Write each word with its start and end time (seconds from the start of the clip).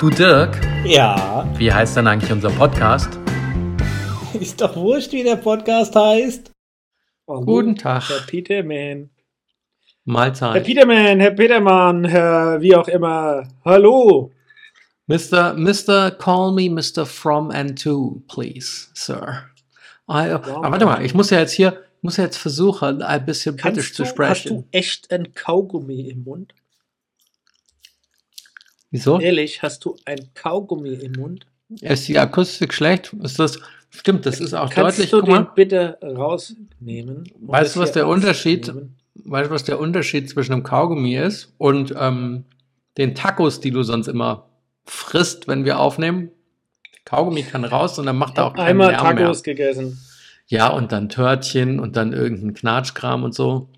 Du 0.00 0.08
Dirk, 0.08 0.58
Ja, 0.84 1.46
wie 1.58 1.70
heißt 1.70 1.94
denn 1.98 2.06
eigentlich 2.06 2.32
unser 2.32 2.48
Podcast? 2.48 3.18
ist 4.40 4.58
doch 4.58 4.74
wurscht, 4.74 5.12
wie 5.12 5.22
der 5.22 5.36
Podcast 5.36 5.94
heißt. 5.94 6.50
Oh, 7.26 7.42
Guten 7.42 7.76
Tag. 7.76 8.08
Herr 8.08 8.20
Peterman. 8.26 9.10
Herr 9.10 9.88
Mahlzeit. 10.04 10.64
Peterman, 10.64 11.20
Herr 11.20 11.32
Petermann, 11.32 12.06
Herr 12.06 12.62
wie 12.62 12.74
auch 12.74 12.88
immer. 12.88 13.46
Hallo. 13.62 14.30
Mr. 15.06 15.52
Mr. 15.54 16.12
Call 16.12 16.52
me 16.52 16.70
Mr. 16.70 17.04
From 17.04 17.50
and 17.50 17.78
To, 17.82 18.22
please, 18.26 18.88
sir. 18.94 19.44
I, 20.08 20.30
aber 20.30 20.62
warte 20.62 20.86
mal, 20.86 21.04
ich 21.04 21.12
muss 21.12 21.28
ja 21.28 21.40
jetzt 21.40 21.52
hier, 21.52 21.78
muss 22.00 22.16
ja 22.16 22.24
jetzt 22.24 22.38
versuchen, 22.38 23.02
ein 23.02 23.26
bisschen 23.26 23.54
britisch 23.56 23.92
Kannst 23.92 23.96
zu 23.96 24.02
du, 24.02 24.06
hast 24.06 24.14
sprechen. 24.14 24.56
du 24.62 24.68
echt 24.72 25.12
ein 25.12 25.34
Kaugummi 25.34 26.08
im 26.08 26.24
Mund? 26.24 26.54
Wieso? 28.90 29.20
Ehrlich, 29.20 29.62
hast 29.62 29.84
du 29.84 29.96
ein 30.04 30.18
Kaugummi 30.34 30.90
im 30.94 31.12
Mund? 31.12 31.46
Ist 31.80 32.08
die 32.08 32.18
Akustik 32.18 32.74
schlecht? 32.74 33.14
Ist 33.22 33.38
das, 33.38 33.58
stimmt, 33.90 34.26
das 34.26 34.40
ist 34.40 34.54
auch 34.54 34.70
Kannst 34.70 34.98
deutlich. 34.98 35.10
du 35.10 35.20
Guck 35.20 35.28
den 35.34 35.46
bitte 35.54 35.98
rausnehmen? 36.02 37.24
Weißt 37.40 37.76
du, 37.76 37.80
was 37.80 37.92
der 37.92 38.08
Unterschied- 38.08 38.72
weißt 39.14 39.50
du, 39.50 39.54
was 39.54 39.64
der 39.64 39.78
Unterschied 39.78 40.28
zwischen 40.28 40.52
einem 40.52 40.62
Kaugummi 40.64 41.16
ist 41.16 41.52
und 41.58 41.94
ähm, 41.96 42.44
den 42.98 43.14
Tacos, 43.14 43.60
die 43.60 43.70
du 43.70 43.82
sonst 43.84 44.08
immer 44.08 44.48
frisst, 44.84 45.46
wenn 45.46 45.64
wir 45.64 45.78
aufnehmen? 45.78 46.30
Kaugummi 47.04 47.42
kann 47.44 47.64
raus 47.64 47.98
und 47.98 48.06
dann 48.06 48.16
macht 48.16 48.38
er 48.38 48.46
auch 48.46 48.54
keinen 48.54 48.66
einmal 48.66 48.90
Lärm 48.90 49.14
mehr. 49.14 49.24
Tacos 49.26 49.42
gegessen. 49.42 50.00
Ja, 50.46 50.68
und 50.68 50.90
dann 50.90 51.08
Törtchen 51.08 51.78
und 51.78 51.96
dann 51.96 52.12
irgendein 52.12 52.54
Knatschkram 52.54 53.22
und 53.22 53.34
so. 53.34 53.68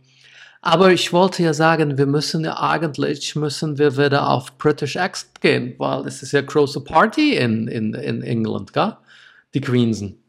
Aber 0.64 0.92
ich 0.92 1.12
wollte 1.12 1.42
ja 1.42 1.54
sagen, 1.54 1.98
wir 1.98 2.06
müssen 2.06 2.44
ja 2.44 2.56
eigentlich, 2.60 3.34
müssen 3.34 3.78
wir 3.78 3.96
wieder 3.96 4.28
auf 4.30 4.56
British 4.58 4.96
Accent 4.96 5.40
gehen, 5.40 5.74
weil 5.78 6.06
es 6.06 6.22
ist 6.22 6.30
ja 6.30 6.40
große 6.40 6.84
Party 6.84 7.36
in, 7.36 7.66
in, 7.66 7.94
in 7.94 8.22
England, 8.22 8.72
gell? 8.72 8.96
Die 9.54 9.60
Queensen. 9.60 10.22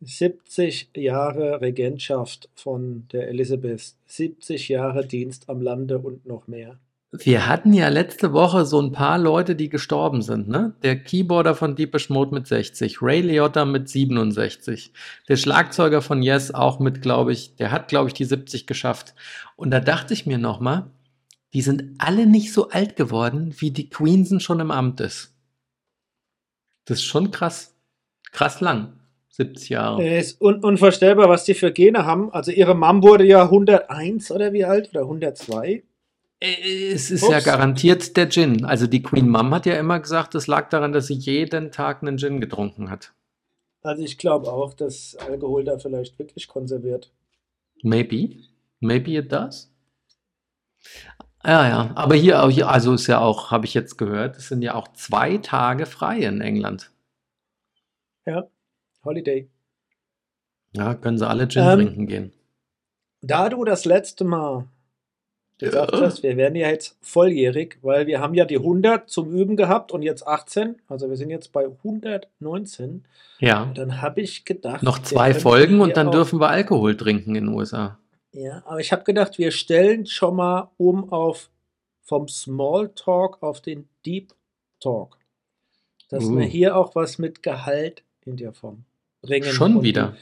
70 0.00 0.92
Jahre 0.96 1.60
Regentschaft 1.60 2.48
von 2.54 3.06
der 3.12 3.28
Elisabeth. 3.28 3.96
70 4.06 4.70
Jahre 4.70 5.06
Dienst 5.06 5.50
am 5.50 5.60
Lande 5.60 5.98
und 5.98 6.24
noch 6.24 6.48
mehr. 6.48 6.78
Wir 7.12 7.48
hatten 7.48 7.72
ja 7.72 7.88
letzte 7.88 8.32
Woche 8.32 8.64
so 8.64 8.80
ein 8.80 8.92
paar 8.92 9.18
Leute, 9.18 9.56
die 9.56 9.68
gestorben 9.68 10.22
sind, 10.22 10.46
ne? 10.46 10.74
Der 10.84 10.96
Keyboarder 10.96 11.56
von 11.56 11.74
Deepish 11.74 12.08
Mode 12.08 12.32
mit 12.32 12.46
60, 12.46 13.02
Ray 13.02 13.20
Liotta 13.20 13.64
mit 13.64 13.88
67, 13.88 14.92
der 15.28 15.36
Schlagzeuger 15.36 16.02
von 16.02 16.22
Yes 16.22 16.54
auch 16.54 16.78
mit, 16.78 17.02
glaube 17.02 17.32
ich, 17.32 17.56
der 17.56 17.72
hat, 17.72 17.88
glaube 17.88 18.06
ich, 18.06 18.14
die 18.14 18.24
70 18.24 18.68
geschafft. 18.68 19.16
Und 19.60 19.72
da 19.72 19.80
dachte 19.80 20.14
ich 20.14 20.24
mir 20.24 20.38
nochmal, 20.38 20.86
die 21.52 21.60
sind 21.60 21.96
alle 21.98 22.24
nicht 22.24 22.50
so 22.50 22.70
alt 22.70 22.96
geworden, 22.96 23.54
wie 23.58 23.70
die 23.70 23.90
Queensen 23.90 24.40
schon 24.40 24.58
im 24.58 24.70
Amt 24.70 25.02
ist. 25.02 25.34
Das 26.86 26.96
ist 27.00 27.04
schon 27.04 27.30
krass. 27.30 27.74
Krass 28.32 28.62
lang. 28.62 28.94
70 29.28 29.68
Jahre. 29.68 30.02
Es 30.02 30.28
ist 30.32 30.40
un 30.40 30.64
unvorstellbar, 30.64 31.28
was 31.28 31.44
die 31.44 31.52
für 31.52 31.72
Gene 31.72 32.06
haben. 32.06 32.32
Also 32.32 32.52
ihre 32.52 32.74
Mom 32.74 33.02
wurde 33.02 33.24
ja 33.26 33.42
101 33.42 34.30
oder 34.30 34.54
wie 34.54 34.64
alt? 34.64 34.88
Oder 34.92 35.02
102? 35.02 35.82
Äh, 36.40 36.92
Es 36.94 37.10
ist 37.10 37.28
ja 37.28 37.36
Ups. 37.36 37.44
garantiert 37.44 38.16
der 38.16 38.30
Gin. 38.30 38.64
Also 38.64 38.86
die 38.86 39.02
Queen 39.02 39.28
Mom 39.28 39.54
hat 39.54 39.66
ja 39.66 39.78
immer 39.78 40.00
gesagt, 40.00 40.34
es 40.36 40.46
lag 40.46 40.70
daran, 40.70 40.92
dass 40.92 41.08
sie 41.08 41.14
jeden 41.14 41.70
Tag 41.70 42.00
einen 42.02 42.16
Gin 42.16 42.40
getrunken 42.40 42.88
hat. 42.88 43.12
Also 43.82 44.02
ich 44.04 44.16
glaube 44.16 44.50
auch, 44.50 44.72
dass 44.72 45.16
Alkohol 45.16 45.64
da 45.64 45.78
vielleicht 45.78 46.18
wirklich 46.18 46.48
konserviert. 46.48 47.12
Maybe. 47.82 48.36
Maybe 48.80 49.12
it 49.12 49.30
does. 49.30 49.70
Ja, 51.44 51.68
ja. 51.68 51.90
Aber 51.94 52.14
hier, 52.14 52.38
also 52.40 52.94
ist 52.94 53.06
ja 53.06 53.20
auch, 53.20 53.50
habe 53.50 53.64
ich 53.66 53.74
jetzt 53.74 53.96
gehört, 53.96 54.36
es 54.36 54.48
sind 54.48 54.62
ja 54.62 54.74
auch 54.74 54.88
zwei 54.88 55.38
Tage 55.38 55.86
frei 55.86 56.18
in 56.18 56.40
England. 56.40 56.90
Ja, 58.26 58.48
Holiday. 59.04 59.48
Ja, 60.72 60.94
können 60.94 61.18
sie 61.18 61.26
alle 61.26 61.48
Gin 61.48 61.62
Ähm, 61.62 61.78
trinken 61.78 62.06
gehen. 62.06 62.32
Da 63.22 63.48
du 63.48 63.64
das 63.64 63.84
letzte 63.84 64.24
Mal 64.24 64.66
gesagt 65.58 65.92
hast, 65.92 66.22
wir 66.22 66.36
werden 66.36 66.54
ja 66.54 66.68
jetzt 66.68 66.96
volljährig, 67.02 67.78
weil 67.82 68.06
wir 68.06 68.20
haben 68.20 68.34
ja 68.34 68.44
die 68.44 68.56
100 68.56 69.10
zum 69.10 69.30
Üben 69.30 69.56
gehabt 69.56 69.92
und 69.92 70.02
jetzt 70.02 70.26
18. 70.26 70.76
Also 70.88 71.08
wir 71.08 71.16
sind 71.16 71.30
jetzt 71.30 71.52
bei 71.52 71.66
119. 71.66 73.04
Ja. 73.40 73.70
Dann 73.74 74.00
habe 74.00 74.20
ich 74.22 74.44
gedacht, 74.44 74.82
Noch 74.82 75.00
zwei 75.00 75.34
Folgen 75.34 75.80
und 75.80 75.96
dann 75.96 76.10
dürfen 76.10 76.40
wir 76.40 76.48
Alkohol 76.48 76.96
trinken 76.96 77.34
in 77.34 77.46
den 77.46 77.54
USA. 77.54 77.98
Ja, 78.32 78.62
aber 78.66 78.80
ich 78.80 78.92
habe 78.92 79.04
gedacht, 79.04 79.38
wir 79.38 79.50
stellen 79.50 80.06
schon 80.06 80.36
mal 80.36 80.70
um 80.76 81.10
auf 81.12 81.50
vom 82.02 82.28
Small 82.28 82.90
Talk 82.94 83.42
auf 83.42 83.60
den 83.60 83.88
Deep 84.04 84.32
Talk. 84.80 85.18
Dass 86.08 86.24
Uh. 86.24 86.38
wir 86.38 86.46
hier 86.46 86.76
auch 86.76 86.94
was 86.94 87.18
mit 87.18 87.42
Gehalt 87.42 88.02
in 88.24 88.36
der 88.36 88.52
Form 88.52 88.84
bringen. 89.22 89.52
Schon 89.52 89.82
wieder. 89.82 90.16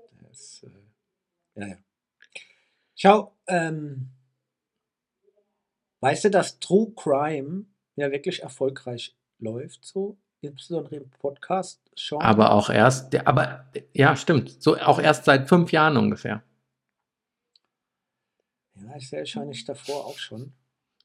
Ja, 1.56 1.66
ja. 1.66 1.76
Schau, 2.96 3.36
ähm, 3.48 4.10
weißt 6.00 6.24
du, 6.24 6.30
dass 6.30 6.58
True 6.60 6.92
Crime 6.96 7.66
ja 7.96 8.10
wirklich 8.10 8.42
erfolgreich 8.42 9.16
läuft, 9.38 9.84
so, 9.84 10.16
insbesondere 10.40 10.96
im 10.96 11.10
podcast 11.10 11.80
-Genre? 11.96 12.22
Aber 12.22 12.52
auch 12.52 12.70
erst, 12.70 13.14
aber 13.26 13.66
ja, 13.92 14.16
stimmt, 14.16 14.62
so 14.62 14.76
auch 14.76 14.98
erst 14.98 15.24
seit 15.24 15.48
fünf 15.48 15.72
Jahren 15.72 15.96
ungefähr. 15.96 16.42
Ja, 18.76 18.96
ich 18.96 19.08
sehe 19.08 19.20
wahrscheinlich 19.20 19.64
davor 19.64 20.06
auch 20.06 20.18
schon. 20.18 20.52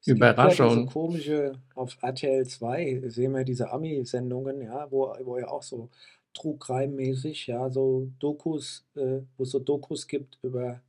Es 0.02 0.08
Überraschung. 0.08 0.70
Gibt 0.70 0.88
ja 0.88 0.94
komische, 0.94 1.52
auf 1.76 1.98
RTL 2.02 2.48
2 2.48 3.02
sehen 3.08 3.34
wir 3.34 3.44
diese 3.44 3.70
Ami-Sendungen, 3.72 4.62
ja, 4.62 4.90
wo, 4.92 5.14
wo 5.24 5.38
ja 5.38 5.48
auch 5.48 5.64
so 5.64 5.90
True 6.40 6.58
Crime-mäßig, 6.58 7.48
ja, 7.48 7.70
so 7.70 8.10
Dokus, 8.20 8.86
äh, 8.96 9.22
wo 9.38 9.44
es 9.44 9.52
so 9.52 9.60
Dokus 9.60 10.08
gibt 10.08 10.38
über 10.42 10.82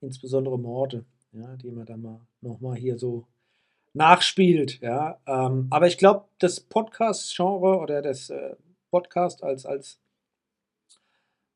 insbesondere 0.00 0.58
Morde, 0.58 1.04
ja, 1.32 1.56
die 1.56 1.70
man 1.70 1.86
dann 1.86 2.02
mal 2.02 2.20
nochmal 2.40 2.76
hier 2.76 2.98
so 2.98 3.26
nachspielt, 3.92 4.80
ja. 4.80 5.18
Ähm, 5.26 5.66
aber 5.70 5.86
ich 5.86 5.98
glaube, 5.98 6.24
das 6.38 6.60
Podcast-Genre 6.60 7.78
oder 7.78 8.02
das 8.02 8.30
äh, 8.30 8.54
Podcast 8.90 9.42
als, 9.42 9.66
als, 9.66 10.00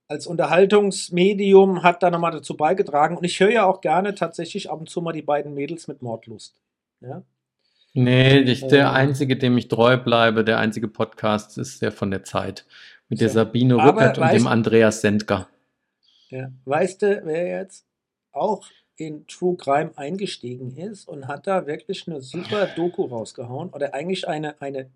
als 0.09 0.27
Unterhaltungsmedium 0.27 1.83
hat 1.83 2.03
da 2.03 2.11
nochmal 2.11 2.33
dazu 2.33 2.57
beigetragen. 2.57 3.17
Und 3.17 3.25
ich 3.25 3.41
höre 3.41 3.51
ja 3.51 3.65
auch 3.65 3.81
gerne 3.81 4.15
tatsächlich 4.15 4.71
ab 4.71 4.81
und 4.81 4.91
zu 4.91 5.01
mal 5.01 5.13
die 5.13 5.23
beiden 5.23 5.55
Mädels 5.55 5.89
mit 5.89 6.03
Mordlust. 6.03 6.61
Ja. 7.01 7.23
Nee, 7.95 8.39
ich, 8.41 8.67
der 8.67 8.89
Ähm. 8.89 8.95
einzige, 8.95 9.37
dem 9.37 9.57
ich 9.59 9.69
treu 9.69 9.99
bleibe, 9.99 10.45
der 10.45 10.59
einzige 10.59 10.89
Podcast 10.89 11.59
ist 11.59 11.83
der 11.83 11.93
von 11.93 12.11
der 12.11 12.25
Zeit. 12.25 12.67
Mit 13.09 13.21
der. 13.21 13.29
Sabine 13.29 13.77
Rückert 13.77 14.19
und 14.19 14.33
dem 14.33 14.47
Andreas 14.47 15.01
Sendker. 15.01 15.49
Ja. 16.31 16.51
Weißt 16.65 17.03
du, 17.03 17.21
wer 17.25 17.47
jetzt 17.47 17.87
auch 18.33 18.67
in 18.97 19.27
True 19.27 19.57
Crime 19.57 19.93
eingestiegen 19.97 20.77
ist 20.77 21.09
und 21.09 21.29
hat 21.29 21.47
da 21.47 21.67
wirklich 21.67 22.07
eine 22.07 22.21
super 22.23 22.67
Doku 22.67 23.05
rausgehauen 23.05 23.71
oder 23.71 23.93
eigentlich 23.95 24.27
eine, 24.29 24.61
eine 24.63 24.91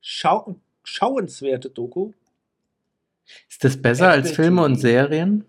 schau 0.00 0.56
schauenswerte 0.82 1.70
Doku? 1.70 2.12
Ist 3.48 3.62
das 3.62 3.80
besser 3.80 4.08
als 4.10 4.30
Apple 4.30 4.34
Filme 4.44 4.62
und 4.64 4.72
TV. 4.74 4.80
Serien? 4.82 5.44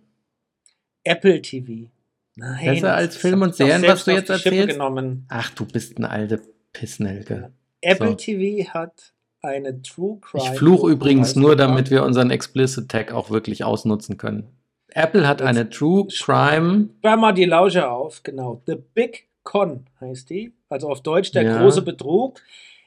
Apple 1.03 1.41
TV. 1.41 1.89
Nein, 2.35 2.65
Besser 2.75 2.93
als 2.95 3.15
ist- 3.15 3.21
Film 3.21 3.41
hab 3.41 3.47
und 3.47 3.55
Serien, 3.55 3.81
was 3.83 4.05
du 4.05 4.11
jetzt 4.11 4.29
erzählst? 4.29 4.69
Genommen. 4.69 5.25
Ach, 5.29 5.49
du 5.51 5.65
bist 5.65 5.97
eine 5.97 6.09
alte 6.09 6.41
Pissnelke. 6.73 7.51
Apple 7.81 8.09
So. 8.09 8.13
TV 8.15 8.69
hat 8.73 9.13
eine 9.41 9.81
True 9.81 10.19
Crime. 10.21 10.43
Ich 10.43 10.57
fluche 10.59 10.89
übrigens 10.91 11.35
nur, 11.35 11.55
damit 11.55 11.89
wir 11.91 12.03
unseren 12.03 12.31
Explicit 12.31 12.89
Tag 12.89 13.11
auch 13.11 13.29
wirklich 13.29 13.63
ausnutzen 13.63 14.17
können. 14.17 14.47
Apple 14.89 15.27
hat 15.27 15.39
Jetzt- 15.39 15.47
eine 15.49 15.69
True 15.69 16.07
Crime. 16.07 16.89
Sperr 16.99 17.17
mal 17.17 17.31
die 17.33 17.45
Lausche 17.45 17.89
auf, 17.89 18.23
genau. 18.23 18.61
The 18.67 18.75
Big 18.93 19.27
Con 19.43 19.85
heißt 19.99 20.29
die. 20.29 20.53
Also 20.69 20.89
auf 20.89 21.01
Deutsch 21.01 21.31
der 21.31 21.43
Ja. 21.43 21.61
große 21.61 21.81
Betrug. 21.81 22.41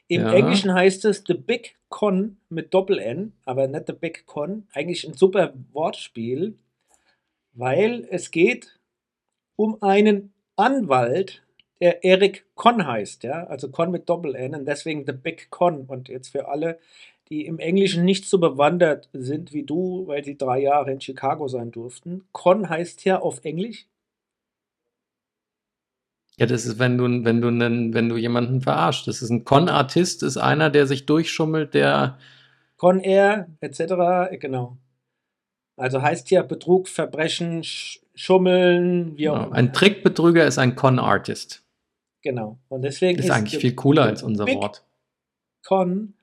Im 0.07 0.21
Ja. 0.21 0.33
Englischen 0.33 0.73
heißt 0.73 1.03
es 1.05 1.23
The 1.27 1.33
Big 1.33 1.75
Con 1.89 2.37
mit 2.49 2.73
Doppel-N, 2.73 3.33
aber 3.45 3.67
nicht 3.67 3.87
The 3.87 3.93
Big 3.93 4.25
Con. 4.27 4.67
Eigentlich 4.73 5.05
ein 5.07 5.13
super 5.15 5.53
Wortspiel, 5.73 6.57
weil 7.53 8.07
es 8.11 8.31
geht 8.31 8.79
um 9.55 9.81
einen 9.81 10.31
Anwalt, 10.55 11.41
der 11.81 12.03
Eric 12.05 12.45
Con 12.55 12.85
heißt, 12.87 13.23
ja, 13.23 13.45
also 13.45 13.69
Con 13.69 13.91
mit 13.91 14.09
Doppel-N 14.09 14.55
und 14.55 14.65
deswegen 14.65 15.05
The 15.05 15.11
Big 15.13 15.49
Con. 15.49 15.85
Und 15.87 16.09
jetzt 16.09 16.29
für 16.29 16.47
alle, 16.47 16.79
die 17.29 17.45
im 17.45 17.59
Englischen 17.59 18.05
nicht 18.05 18.25
so 18.25 18.39
bewandert 18.39 19.09
sind 19.13 19.53
wie 19.53 19.63
du, 19.63 20.07
weil 20.07 20.23
sie 20.23 20.37
drei 20.37 20.59
Jahre 20.59 20.91
in 20.91 21.01
Chicago 21.01 21.47
sein 21.47 21.71
durften. 21.71 22.23
Con 22.31 22.69
heißt 22.69 23.03
ja 23.05 23.19
auf 23.19 23.43
Englisch 23.43 23.87
Ja, 26.37 26.45
das 26.45 26.65
ist, 26.65 26.79
wenn 26.79 26.97
du, 26.97 27.05
wenn 27.25 27.41
du, 27.41 27.47
einen, 27.47 27.93
wenn 27.93 28.09
du 28.09 28.17
jemanden 28.17 28.61
verarscht. 28.61 29.07
Das 29.07 29.21
ist 29.21 29.29
ein 29.29 29.45
Con-Artist, 29.45 30.21
ist 30.23 30.37
einer, 30.37 30.69
der 30.69 30.85
sich 30.87 31.05
durchschummelt, 31.05 31.73
der. 31.73 32.17
Con 32.77 32.99
Air 32.99 33.47
etc. 33.61 34.37
Genau. 34.39 34.77
Also 35.77 36.01
heißt 36.01 36.31
ja 36.31 36.41
Betrug, 36.43 36.87
Verbrechen, 36.89 37.63
Sch 37.63 38.01
Schummeln, 38.15 39.17
wie 39.17 39.29
auch 39.29 39.35
Genau. 39.35 39.47
immer. 39.47 39.55
Ein 39.55 39.73
Trickbetrüger 39.73 40.45
ist 40.45 40.57
ein 40.57 40.75
Con-Artist. 40.75 41.64
Genau. 42.25 42.57
Und 42.69 42.81
deswegen 42.81 43.19
Ist 43.19 43.29
eigentlich 43.29 43.51
The 43.51 43.59
viel 43.59 43.75
cooler 43.75 44.01
als 44.01 44.23
unser 44.23 44.45
Big 44.45 44.57
Wort. 44.57 44.83
Con, 45.63 46.15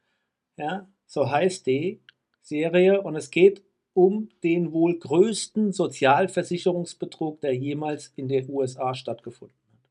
ja, 0.56 0.88
so 1.06 1.30
heißt 1.30 1.64
die 1.68 2.00
Serie 2.40 3.02
und 3.02 3.14
es 3.14 3.30
geht 3.30 3.62
um 3.94 4.28
den 4.42 4.72
wohl 4.72 4.98
größten 4.98 5.72
Sozialversicherungsbetrug, 5.72 7.40
der 7.40 7.54
jemals 7.54 8.12
in 8.16 8.26
den 8.26 8.50
USA 8.50 8.96
stattgefunden 8.96 9.56
hat. 9.72 9.90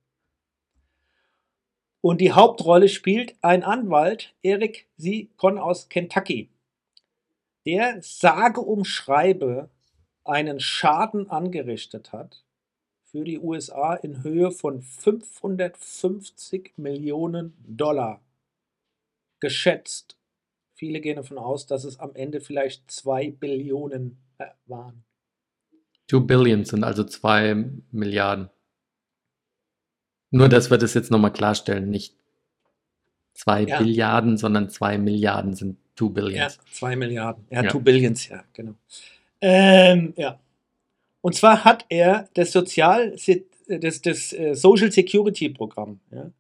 Und 2.02 2.20
die 2.20 2.34
Hauptrolle 2.34 2.90
spielt 2.90 3.36
ein 3.42 3.64
Anwalt, 3.64 4.34
Eric 4.44 4.88
C. 4.98 5.30
Con 5.38 5.58
aus 5.58 5.88
Kentucky, 5.88 6.50
der 7.66 8.00
sage 8.02 8.60
um 8.60 8.84
schreibe 8.84 9.70
einen 10.26 10.60
Schaden 10.60 11.30
angerichtet 11.30 12.12
hat 12.12 12.44
für 13.12 13.24
die 13.24 13.40
USA 13.40 13.94
in 13.96 14.24
Höhe 14.24 14.52
von 14.52 14.82
550 14.82 16.74
Millionen 16.78 17.54
Dollar 17.68 18.22
geschätzt. 19.40 20.18
Viele 20.76 21.02
gehen 21.02 21.18
davon 21.18 21.38
aus, 21.38 21.66
dass 21.68 21.84
es 21.84 22.00
am 22.00 22.16
Ende 22.16 22.42
vielleicht 22.42 22.90
zwei 22.90 23.32
Billionen 23.32 24.18
äh, 24.38 24.46
waren. 24.66 25.04
Two 26.08 26.22
Billions 26.22 26.70
sind 26.70 26.84
also 26.84 27.04
zwei 27.04 27.54
Milliarden. 27.92 28.50
Nur, 30.32 30.48
dass 30.50 30.72
wir 30.72 30.78
das 30.78 30.94
jetzt 30.94 31.12
nochmal 31.12 31.34
klarstellen. 31.34 31.90
Nicht 31.90 32.16
zwei 33.34 33.64
Ja. 33.64 33.80
Billiarden, 33.80 34.38
sondern 34.38 34.70
zwei 34.70 34.98
Milliarden 34.98 35.54
sind 35.54 35.78
Two 35.96 36.08
Ja, 36.08 36.12
Billions. 36.14 36.60
zwei 36.72 36.96
Milliarden. 36.96 37.46
Ja, 37.50 37.64
Ja. 37.64 37.70
two 37.70 37.82
Billions, 37.82 38.28
ja, 38.30 38.44
genau. 38.54 38.76
Ähm, 39.42 40.14
ja. 40.18 40.40
Und 41.22 41.36
zwar 41.36 41.64
hat 41.64 41.86
er 41.90 42.30
das 42.34 42.52
Sozial, 42.52 43.16
das, 43.68 44.02
das 44.02 44.34
äh, 44.34 44.56
Social 44.56 44.92
Security 44.92 45.50
Programm, 45.50 46.00
ja, 46.12 46.32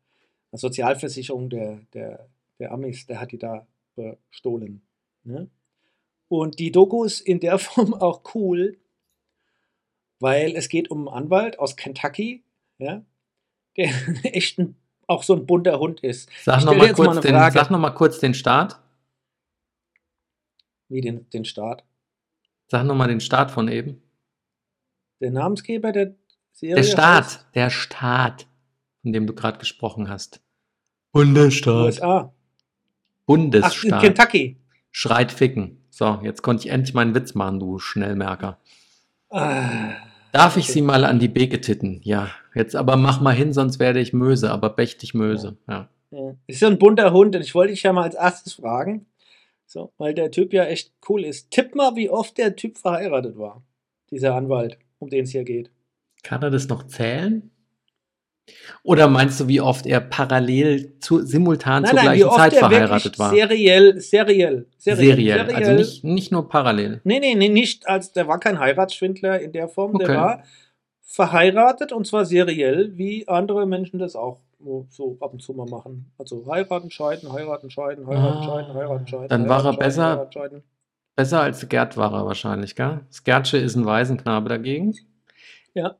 das 0.51 0.61
Sozialversicherung 0.61 1.49
der, 1.49 1.79
der, 1.93 2.27
der 2.59 2.71
Amis, 2.71 3.05
der 3.05 3.21
hat 3.21 3.31
die 3.31 3.37
da 3.37 3.67
bestohlen. 3.95 4.81
Ne? 5.23 5.49
Und 6.27 6.59
die 6.59 6.71
Doku 6.71 7.03
ist 7.03 7.21
in 7.21 7.39
der 7.39 7.57
Form 7.59 7.93
auch 7.93 8.21
cool, 8.33 8.77
weil 10.19 10.55
es 10.55 10.69
geht 10.69 10.89
um 10.89 11.07
einen 11.07 11.25
Anwalt 11.25 11.59
aus 11.59 11.75
Kentucky, 11.75 12.43
ja, 12.77 13.03
der 13.77 13.89
echt 14.23 14.59
ein, 14.59 14.75
auch 15.07 15.23
so 15.23 15.33
ein 15.35 15.45
bunter 15.45 15.79
Hund 15.79 16.01
ist. 16.01 16.29
Sag 16.43 16.63
nochmal 16.63 16.93
kurz, 16.93 17.09
eine 17.09 17.21
den, 17.21 17.51
sag 17.51 17.69
noch 17.69 17.79
mal 17.79 17.91
kurz 17.91 18.19
den 18.19 18.33
Start. 18.33 18.79
Wie 20.89 21.01
den, 21.01 21.29
den 21.29 21.45
Staat. 21.45 21.83
Sag 22.67 22.83
nochmal 22.85 23.07
den 23.07 23.21
Start 23.21 23.51
von 23.51 23.67
eben. 23.67 24.01
Der 25.21 25.31
Namensgeber 25.31 25.91
der 25.91 26.15
Serie 26.51 26.75
Der 26.75 26.83
heißt 26.83 26.91
Staat. 26.93 27.45
Der 27.55 27.69
Staat, 27.69 28.47
von 29.01 29.13
dem 29.13 29.27
du 29.27 29.33
gerade 29.33 29.59
gesprochen 29.59 30.09
hast. 30.09 30.41
Bundesstaat. 31.11 31.85
USA. 31.85 32.17
Ach, 32.19 32.23
in 32.23 33.25
Bundesstaat. 33.25 34.01
Kentucky. 34.01 34.57
Schreit 34.91 35.31
ficken. 35.31 35.77
So, 35.89 36.19
jetzt 36.23 36.41
konnte 36.41 36.65
ich 36.65 36.71
endlich 36.73 36.93
meinen 36.93 37.13
Witz 37.15 37.33
machen, 37.35 37.59
du 37.59 37.79
Schnellmerker. 37.79 38.57
Ah, 39.29 39.93
Darf 40.31 40.57
ich 40.57 40.63
Okay. 40.65 40.73
sie 40.73 40.81
mal 40.81 41.03
an 41.05 41.19
die 41.19 41.27
Beke 41.27 41.61
titten? 41.61 42.01
Ja. 42.03 42.29
Jetzt 42.55 42.75
aber 42.75 42.95
mach 42.97 43.21
mal 43.21 43.33
hin, 43.33 43.53
sonst 43.53 43.79
werde 43.79 43.99
ich 43.99 44.11
Möse, 44.13 44.51
aber 44.51 44.73
mächtig 44.77 45.13
Möse. 45.13 45.57
Ja. 45.67 45.89
ja. 46.11 46.35
Ist 46.47 46.59
so 46.61 46.67
ein 46.67 46.79
bunter 46.79 47.13
Hund 47.13 47.35
und 47.35 47.41
ich 47.41 47.53
wollte 47.55 47.71
dich 47.73 47.83
ja 47.83 47.93
mal 47.93 48.03
als 48.03 48.15
erstes 48.15 48.53
fragen, 48.53 49.05
so, 49.65 49.93
weil 49.97 50.13
der 50.13 50.31
Typ 50.31 50.51
ja 50.53 50.65
echt 50.65 50.93
cool 51.07 51.23
ist. 51.23 51.51
Tipp 51.51 51.75
mal, 51.75 51.95
wie 51.95 52.09
oft 52.09 52.37
der 52.37 52.55
Typ 52.55 52.77
verheiratet 52.77 53.37
war. 53.37 53.61
Dieser 54.09 54.35
Anwalt, 54.35 54.77
um 55.01 55.09
den 55.09 55.23
es 55.23 55.31
hier 55.31 55.43
geht. 55.43 55.71
Kann 56.23 56.41
er 56.43 56.49
das 56.51 56.67
noch 56.67 56.83
zählen? 56.87 57.49
Oder 58.83 59.07
meinst 59.07 59.39
du, 59.39 59.47
wie 59.47 59.61
oft 59.61 59.85
er 59.85 60.01
parallel 60.01 60.97
zu, 60.99 61.23
simultan 61.25 61.85
zur 61.85 61.97
wie 61.97 62.01
gleichen 62.01 62.29
Zeit 62.31 62.51
der 62.53 62.59
verheiratet 62.59 63.19
war? 63.19 63.29
seriell, 63.29 63.99
seriell, 64.01 64.65
seriell, 64.77 65.15
Seriell, 65.15 65.55
also 65.55 65.71
nicht, 65.73 66.03
nicht 66.03 66.31
nur 66.31 66.49
parallel. 66.49 66.99
Nee, 67.03 67.19
nee, 67.19 67.35
nee, 67.35 67.49
nicht 67.49 67.87
als, 67.87 68.11
der 68.13 68.27
war 68.27 68.39
kein 68.39 68.59
Heiratsschwindler 68.59 69.39
in 69.41 69.51
der 69.51 69.67
Form, 69.69 69.97
der 69.97 70.09
Okay. 70.09 70.17
war 70.17 70.43
verheiratet 71.01 71.91
und 71.91 72.07
zwar 72.07 72.25
seriell, 72.25 72.97
wie 72.97 73.27
andere 73.27 73.65
Menschen 73.67 73.99
das 73.99 74.15
auch 74.15 74.39
so- 74.89 75.17
ab 75.21 75.33
und 75.33 75.41
zu 75.41 75.53
mal 75.53 75.67
machen. 75.67 76.11
Also 76.17 76.45
heiraten, 76.49 76.89
scheiden, 76.91 77.31
heiraten, 77.31 77.69
scheiden, 77.69 78.05
heiraten, 78.07 78.37
Ah, 78.37 78.43
scheiden, 78.43 78.73
heiraten, 78.73 79.07
scheiden. 79.07 79.27
dann 79.29 79.49
war 79.49 79.59
er 79.65 79.71
heiraten, 79.71 79.77
scheiden, 79.77 79.79
besser- 79.79 80.29
heiraten. 80.41 80.63
Besser 81.15 81.41
als 81.41 81.67
Gerd 81.67 81.97
war 81.97 82.13
er 82.13 82.25
wahrscheinlich, 82.25 82.75
gell? 82.75 83.01
Das 83.25 83.53
ist 83.53 83.75
ein 83.75 83.85
Waisenknabe 83.85 84.49
dagegen. 84.49 84.95
Ja. 85.73 85.97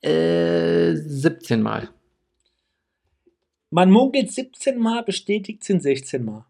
Äh, 0.00 0.94
17 0.96 1.62
Mal. 1.62 1.88
Man 3.70 3.90
munkelt 3.90 4.32
17 4.32 4.78
Mal, 4.78 5.02
bestätigt 5.02 5.64
sind 5.64 5.82
16 5.82 6.24
Mal. 6.24 6.46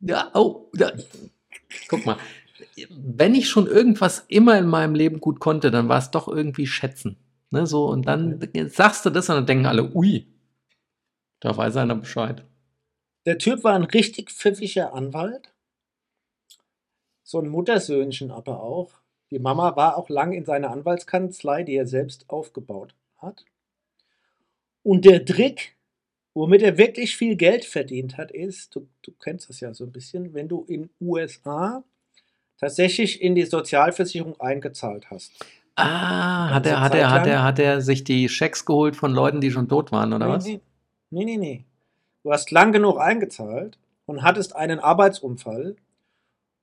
Ja, 0.00 0.30
oh, 0.34 0.70
ja. 0.76 0.92
guck 1.88 2.04
mal. 2.06 2.16
Wenn 2.88 3.34
ich 3.34 3.48
schon 3.48 3.66
irgendwas 3.66 4.24
immer 4.28 4.58
in 4.58 4.66
meinem 4.66 4.94
Leben 4.94 5.20
gut 5.20 5.40
konnte, 5.40 5.70
dann 5.70 5.88
war 5.88 5.98
es 5.98 6.10
doch 6.10 6.28
irgendwie 6.28 6.66
schätzen. 6.66 7.16
Ne, 7.50 7.66
so, 7.66 7.86
und 7.86 8.06
dann 8.06 8.40
sagst 8.66 9.06
du 9.06 9.10
das 9.10 9.28
und 9.28 9.36
dann 9.36 9.46
denken 9.46 9.66
alle, 9.66 9.94
ui, 9.94 10.26
da 11.40 11.56
weiß 11.56 11.76
einer 11.76 11.94
Bescheid. 11.94 12.44
Der 13.26 13.38
Typ 13.38 13.62
war 13.62 13.74
ein 13.74 13.84
richtig 13.84 14.30
pfiffiger 14.30 14.92
Anwalt. 14.92 15.53
So 17.24 17.40
ein 17.40 17.48
Muttersöhnchen 17.48 18.30
aber 18.30 18.62
auch. 18.62 18.92
Die 19.30 19.38
Mama 19.38 19.74
war 19.74 19.96
auch 19.96 20.10
lang 20.10 20.32
in 20.32 20.44
seiner 20.44 20.70
Anwaltskanzlei, 20.70 21.64
die 21.64 21.74
er 21.74 21.86
selbst 21.86 22.28
aufgebaut 22.28 22.94
hat. 23.16 23.44
Und 24.82 25.06
der 25.06 25.24
Trick, 25.24 25.74
womit 26.34 26.62
er 26.62 26.76
wirklich 26.76 27.16
viel 27.16 27.34
Geld 27.36 27.64
verdient 27.64 28.18
hat, 28.18 28.30
ist, 28.30 28.76
du, 28.76 28.86
du 29.02 29.12
kennst 29.12 29.48
das 29.48 29.60
ja 29.60 29.72
so 29.72 29.84
ein 29.84 29.92
bisschen, 29.92 30.34
wenn 30.34 30.48
du 30.48 30.64
in 30.68 30.90
USA 31.00 31.82
tatsächlich 32.58 33.22
in 33.22 33.34
die 33.34 33.46
Sozialversicherung 33.46 34.38
eingezahlt 34.38 35.10
hast. 35.10 35.32
Ah, 35.76 36.50
hat 36.50 36.66
er, 36.66 36.80
hat 36.80 36.94
er, 36.94 37.10
hat 37.10 37.26
er, 37.26 37.42
hat 37.42 37.58
er 37.58 37.80
sich 37.80 38.04
die 38.04 38.28
Schecks 38.28 38.66
geholt 38.66 38.96
von 38.96 39.12
Leuten, 39.12 39.40
die 39.40 39.50
schon 39.50 39.68
tot 39.68 39.90
waren, 39.90 40.12
oder 40.12 40.26
nee, 40.26 40.32
was? 40.32 40.44
Nee, 40.44 40.60
nee, 41.10 41.24
nee, 41.24 41.36
nee. 41.38 41.64
Du 42.22 42.30
hast 42.30 42.50
lang 42.50 42.72
genug 42.72 42.98
eingezahlt 42.98 43.78
und 44.06 44.22
hattest 44.22 44.54
einen 44.54 44.78
Arbeitsunfall 44.78 45.76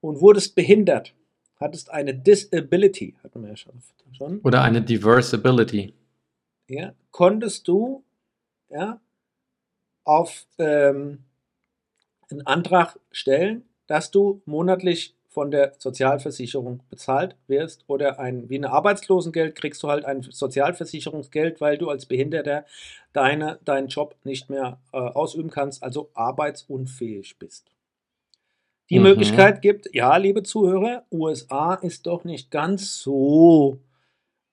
und 0.01 0.19
wurdest 0.21 0.55
behindert. 0.55 1.13
Hattest 1.59 1.91
eine 1.91 2.13
Disability, 2.13 3.15
hatten 3.23 3.41
wir 3.43 3.49
ja 3.49 3.55
schon. 3.55 3.73
schon. 4.17 4.39
Oder 4.39 4.63
eine 4.63 4.81
Diversibility. 4.81 5.93
Ja, 6.67 6.93
konntest 7.11 7.67
du 7.67 8.03
ja, 8.69 8.99
auf 10.03 10.47
ähm, 10.57 11.23
einen 12.29 12.47
Antrag 12.47 12.99
stellen, 13.11 13.63
dass 13.87 14.09
du 14.09 14.41
monatlich 14.45 15.15
von 15.27 15.49
der 15.49 15.73
Sozialversicherung 15.77 16.81
bezahlt 16.89 17.37
wirst 17.47 17.85
oder 17.87 18.19
ein, 18.19 18.49
wie 18.49 18.57
ein 18.57 18.65
Arbeitslosengeld 18.65 19.55
kriegst 19.55 19.81
du 19.81 19.87
halt 19.87 20.03
ein 20.03 20.23
Sozialversicherungsgeld, 20.23 21.61
weil 21.61 21.77
du 21.77 21.89
als 21.89 22.05
Behinderter 22.05 22.65
deine, 23.13 23.59
deinen 23.63 23.87
Job 23.87 24.15
nicht 24.23 24.49
mehr 24.49 24.79
äh, 24.91 24.97
ausüben 24.97 25.49
kannst, 25.49 25.83
also 25.83 26.09
arbeitsunfähig 26.13 27.37
bist. 27.39 27.70
Die 28.91 28.99
Mhm. 28.99 29.03
Möglichkeit 29.05 29.61
gibt, 29.61 29.87
ja, 29.95 30.17
liebe 30.17 30.43
Zuhörer, 30.43 31.05
USA 31.11 31.75
ist 31.75 32.07
doch 32.07 32.25
nicht 32.25 32.51
ganz 32.51 32.99
so 32.99 33.79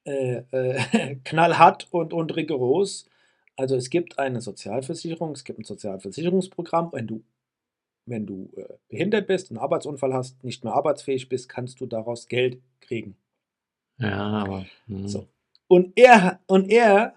äh, 0.04 0.42
äh, 0.52 1.16
knallhart 1.25 1.88
und, 1.90 2.12
und 2.12 2.37
rigoros. 2.37 3.07
Also 3.57 3.75
es 3.75 3.90
gibt 3.90 4.21
eine 4.21 4.40
Sozialversicherung, 4.40 5.33
es 5.33 5.42
gibt 5.42 5.59
ein 5.59 5.64
Sozialversicherungsprogramm. 5.64 6.90
Wenn 6.92 7.09
du, 7.09 7.25
wenn 8.07 8.26
du 8.26 8.49
äh, 8.57 8.75
behindert 8.88 9.26
bist, 9.26 9.50
einen 9.50 9.59
Arbeitsunfall 9.59 10.14
hast, 10.14 10.45
nicht 10.45 10.62
mehr 10.62 10.73
arbeitsfähig 10.73 11.28
bist, 11.28 11.49
kannst 11.49 11.80
du 11.80 11.87
daraus 11.87 12.28
Geld 12.28 12.62
kriegen. 12.80 13.16
Ja, 13.99 14.45
aber. 14.45 14.66
hm. 14.87 15.09
So. 15.09 15.26
Und 15.66 15.92
er, 15.99 16.38
und 16.47 16.71
er 16.71 17.14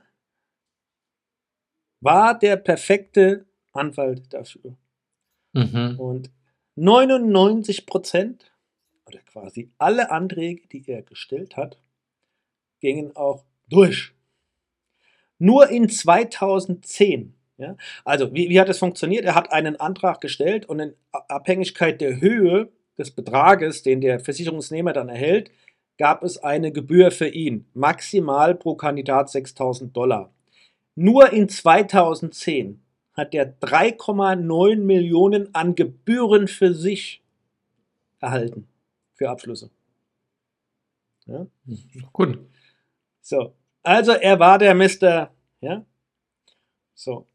war 2.02 2.38
der 2.38 2.58
perfekte 2.58 3.46
Anwalt 3.74 4.34
dafür. 4.34 4.76
Mhm. 5.54 6.00
Und 6.00 6.32
99 6.76 7.86
Prozent 7.86 8.52
oder 9.06 9.20
quasi 9.20 9.72
alle 9.78 10.12
Anträge, 10.12 10.68
die 10.68 10.84
er 10.88 11.02
gestellt 11.02 11.58
hat, 11.58 11.78
gingen 12.80 13.16
auch 13.16 13.44
durch. 13.70 14.14
Nur 15.38 15.70
in 15.70 15.90
2010. 15.90 17.36
Ja, 17.58 17.76
also, 18.06 18.34
wie, 18.34 18.50
wie 18.50 18.60
hat 18.60 18.70
es 18.70 18.80
funktioniert? 18.80 19.26
Er 19.26 19.36
hat 19.36 19.52
einen 19.52 19.80
Antrag 19.80 20.20
gestellt 20.20 20.68
und 20.68 20.80
in 20.80 20.96
Abhängigkeit 21.12 22.02
der 22.02 22.20
Höhe 22.20 22.72
des 22.98 23.12
Betrages, 23.12 23.84
den 23.84 24.02
der 24.02 24.20
Versicherungsnehmer 24.20 24.94
dann 24.94 25.10
erhält, 25.10 25.52
gab 25.98 26.24
es 26.24 26.38
eine 26.40 26.72
Gebühr 26.72 27.12
für 27.12 27.28
ihn. 27.28 27.68
Maximal 27.74 28.56
pro 28.56 28.76
Kandidat 28.76 29.30
6000 29.30 29.96
Dollar. 29.96 30.34
Nur 30.96 31.32
in 31.32 31.50
2010 31.50 32.81
hat 33.14 33.34
er 33.34 33.54
3,9 33.60 34.78
Millionen 34.78 35.54
an 35.54 35.76
Gebühren 35.76 36.48
für 36.48 36.74
sich 36.74 37.24
erhalten. 38.20 38.68
Für 39.14 39.30
Abschlüsse. 39.30 39.70
Ja? 41.26 41.46
Gut. 42.14 42.40
So. 43.22 43.54
Also 43.84 44.12
er 44.14 44.40
war 44.40 44.58
der 44.58 44.74
Mr. 44.76 45.30
Ja? 45.62 45.86
So. 46.94 47.28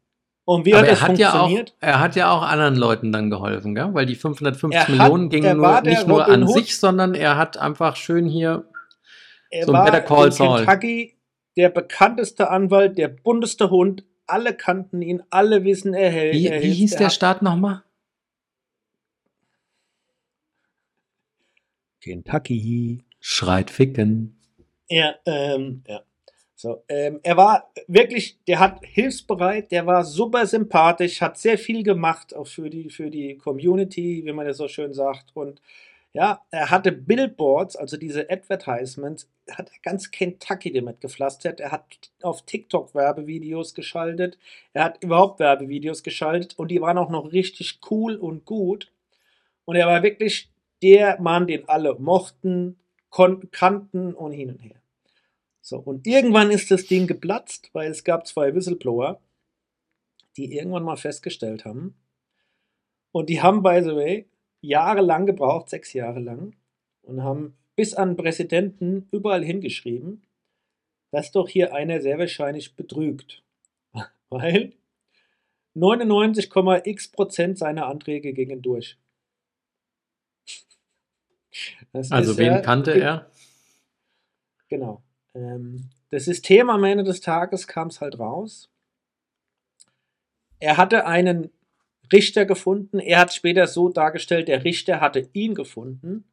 Und 0.45 0.65
wie 0.65 0.73
aber 0.73 0.81
hat 0.83 0.87
er 0.87 0.93
es 0.93 1.01
hat, 1.01 1.17
ja 1.17 1.29
auch, 1.29 1.33
funktioniert? 1.39 1.75
er 1.81 1.99
hat 1.99 2.15
ja 2.15 2.31
auch 2.31 2.41
anderen 2.41 2.75
Leuten 2.77 3.11
dann 3.11 3.29
geholfen, 3.29 3.75
gell? 3.75 3.93
weil 3.93 4.05
die 4.05 4.15
550 4.15 4.75
Er 4.77 4.81
hat- 4.83 4.89
Millionen 4.89 5.23
er 5.25 5.29
gingen 5.29 5.57
nur, 5.57 5.81
nicht 5.81 6.07
nur 6.07 6.21
Robin 6.21 6.33
an 6.33 6.43
Hood. 6.43 6.53
sich, 6.53 6.77
sondern 6.79 7.15
er 7.15 7.35
hat 7.37 7.57
einfach 7.57 7.97
schön 7.97 8.27
hier. 8.27 8.65
Er 9.49 9.65
so 9.65 9.71
ein 9.73 9.77
war 9.77 9.85
Better 9.85 10.01
Call 10.01 10.25
in 10.27 10.31
Saul. 10.31 10.65
Kentucky 10.65 11.17
der 11.57 11.69
bekannteste 11.69 12.49
Anwalt, 12.49 12.97
der 12.97 13.07
bunteste 13.09 13.69
Hund. 13.71 14.03
Alle 14.27 14.55
kannten 14.55 15.01
ihn, 15.01 15.23
alle 15.29 15.63
wissen, 15.63 15.93
er 15.93 16.09
hält. 16.11 16.33
Wie, 16.35 16.47
er 16.47 16.61
wie 16.61 16.71
hieß 16.73 16.93
er 16.93 16.97
der 16.99 17.07
hat- 17.07 17.13
Staat 17.13 17.41
nochmal? 17.41 17.83
Kentucky. 22.01 23.03
Schreit 23.19 23.69
ficken. 23.71 24.37
Ja, 24.89 25.15
ähm, 25.25 25.83
ja. 25.87 26.01
So, 26.55 26.83
ähm, 26.87 27.19
er 27.23 27.37
war 27.37 27.71
wirklich, 27.87 28.39
der 28.47 28.59
hat 28.59 28.83
hilfsbereit, 28.83 29.71
der 29.71 29.85
war 29.85 30.03
super 30.03 30.45
sympathisch, 30.47 31.21
hat 31.21 31.37
sehr 31.37 31.57
viel 31.57 31.83
gemacht, 31.83 32.35
auch 32.35 32.47
für 32.47 32.69
die, 32.69 32.89
für 32.89 33.11
die 33.11 33.37
Community, 33.37 34.23
wie 34.25 34.31
man 34.31 34.47
das 34.47 34.57
so 34.57 34.67
schön 34.67 34.91
sagt. 34.93 35.25
Und 35.35 35.61
ja, 36.13 36.41
er 36.51 36.71
hatte 36.71 36.91
Billboards, 36.91 37.75
also 37.75 37.97
diese 37.97 38.29
Advertisements, 38.29 39.29
hat 39.51 39.69
er 39.69 39.79
ganz 39.83 40.11
Kentucky 40.11 40.71
damit 40.71 40.99
gepflastert. 41.01 41.59
Er 41.59 41.71
hat 41.71 41.85
auf 42.21 42.43
TikTok 42.43 42.95
Werbevideos 42.95 43.73
geschaltet. 43.73 44.37
Er 44.73 44.85
hat 44.85 45.03
überhaupt 45.03 45.39
Werbevideos 45.39 46.03
geschaltet 46.03 46.57
und 46.57 46.69
die 46.69 46.81
waren 46.81 46.97
auch 46.97 47.09
noch 47.09 47.31
richtig 47.31 47.79
cool 47.91 48.15
und 48.15 48.45
gut. 48.45 48.91
Und 49.65 49.75
er 49.75 49.87
war 49.87 50.01
wirklich 50.01 50.49
der 50.81 51.19
Mann, 51.21 51.47
den 51.47 51.67
alle 51.69 51.95
mochten, 51.95 52.79
kon- 53.09 53.49
kannten 53.51 54.13
und 54.13 54.31
hin 54.31 54.49
und 54.49 54.59
her. 54.59 54.81
So, 55.61 55.77
und 55.77 56.07
irgendwann 56.07 56.49
ist 56.51 56.71
das 56.71 56.85
Ding 56.85 57.07
geplatzt, 57.07 57.69
weil 57.73 57.91
es 57.91 58.03
gab 58.03 58.25
zwei 58.25 58.55
Whistleblower, 58.55 59.19
die 60.37 60.55
irgendwann 60.55 60.83
mal 60.83 60.95
festgestellt 60.95 61.65
haben. 61.65 61.95
Und 63.11 63.29
die 63.29 63.41
haben, 63.41 63.63
by 63.63 63.81
the 63.83 63.95
way, 63.95 64.29
jahrelang 64.67 65.25
gebraucht, 65.25 65.69
sechs 65.69 65.93
Jahre 65.93 66.19
lang, 66.19 66.55
und 67.03 67.23
haben 67.23 67.57
bis 67.75 67.93
an 67.93 68.09
den 68.09 68.17
Präsidenten 68.17 69.07
überall 69.11 69.43
hingeschrieben, 69.43 70.23
dass 71.11 71.31
doch 71.31 71.47
hier 71.47 71.73
einer 71.73 72.01
sehr 72.01 72.19
wahrscheinlich 72.19 72.75
betrügt. 72.75 73.43
Weil 74.29 74.73
99,x 75.75 77.11
Prozent 77.11 77.57
seiner 77.57 77.87
Anträge 77.87 78.33
gingen 78.33 78.61
durch. 78.61 78.97
Das 81.91 82.11
Also 82.11 82.37
wen 82.37 82.53
äh, 82.53 82.61
kannte 82.61 82.91
er? 82.91 83.31
Genau. 84.67 85.01
Ähm, 85.33 85.89
das 86.11 86.25
System 86.25 86.69
am 86.69 86.83
Ende 86.83 87.03
des 87.03 87.21
Tages 87.21 87.65
kam 87.65 87.87
es 87.87 87.99
halt 87.99 88.19
raus. 88.19 88.69
Er 90.59 90.77
hatte 90.77 91.07
einen 91.07 91.49
Richter 92.11 92.45
gefunden. 92.45 92.99
Er 92.99 93.19
hat 93.19 93.33
später 93.33 93.67
so 93.67 93.89
dargestellt, 93.89 94.47
der 94.47 94.63
Richter 94.63 95.01
hatte 95.01 95.29
ihn 95.33 95.55
gefunden. 95.55 96.25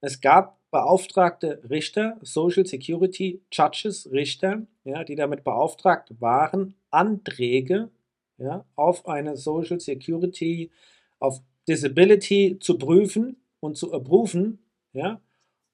Es 0.00 0.20
gab 0.20 0.58
beauftragte 0.70 1.62
Richter, 1.68 2.18
Social 2.22 2.66
Security 2.66 3.42
Judges, 3.50 4.10
Richter, 4.12 4.66
ja, 4.84 5.04
die 5.04 5.16
damit 5.16 5.42
beauftragt 5.44 6.20
waren, 6.20 6.74
Anträge 6.90 7.90
ja, 8.38 8.64
auf 8.76 9.06
eine 9.06 9.36
Social 9.36 9.80
Security, 9.80 10.70
auf 11.18 11.40
Disability 11.68 12.58
zu 12.60 12.78
prüfen 12.78 13.36
und 13.60 13.76
zu 13.76 13.90
erprüfen. 13.92 14.58
Ja, 14.92 15.20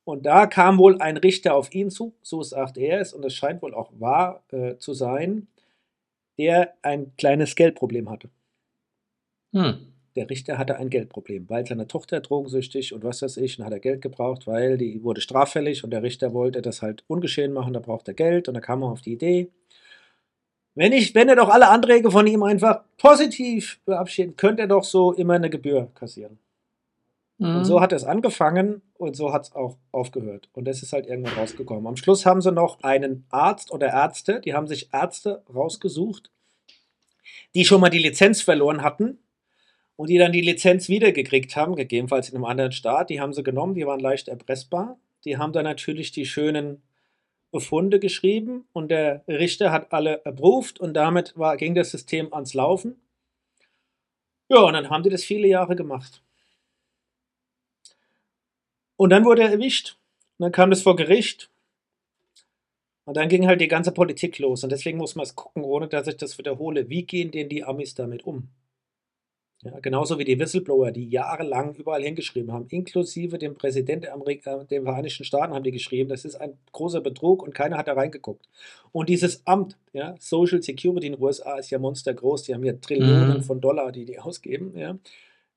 und 0.05 0.27
da 0.27 0.47
kam 0.47 0.79
wohl 0.79 1.01
ein 1.01 1.17
Richter 1.17 1.55
auf 1.55 1.73
ihn 1.75 1.91
zu, 1.91 2.15
so 2.23 2.43
sagt 2.43 2.77
er 2.77 3.01
es, 3.01 3.13
und 3.13 3.25
es 3.25 3.35
scheint 3.35 3.63
wohl 3.63 3.75
auch 3.75 3.93
wahr 3.99 4.43
äh, 4.51 4.77
zu 4.79 4.95
sein, 4.95 5.47
der 6.39 6.75
ein 6.83 7.15
kleines 7.17 7.55
Geldproblem 7.55 8.11
hatte. 8.11 8.31
Hm. 9.53 9.93
Der 10.15 10.29
Richter 10.29 10.59
hatte 10.59 10.77
ein 10.77 10.91
Geldproblem, 10.91 11.49
weil 11.49 11.67
seine 11.67 11.87
Tochter 11.87 12.21
drogensüchtig 12.21 12.93
und 12.93 13.03
was 13.03 13.23
weiß 13.23 13.39
ich, 13.39 13.59
und 13.59 13.65
hat 13.65 13.73
er 13.73 13.81
Geld 13.81 14.03
gebraucht, 14.03 14.47
weil 14.47 14.77
die 14.77 15.03
wurde 15.03 15.23
straffällig 15.23 15.85
und 15.85 15.91
der 15.91 16.03
Richter 16.03 16.35
wollte 16.35 16.61
das 16.61 16.83
halt 16.83 17.03
ungeschehen 17.07 17.53
machen, 17.53 17.73
da 17.73 17.81
braucht 17.81 18.09
er 18.09 18.15
Geld 18.15 18.49
und 18.49 18.55
da 18.55 18.61
kam 18.61 18.83
er 18.83 18.91
auf 18.91 19.01
die 19.01 19.13
Idee, 19.13 19.49
wenn 20.75 20.93
ich, 20.93 21.15
wenn 21.15 21.29
er 21.29 21.37
doch 21.37 21.51
alle 21.51 21.69
Anträge 21.69 22.11
von 22.11 22.27
ihm 22.27 22.43
einfach 22.43 22.83
positiv 22.97 23.81
verabschieden, 23.85 24.37
könnte 24.37 24.63
er 24.63 24.69
doch 24.69 24.85
so 24.85 25.13
immer 25.13 25.35
eine 25.35 25.51
Gebühr 25.51 25.91
kassieren. 25.95 26.39
Und 27.39 27.57
Hm. 27.57 27.65
so 27.65 27.81
hat 27.81 27.93
es 27.93 28.05
angefangen 28.05 28.83
und 28.97 29.17
so 29.17 29.33
hat 29.33 29.45
es 29.45 29.53
auch 29.55 29.77
aufgehört. 29.91 30.49
Und 30.53 30.67
das 30.67 30.83
ist 30.83 30.93
halt 30.93 31.07
irgendwann 31.07 31.35
rausgekommen. 31.35 31.87
Am 31.87 31.97
Schluss 31.97 32.25
haben 32.25 32.41
sie 32.41 32.53
noch 32.53 32.83
einen 32.83 33.27
Arzt 33.31 33.73
oder 33.73 33.89
Ärzte, 33.89 34.41
die 34.41 34.55
haben 34.55 34.67
sich 34.67 34.91
Ärzte 34.93 35.43
rausgesucht, 35.53 36.31
die 37.55 37.65
schon 37.65 37.81
mal 37.81 37.91
die 37.91 37.99
Lizenz 37.99 38.41
verloren 38.43 38.83
hatten 38.83 39.19
und 39.97 40.09
die 40.09 40.19
dann 40.19 40.33
die 40.33 40.41
Lizenz 40.41 40.89
wiedergekriegt 40.89 41.55
haben, 41.57 41.77
gegebenenfalls 41.77 42.29
in 42.29 42.37
einem 42.37 42.45
anderen 42.45 42.73
Staat. 42.73 43.11
Die 43.11 43.21
haben 43.21 43.33
sie 43.33 43.43
genommen, 43.43 43.75
die 43.75 43.87
waren 43.87 44.01
leicht 44.01 44.29
erpressbar. 44.29 44.99
Die 45.25 45.37
haben 45.37 45.53
dann 45.53 45.65
natürlich 45.65 46.11
die 46.13 46.27
schönen 46.27 46.83
Befunde 47.53 48.01
geschrieben 48.01 48.67
und 48.73 48.91
der 48.91 49.23
Richter 49.29 49.71
hat 49.71 49.93
alle 49.93 50.25
erprobt 50.25 50.81
und 50.81 50.95
damit 50.95 51.37
war, 51.37 51.57
ging 51.57 51.75
das 51.75 51.91
System 51.91 52.33
ans 52.33 52.55
Laufen. 52.55 52.97
Ja, 54.49 54.61
und 54.61 54.73
dann 54.73 54.91
haben 54.91 55.03
die 55.03 55.11
das 55.11 55.23
viele 55.25 55.49
Jahre 55.49 55.77
gemacht. 55.77 56.23
Und 58.97 59.11
dann 59.11 59.25
wurde 59.25 59.43
er 59.43 59.51
erwischt. 59.51 59.99
Und 60.39 60.45
dann 60.45 60.53
kam 60.53 60.71
das 60.71 60.83
vor 60.83 60.97
Gericht. 60.97 61.51
Und 63.05 63.17
dann 63.17 63.29
ging 63.29 63.47
halt 63.47 63.61
die 63.61 63.69
ganze 63.69 63.93
Politik 63.93 64.39
los. 64.39 64.63
Und 64.63 64.71
deswegen 64.71 64.99
muss 64.99 65.15
man 65.15 65.25
es 65.25 65.35
gucken, 65.35 65.65
ohne 65.65 65.89
dass 65.89 66.07
ich 66.07 66.17
das 66.17 66.39
wiederhole. 66.39 66.89
Wie 66.89 67.05
gehen 67.05 67.31
denn 67.31 67.49
die 67.49 67.65
Amis 67.65 67.95
damit 67.95 68.25
um? 68.25 68.49
Ja, 69.65 69.79
genauso 69.79 70.19
wie 70.19 70.25
die 70.25 70.41
Whistleblower, 70.41 70.91
die 70.91 71.09
jahrelang 71.09 71.75
überall 71.77 72.03
hingeschrieben 72.03 72.51
haben, 72.53 72.67
inklusive 72.69 73.39
dem 73.39 73.55
Präsidenten 73.55 74.03
der, 74.03 74.15
Amerika, 74.15 74.65
der 74.65 74.83
Vereinigten 74.83 75.23
Staaten 75.23 75.55
haben 75.55 75.63
die 75.63 75.71
geschrieben, 75.71 76.09
das 76.09 76.25
ist 76.25 76.35
ein 76.35 76.59
großer 76.73 77.01
Betrug 77.01 77.45
und 77.45 77.55
keiner 77.55 77.77
hat 77.77 77.87
da 77.87 77.93
reingeguckt. 77.93 78.49
Und 78.91 79.09
dieses 79.09 79.47
Amt, 79.47 79.79
ja, 79.93 80.17
Social 80.19 80.61
Security 80.63 81.07
in 81.07 81.13
den 81.13 81.23
USA 81.23 81.59
ist 81.59 81.71
ja 81.71 81.79
monstergroß, 81.79 82.43
die 82.43 82.55
haben 82.55 82.65
ja 82.65 82.73
Trillionen 82.73 83.39
Mhm. 83.39 83.43
von 83.45 83.61
Dollar, 83.61 83.93
die 83.93 84.05
die 84.05 84.19
ausgeben, 84.19 84.77
ja. 84.77 84.99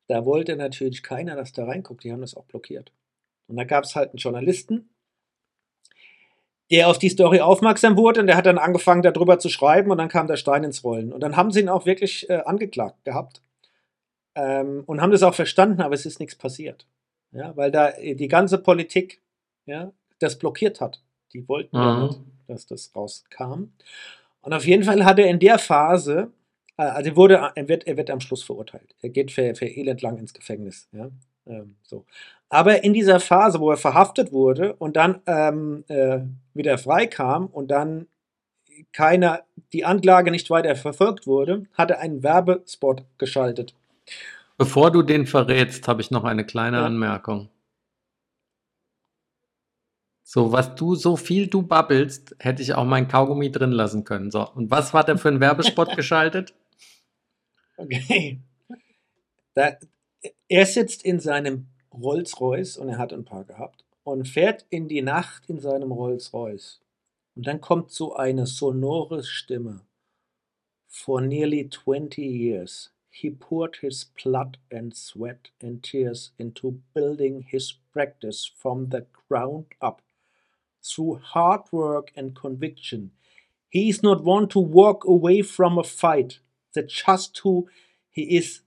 Da 0.07 0.23
wollte 0.23 0.55
natürlich 0.55 1.01
keiner, 1.01 1.35
dass 1.35 1.51
da 1.51 1.65
reinguckt, 1.65 2.03
die 2.03 2.11
haben 2.11 2.21
das 2.21 2.37
auch 2.37 2.45
blockiert. 2.45 2.91
Und 3.47 3.55
da 3.57 3.63
gab 3.63 3.85
es 3.85 3.95
halt 3.95 4.09
einen 4.11 4.17
Journalisten, 4.19 4.89
der 6.69 6.89
auf 6.89 6.99
die 6.99 7.09
Story 7.09 7.41
aufmerksam 7.41 7.97
wurde 7.97 8.21
und 8.21 8.27
der 8.27 8.37
hat 8.37 8.45
dann 8.45 8.59
angefangen, 8.59 9.01
darüber 9.01 9.39
zu 9.39 9.49
schreiben 9.49 9.89
und 9.89 9.97
dann 9.97 10.09
kam 10.09 10.27
der 10.27 10.37
Stein 10.37 10.63
ins 10.63 10.83
Rollen. 10.83 11.11
Und 11.11 11.21
dann 11.21 11.35
haben 11.35 11.49
sie 11.51 11.61
ihn 11.61 11.69
auch 11.69 11.87
wirklich 11.87 12.29
äh, 12.29 12.41
angeklagt 12.45 13.03
gehabt 13.03 13.41
ähm, 14.35 14.83
und 14.85 15.01
haben 15.01 15.11
das 15.11 15.23
auch 15.23 15.33
verstanden, 15.35 15.81
aber 15.81 15.95
es 15.95 16.05
ist 16.05 16.19
nichts 16.19 16.35
passiert. 16.35 16.85
Ja, 17.31 17.55
weil 17.57 17.71
da 17.71 17.89
äh, 17.89 18.15
die 18.15 18.27
ganze 18.27 18.57
Politik 18.57 19.21
ja, 19.65 19.91
das 20.19 20.37
blockiert 20.37 20.79
hat. 20.81 21.01
Die 21.33 21.47
wollten 21.47 21.75
ja 21.75 21.93
Mhm. 21.93 22.03
nicht, 22.07 22.19
dass 22.47 22.65
das 22.67 22.95
rauskam. 22.95 23.73
Und 24.41 24.53
auf 24.53 24.65
jeden 24.65 24.83
Fall 24.83 25.03
hat 25.03 25.19
er 25.19 25.27
in 25.27 25.39
der 25.39 25.57
Phase, 25.59 26.31
äh, 26.77 26.83
also 26.83 27.15
wurde, 27.15 27.51
er, 27.55 27.67
wird, 27.67 27.87
er 27.87 27.97
wird 27.97 28.09
am 28.09 28.19
Schluss 28.21 28.43
verurteilt. 28.43 28.95
Er 29.01 29.09
geht 29.09 29.31
für, 29.31 29.55
für 29.55 29.65
elend 29.65 30.01
lang 30.01 30.17
ins 30.17 30.33
Gefängnis. 30.33 30.87
Ja? 30.91 31.09
Ähm, 31.47 31.75
so. 31.83 32.05
Aber 32.49 32.83
in 32.83 32.93
dieser 32.93 33.19
Phase, 33.19 33.59
wo 33.59 33.71
er 33.71 33.77
verhaftet 33.77 34.31
wurde 34.31 34.75
und 34.75 34.95
dann 34.95 35.21
ähm, 35.25 35.83
äh, 35.87 36.19
wieder 36.53 36.77
freikam 36.77 37.47
und 37.47 37.69
dann 37.69 38.07
keiner, 38.93 39.43
die 39.73 39.85
Anklage 39.85 40.31
nicht 40.31 40.49
weiter 40.49 40.75
verfolgt 40.75 41.27
wurde, 41.27 41.63
hat 41.73 41.91
er 41.91 41.99
einen 41.99 42.23
Werbespot 42.23 43.03
geschaltet. 43.17 43.73
Bevor 44.57 44.91
du 44.91 45.01
den 45.01 45.25
verrätst, 45.27 45.87
habe 45.87 46.01
ich 46.01 46.11
noch 46.11 46.23
eine 46.23 46.45
kleine 46.45 46.77
Ja. 46.77 46.85
Anmerkung. 46.85 47.49
So, 50.23 50.51
was 50.51 50.75
du, 50.75 50.95
so 50.95 51.17
viel 51.17 51.47
du 51.47 51.61
babbelst, 51.61 52.35
hätte 52.39 52.61
ich 52.61 52.73
auch 52.73 52.85
mein 52.85 53.07
Kaugummi 53.07 53.51
drin 53.51 53.71
lassen 53.71 54.03
können. 54.03 54.31
So, 54.31 54.49
und 54.49 54.71
was 54.71 54.93
war 54.93 55.03
der 55.03 55.17
für 55.17 55.29
ein 55.29 55.39
Werbespot 55.39 55.95
geschaltet? 55.95 56.53
Okay. 57.77 58.41
Da, 59.53 59.77
er 60.47 60.65
sitzt 60.65 61.03
in 61.03 61.19
seinem 61.19 61.67
Rolls-Royce 61.93 62.77
und 62.77 62.89
er 62.89 62.97
hat 62.97 63.13
ein 63.13 63.25
paar 63.25 63.43
gehabt 63.43 63.85
und 64.03 64.27
fährt 64.27 64.65
in 64.69 64.87
die 64.87 65.01
Nacht 65.01 65.45
in 65.47 65.59
seinem 65.59 65.91
Rolls-Royce. 65.91 66.81
Und 67.35 67.47
dann 67.47 67.61
kommt 67.61 67.91
so 67.91 68.15
eine 68.15 68.47
sonore 68.47 69.23
Stimme. 69.23 69.81
For 70.87 71.21
nearly 71.21 71.69
20 71.69 72.17
years, 72.19 72.94
he 73.15 73.29
poured 73.29 73.77
his 73.77 74.07
blood 74.21 74.57
and 74.69 74.93
sweat 74.93 75.47
and 75.61 75.81
tears 75.81 76.31
into 76.37 76.81
building 76.93 77.45
his 77.47 77.71
practice 77.93 78.51
from 78.57 78.89
the 78.89 79.05
ground 79.29 79.65
up. 79.81 80.01
Through 80.83 81.21
hard 81.23 81.61
work 81.71 82.11
and 82.17 82.35
conviction, 82.35 83.11
he 83.69 83.87
is 83.87 84.03
not 84.03 84.25
one 84.25 84.49
to 84.49 84.59
walk 84.59 85.05
away 85.05 85.41
from 85.43 85.77
a 85.77 85.83
fight 85.83 86.39
that 86.73 86.89
just 86.89 87.37
who 87.37 87.69
he 88.11 88.35
is 88.35 88.59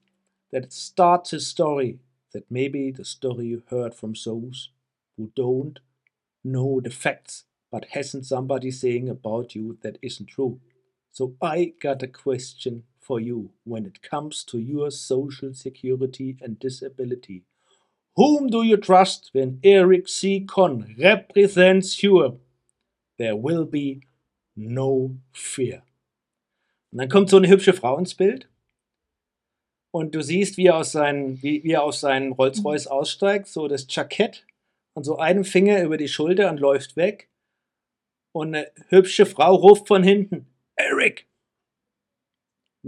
that 0.51 0.73
starts 0.73 1.33
his 1.33 1.47
story, 1.47 1.99
that 2.33 2.51
maybe 2.51 2.91
the 2.91 3.05
story 3.05 3.49
you 3.49 3.63
heard 3.69 3.95
from 3.95 4.15
those 4.25 4.71
who 5.19 5.31
don't 5.37 5.81
know 6.43 6.81
the 6.81 6.89
facts, 6.89 7.45
but 7.71 7.89
hasn't 7.91 8.25
somebody 8.25 8.71
saying 8.71 9.11
about 9.11 9.55
you 9.55 9.77
that 9.83 9.99
isn't 10.01 10.27
true. 10.27 10.59
So 11.13 11.35
I 11.43 11.75
got 11.83 12.03
a 12.03 12.09
question 12.09 12.85
for 13.09 13.19
you 13.19 13.51
when 13.65 13.87
it 13.87 14.03
comes 14.03 14.45
to 14.45 14.59
your 14.59 14.91
social 14.91 15.55
security 15.55 16.37
and 16.43 16.59
disability. 16.61 17.43
Whom 18.17 18.49
do 18.49 18.63
you 18.63 18.77
trust 18.77 19.31
when 19.33 19.61
Eric 19.63 20.09
C. 20.09 20.41
Conn 20.41 20.95
represents 20.99 22.03
you? 22.03 22.39
There 23.17 23.37
will 23.37 23.65
be 23.65 24.03
no 24.55 25.17
fear. 25.33 25.83
Und 26.91 26.99
dann 26.99 27.09
kommt 27.09 27.31
so 27.31 27.37
eine 27.37 27.49
hübsche 27.49 27.73
Frau 27.73 27.99
ins 27.99 28.15
Bild 28.15 28.49
und 29.91 30.15
du 30.15 30.23
siehst, 30.23 30.57
wie 30.57 30.67
er 30.67 30.77
aus 30.77 30.93
seinen, 30.93 31.43
wie, 31.43 31.63
wie 31.63 31.73
er 31.73 31.83
aus 31.83 32.01
seinem 32.01 32.33
Rolls-Royce 32.33 32.89
aussteigt, 32.89 33.47
so 33.47 33.69
das 33.69 33.87
Jackett 33.89 34.47
und 34.95 35.05
so 35.05 35.19
einen 35.19 35.45
Finger 35.45 35.83
über 35.83 35.97
die 35.97 36.09
Schulter 36.09 36.51
und 36.51 36.61
läuft 36.61 36.97
weg. 36.97 37.31
Und 38.33 38.55
eine 38.55 38.71
hübsche 38.89 39.27
Frau 39.27 39.55
ruft 39.55 39.87
von 39.89 40.03
hinten, 40.03 40.47
Eric, 40.77 41.28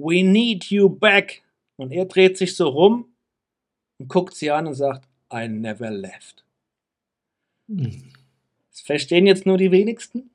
we 0.01 0.23
need 0.23 0.65
you 0.67 0.89
back. 0.89 1.43
Und 1.77 1.93
er 1.93 2.05
dreht 2.05 2.37
sich 2.37 2.57
so 2.57 2.69
rum 2.69 3.07
und 3.99 4.09
guckt 4.09 4.35
sie 4.35 4.51
an 4.51 4.67
und 4.67 4.75
sagt, 4.75 5.09
I 5.33 5.49
never 5.49 5.91
left. 5.91 6.45
Das 7.69 8.81
verstehen 8.85 9.27
jetzt 9.27 9.47
nur 9.47 9.59
die 9.59 9.71
wenigsten. 9.71 10.31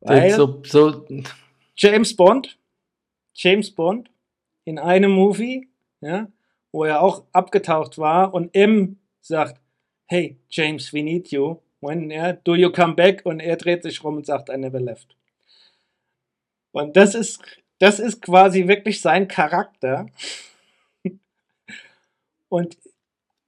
Weil 0.00 0.30
So, 0.32 0.62
so, 0.64 1.06
James 1.76 2.14
Bond, 2.14 2.58
James 3.32 3.70
Bond 3.70 4.10
in 4.64 4.78
einem 4.78 5.12
Movie, 5.12 5.68
ja, 6.00 6.28
wo 6.72 6.84
er 6.84 7.00
auch 7.00 7.24
abgetaucht 7.32 7.98
war 7.98 8.34
und 8.34 8.54
M 8.54 8.98
sagt, 9.20 9.60
hey 10.06 10.36
James, 10.50 10.92
we 10.92 11.02
need 11.02 11.28
you. 11.30 11.58
When, 11.80 12.10
ja, 12.10 12.32
do 12.32 12.54
you 12.54 12.70
come 12.70 12.94
back? 12.94 13.22
Und 13.24 13.40
er 13.40 13.56
dreht 13.56 13.82
sich 13.82 14.02
rum 14.02 14.16
und 14.16 14.26
sagt, 14.26 14.48
I 14.48 14.56
never 14.56 14.80
left. 14.80 15.16
Und 16.74 16.96
das 16.96 17.14
ist, 17.14 17.40
das 17.78 18.00
ist 18.00 18.20
quasi 18.20 18.66
wirklich 18.66 19.00
sein 19.00 19.28
Charakter. 19.28 20.06
Und 22.48 22.76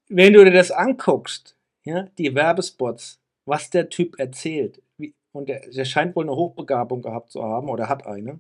wenn 0.09 0.33
du 0.33 0.45
dir 0.45 0.53
das 0.53 0.71
anguckst, 0.71 1.57
ja, 1.83 2.05
die 2.19 2.35
Werbespots, 2.35 3.21
was 3.45 3.71
der 3.71 3.89
Typ 3.89 4.19
erzählt, 4.21 4.81
wie, 4.97 5.13
und 5.33 5.49
der, 5.49 5.69
der 5.69 5.85
scheint 5.85 6.15
wohl 6.15 6.25
eine 6.25 6.37
Hochbegabung 6.37 7.03
gehabt 7.03 7.33
zu 7.33 7.43
haben 7.43 7.69
oder 7.69 7.89
hat 7.89 8.07
eine, 8.07 8.39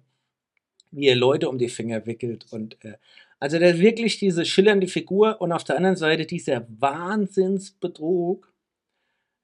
wie 0.92 1.08
er 1.08 1.16
Leute 1.16 1.48
um 1.48 1.58
die 1.58 1.68
Finger 1.68 2.06
wickelt 2.06 2.46
und 2.52 2.82
äh, 2.84 2.94
also 3.40 3.58
der 3.58 3.80
wirklich 3.80 4.18
diese 4.18 4.44
schillernde 4.44 4.86
Figur 4.86 5.40
und 5.40 5.52
auf 5.52 5.64
der 5.64 5.76
anderen 5.76 5.96
Seite 5.96 6.26
dieser 6.26 6.64
Wahnsinnsbetrug, 6.68 8.52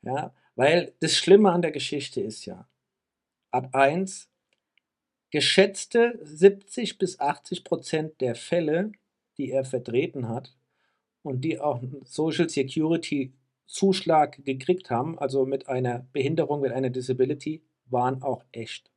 ja, 0.03 0.33
weil 0.55 0.95
das 1.01 1.17
Schlimme 1.17 1.51
an 1.51 1.63
der 1.63 1.73
Geschichte 1.73 2.21
ist 2.21 2.47
ja, 2.47 2.69
Ad 3.51 3.69
1, 3.73 4.32
geschätzte 5.33 6.21
70 6.23 6.99
bis 6.99 7.19
80 7.19 7.65
Prozent 7.65 8.21
der 8.21 8.37
Fälle, 8.37 8.93
die 9.39 9.51
er 9.51 9.65
vertreten 9.65 10.29
hat 10.29 10.55
und 11.23 11.41
die 11.41 11.59
auch 11.59 11.83
Social 12.05 12.49
Security 12.49 13.33
Zuschlag 13.67 14.45
gekriegt 14.45 14.91
haben, 14.91 15.19
also 15.19 15.47
mit 15.47 15.69
einer 15.69 16.07
Behinderung, 16.13 16.61
mit 16.61 16.73
einer 16.73 16.91
Disability, 16.91 17.63
waren 17.87 18.23
auch 18.23 18.45
echt. 18.53 18.91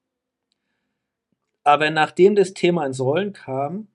Aber 1.63 1.89
nachdem 1.89 2.36
das 2.36 2.54
Thema 2.54 2.86
ins 2.86 3.00
Rollen 3.00 3.32
kam, 3.32 3.88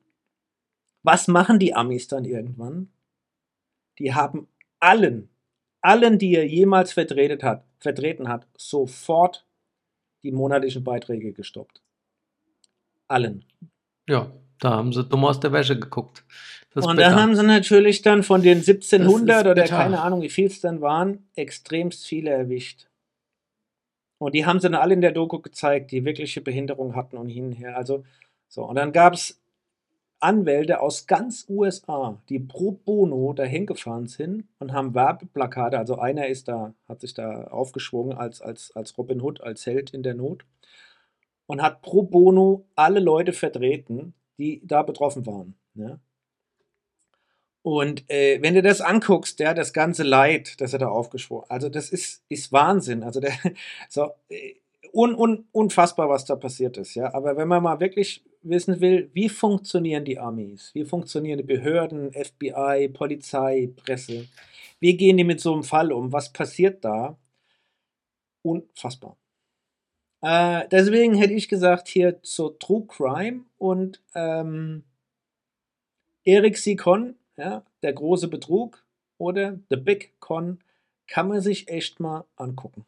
was 1.03 1.29
machen 1.29 1.59
die 1.59 1.74
Amis 1.74 2.09
dann 2.09 2.24
irgendwann? 2.24 2.90
Die 3.98 4.14
haben 4.14 4.48
allen, 4.81 5.29
allen, 5.83 6.18
die 6.18 6.35
er 6.35 6.46
jemals 6.46 6.92
vertreten 6.92 7.42
hat, 7.42 7.64
vertreten 7.79 8.29
hat, 8.29 8.46
sofort 8.57 9.46
die 10.22 10.33
monatlichen 10.33 10.85
Beiträge 10.85 11.33
gestoppt. 11.33 11.83
Allen. 13.11 13.44
ja, 14.09 14.31
da 14.61 14.70
haben 14.70 14.92
sie 14.92 15.05
dumm 15.05 15.25
aus 15.25 15.40
der 15.40 15.53
Wäsche 15.53 15.79
geguckt. 15.79 16.25
Und 16.75 16.99
da 16.99 17.14
haben 17.14 17.35
sie 17.35 17.42
natürlich 17.42 18.03
dann 18.03 18.23
von 18.23 18.42
den 18.42 18.59
1700 18.59 19.29
Das 19.29 19.38
ist 19.38 19.51
oder 19.51 19.64
keine 19.64 20.01
Ahnung, 20.03 20.23
wie 20.23 20.29
viel 20.29 20.46
es 20.46 20.61
dann 20.61 20.81
waren, 20.81 21.27
extremst 21.35 22.07
viele 22.07 22.31
erwischt. 22.31 22.87
Und 24.18 24.35
die 24.35 24.46
haben 24.46 24.61
sie 24.61 24.68
dann 24.68 24.81
alle 24.81 24.94
in 24.94 25.01
der 25.01 25.12
Doku 25.12 25.40
gezeigt, 25.40 25.90
die 25.90 26.05
wirkliche 26.05 26.42
Behinderung 26.42 26.94
hatten 26.94 27.16
und 27.16 27.29
hin 27.29 27.46
und 27.46 27.53
her. 27.53 27.77
Also, 27.77 28.05
so. 28.49 28.64
Und 28.64 28.77
dann 28.77 28.92
gab 28.92 29.14
es 29.14 29.40
Anwälte 30.20 30.81
aus 30.81 31.07
ganz 31.07 31.46
USA, 31.49 32.20
die 32.29 32.38
pro 32.38 32.73
bono 32.73 33.33
dahin 33.33 33.66
gefahren 33.66 34.07
sind 34.07 34.44
und 34.59 34.73
haben 34.73 34.94
Werbeplakate. 34.94 35.79
Also 35.79 35.99
einer 35.99 36.29
ist 36.29 36.46
da, 36.46 36.75
hat 36.87 37.01
sich 37.01 37.14
da 37.14 37.44
aufgeschwungen 37.44 38.16
als, 38.16 38.42
als, 38.42 38.77
als 38.77 38.96
Robin 38.99 39.23
Hood, 39.23 39.40
als 39.40 39.64
Held 39.64 39.90
in 39.90 40.03
der 40.03 40.14
Not 40.14 40.44
und 41.51 41.61
hat 41.61 41.83
pro 41.83 42.03
bono 42.03 42.65
alle 42.77 43.01
Leute 43.01 43.33
vertreten, 43.33 44.15
die 44.39 44.63
da 44.65 44.85
betroffen 44.85 45.27
waren. 45.27 45.57
Ne? 45.75 45.99
Und 47.63 48.09
äh, 48.09 48.41
wenn 48.41 48.55
du 48.55 48.63
das 48.63 48.81
anguckst, 48.81 49.41
ja, 49.41 49.53
das 49.53 49.73
ganze 49.73 50.05
Leid, 50.05 50.61
das 50.61 50.73
er 50.73 50.79
da 50.79 50.89
aufgeschworen, 50.89 51.51
also 51.51 51.69
das 51.69 51.91
ist, 51.91 52.23
ist 52.29 52.53
Wahnsinn. 52.53 53.03
Also 53.03 53.19
der, 53.19 53.33
so, 53.89 54.13
äh, 54.29 54.55
un, 54.93 55.13
un, 55.17 55.49
unfassbar, 55.51 56.09
was 56.09 56.25
da 56.25 56.37
passiert 56.37 56.77
ist, 56.77 56.95
ja. 56.95 57.13
Aber 57.13 57.37
wenn 57.37 57.49
man 57.49 57.65
mal 57.65 57.81
wirklich 57.81 58.25
wissen 58.43 58.81
will, 58.81 59.11
wie 59.13 59.29
funktionieren 59.29 60.05
die 60.05 60.21
Armees, 60.21 60.71
wie 60.75 60.85
funktionieren 60.85 61.39
die 61.39 61.45
Behörden, 61.45 62.13
FBI, 62.13 62.91
Polizei, 62.93 63.71
Presse, 63.75 64.29
wie 64.79 64.97
gehen 64.97 65.17
die 65.17 65.25
mit 65.25 65.41
so 65.41 65.53
einem 65.53 65.65
Fall 65.65 65.91
um, 65.91 66.13
was 66.13 66.33
passiert 66.33 66.85
da? 66.85 67.19
Unfassbar. 68.43 69.17
Äh, 70.22 70.68
deswegen 70.68 71.14
hätte 71.14 71.33
ich 71.33 71.48
gesagt, 71.48 71.88
hier 71.88 72.18
so 72.22 72.50
True 72.50 72.87
Crime 72.87 73.44
und 73.59 74.02
ähm, 74.14 74.85
Erik 76.24 76.59
C. 76.59 76.76
Con, 76.76 77.16
ja, 77.37 77.64
der 77.83 77.92
große 77.92 78.28
Betrug 78.28 78.85
oder 79.18 79.59
The 79.70 79.76
Big 79.76 80.18
Con, 80.20 80.62
kann 81.06 81.28
man 81.28 81.40
sich 81.40 81.68
echt 81.68 82.00
mal 82.00 82.24
angucken. 82.37 82.85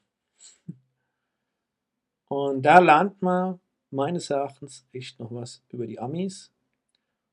Und 2.28 2.62
da 2.62 2.78
lernt 2.78 3.20
man 3.20 3.60
meines 3.90 4.30
Erachtens 4.30 4.86
echt 4.92 5.20
noch 5.20 5.32
was 5.32 5.62
über 5.70 5.86
die 5.86 5.98
Amis. 5.98 6.50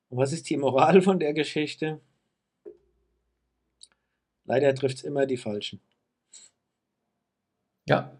Und 0.08 0.18
was 0.18 0.32
ist 0.32 0.50
die 0.50 0.56
Moral 0.56 1.00
von 1.02 1.18
der 1.18 1.32
Geschichte? 1.32 2.00
Leider 4.44 4.74
trifft 4.74 4.98
es 4.98 5.04
immer 5.04 5.26
die 5.26 5.36
Falschen. 5.36 5.80
Ja. 7.86 8.19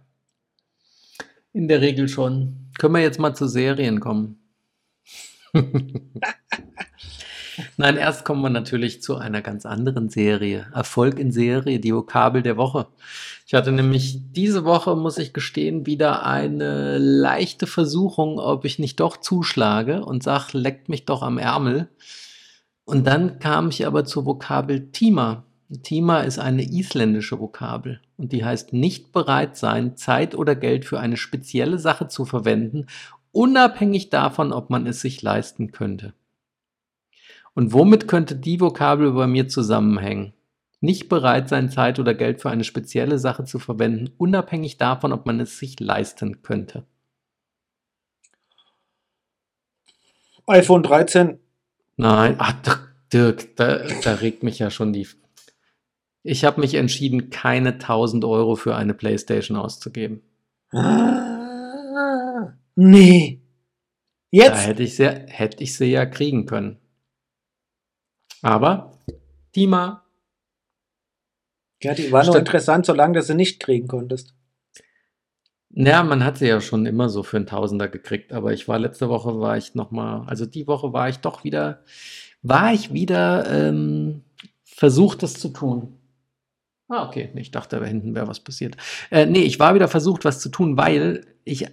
In 1.52 1.68
der 1.68 1.80
Regel 1.80 2.08
schon. 2.08 2.70
Können 2.78 2.94
wir 2.94 3.02
jetzt 3.02 3.18
mal 3.18 3.34
zu 3.34 3.48
Serien 3.48 4.00
kommen? 4.00 4.38
Nein, 7.76 7.96
erst 7.96 8.24
kommen 8.24 8.42
wir 8.42 8.50
natürlich 8.50 9.02
zu 9.02 9.16
einer 9.16 9.42
ganz 9.42 9.66
anderen 9.66 10.08
Serie. 10.08 10.68
Erfolg 10.72 11.18
in 11.18 11.32
Serie, 11.32 11.80
die 11.80 11.94
Vokabel 11.94 12.42
der 12.42 12.56
Woche. 12.56 12.86
Ich 13.46 13.54
hatte 13.54 13.72
nämlich 13.72 14.32
diese 14.32 14.64
Woche, 14.64 14.94
muss 14.94 15.18
ich 15.18 15.32
gestehen, 15.32 15.86
wieder 15.86 16.24
eine 16.24 16.98
leichte 16.98 17.66
Versuchung, 17.66 18.38
ob 18.38 18.64
ich 18.64 18.78
nicht 18.78 19.00
doch 19.00 19.16
zuschlage 19.16 20.04
und 20.04 20.22
sag, 20.22 20.52
leckt 20.52 20.88
mich 20.88 21.04
doch 21.04 21.22
am 21.22 21.36
Ärmel. 21.38 21.88
Und 22.84 23.06
dann 23.06 23.40
kam 23.40 23.68
ich 23.70 23.86
aber 23.86 24.04
zur 24.04 24.24
Vokabel 24.24 24.90
Tima. 24.92 25.44
Tima 25.82 26.20
ist 26.20 26.38
eine 26.38 26.62
isländische 26.62 27.38
Vokabel 27.38 28.00
und 28.16 28.32
die 28.32 28.44
heißt 28.44 28.72
nicht 28.72 29.12
bereit 29.12 29.56
sein, 29.56 29.96
Zeit 29.96 30.34
oder 30.34 30.56
Geld 30.56 30.84
für 30.84 30.98
eine 30.98 31.16
spezielle 31.16 31.78
Sache 31.78 32.08
zu 32.08 32.24
verwenden, 32.24 32.86
unabhängig 33.32 34.10
davon, 34.10 34.52
ob 34.52 34.70
man 34.70 34.86
es 34.86 35.00
sich 35.00 35.22
leisten 35.22 35.70
könnte. 35.70 36.12
Und 37.54 37.72
womit 37.72 38.08
könnte 38.08 38.36
die 38.36 38.60
Vokabel 38.60 39.12
bei 39.12 39.26
mir 39.26 39.48
zusammenhängen? 39.48 40.32
Nicht 40.80 41.08
bereit 41.08 41.48
sein, 41.48 41.70
Zeit 41.70 41.98
oder 41.98 42.14
Geld 42.14 42.40
für 42.40 42.50
eine 42.50 42.64
spezielle 42.64 43.18
Sache 43.18 43.44
zu 43.44 43.58
verwenden, 43.58 44.10
unabhängig 44.16 44.78
davon, 44.78 45.12
ob 45.12 45.26
man 45.26 45.38
es 45.38 45.58
sich 45.58 45.78
leisten 45.78 46.42
könnte. 46.42 46.84
iPhone 50.46 50.82
13. 50.82 51.38
Nein, 51.96 52.36
ach, 52.38 52.54
Dirk, 53.12 53.56
da, 53.56 53.82
da 54.02 54.14
regt 54.14 54.42
mich 54.42 54.58
ja 54.58 54.70
schon 54.70 54.92
die. 54.92 55.06
Ich 56.22 56.44
habe 56.44 56.60
mich 56.60 56.74
entschieden, 56.74 57.30
keine 57.30 57.74
1000 57.74 58.24
Euro 58.24 58.56
für 58.56 58.76
eine 58.76 58.94
Playstation 58.94 59.56
auszugeben. 59.56 60.22
Ah, 60.72 62.52
nee. 62.74 63.40
Jetzt? 64.30 64.50
Da 64.50 64.58
hätte 64.58 64.82
ich, 64.82 64.96
sie, 64.96 65.08
hätte 65.08 65.62
ich 65.62 65.76
sie 65.76 65.86
ja 65.86 66.06
kriegen 66.06 66.46
können. 66.46 66.78
Aber 68.42 68.98
Tima. 69.52 70.04
Ja, 71.82 71.94
die 71.94 72.12
war 72.12 72.24
nur 72.24 72.36
interessant, 72.36 72.86
solange 72.86 73.14
du 73.14 73.22
sie 73.22 73.34
nicht 73.34 73.60
kriegen 73.60 73.88
konntest. 73.88 74.34
Ja, 75.70 76.02
man 76.02 76.24
hat 76.24 76.38
sie 76.38 76.48
ja 76.48 76.60
schon 76.60 76.84
immer 76.84 77.08
so 77.08 77.22
für 77.22 77.36
einen 77.36 77.46
Tausender 77.46 77.88
gekriegt, 77.88 78.32
aber 78.32 78.52
ich 78.52 78.68
war 78.68 78.78
letzte 78.78 79.08
Woche 79.08 79.40
war 79.40 79.56
ich 79.56 79.74
noch 79.74 79.90
mal, 79.92 80.24
also 80.26 80.44
die 80.44 80.66
Woche 80.66 80.92
war 80.92 81.08
ich 81.08 81.18
doch 81.18 81.44
wieder, 81.44 81.84
war 82.42 82.72
ich 82.72 82.92
wieder 82.92 83.48
ähm, 83.50 84.24
versucht, 84.64 85.22
das 85.22 85.34
zu 85.34 85.48
tun. 85.50 85.99
Ah, 86.90 87.06
okay. 87.06 87.30
Ich 87.36 87.52
dachte, 87.52 87.78
da 87.78 87.86
hinten 87.86 88.16
wäre 88.16 88.26
was 88.26 88.40
passiert. 88.40 88.76
Äh, 89.10 89.26
nee, 89.26 89.42
ich 89.42 89.60
war 89.60 89.74
wieder 89.74 89.86
versucht, 89.86 90.24
was 90.24 90.40
zu 90.40 90.48
tun, 90.48 90.76
weil 90.76 91.24
ich 91.44 91.66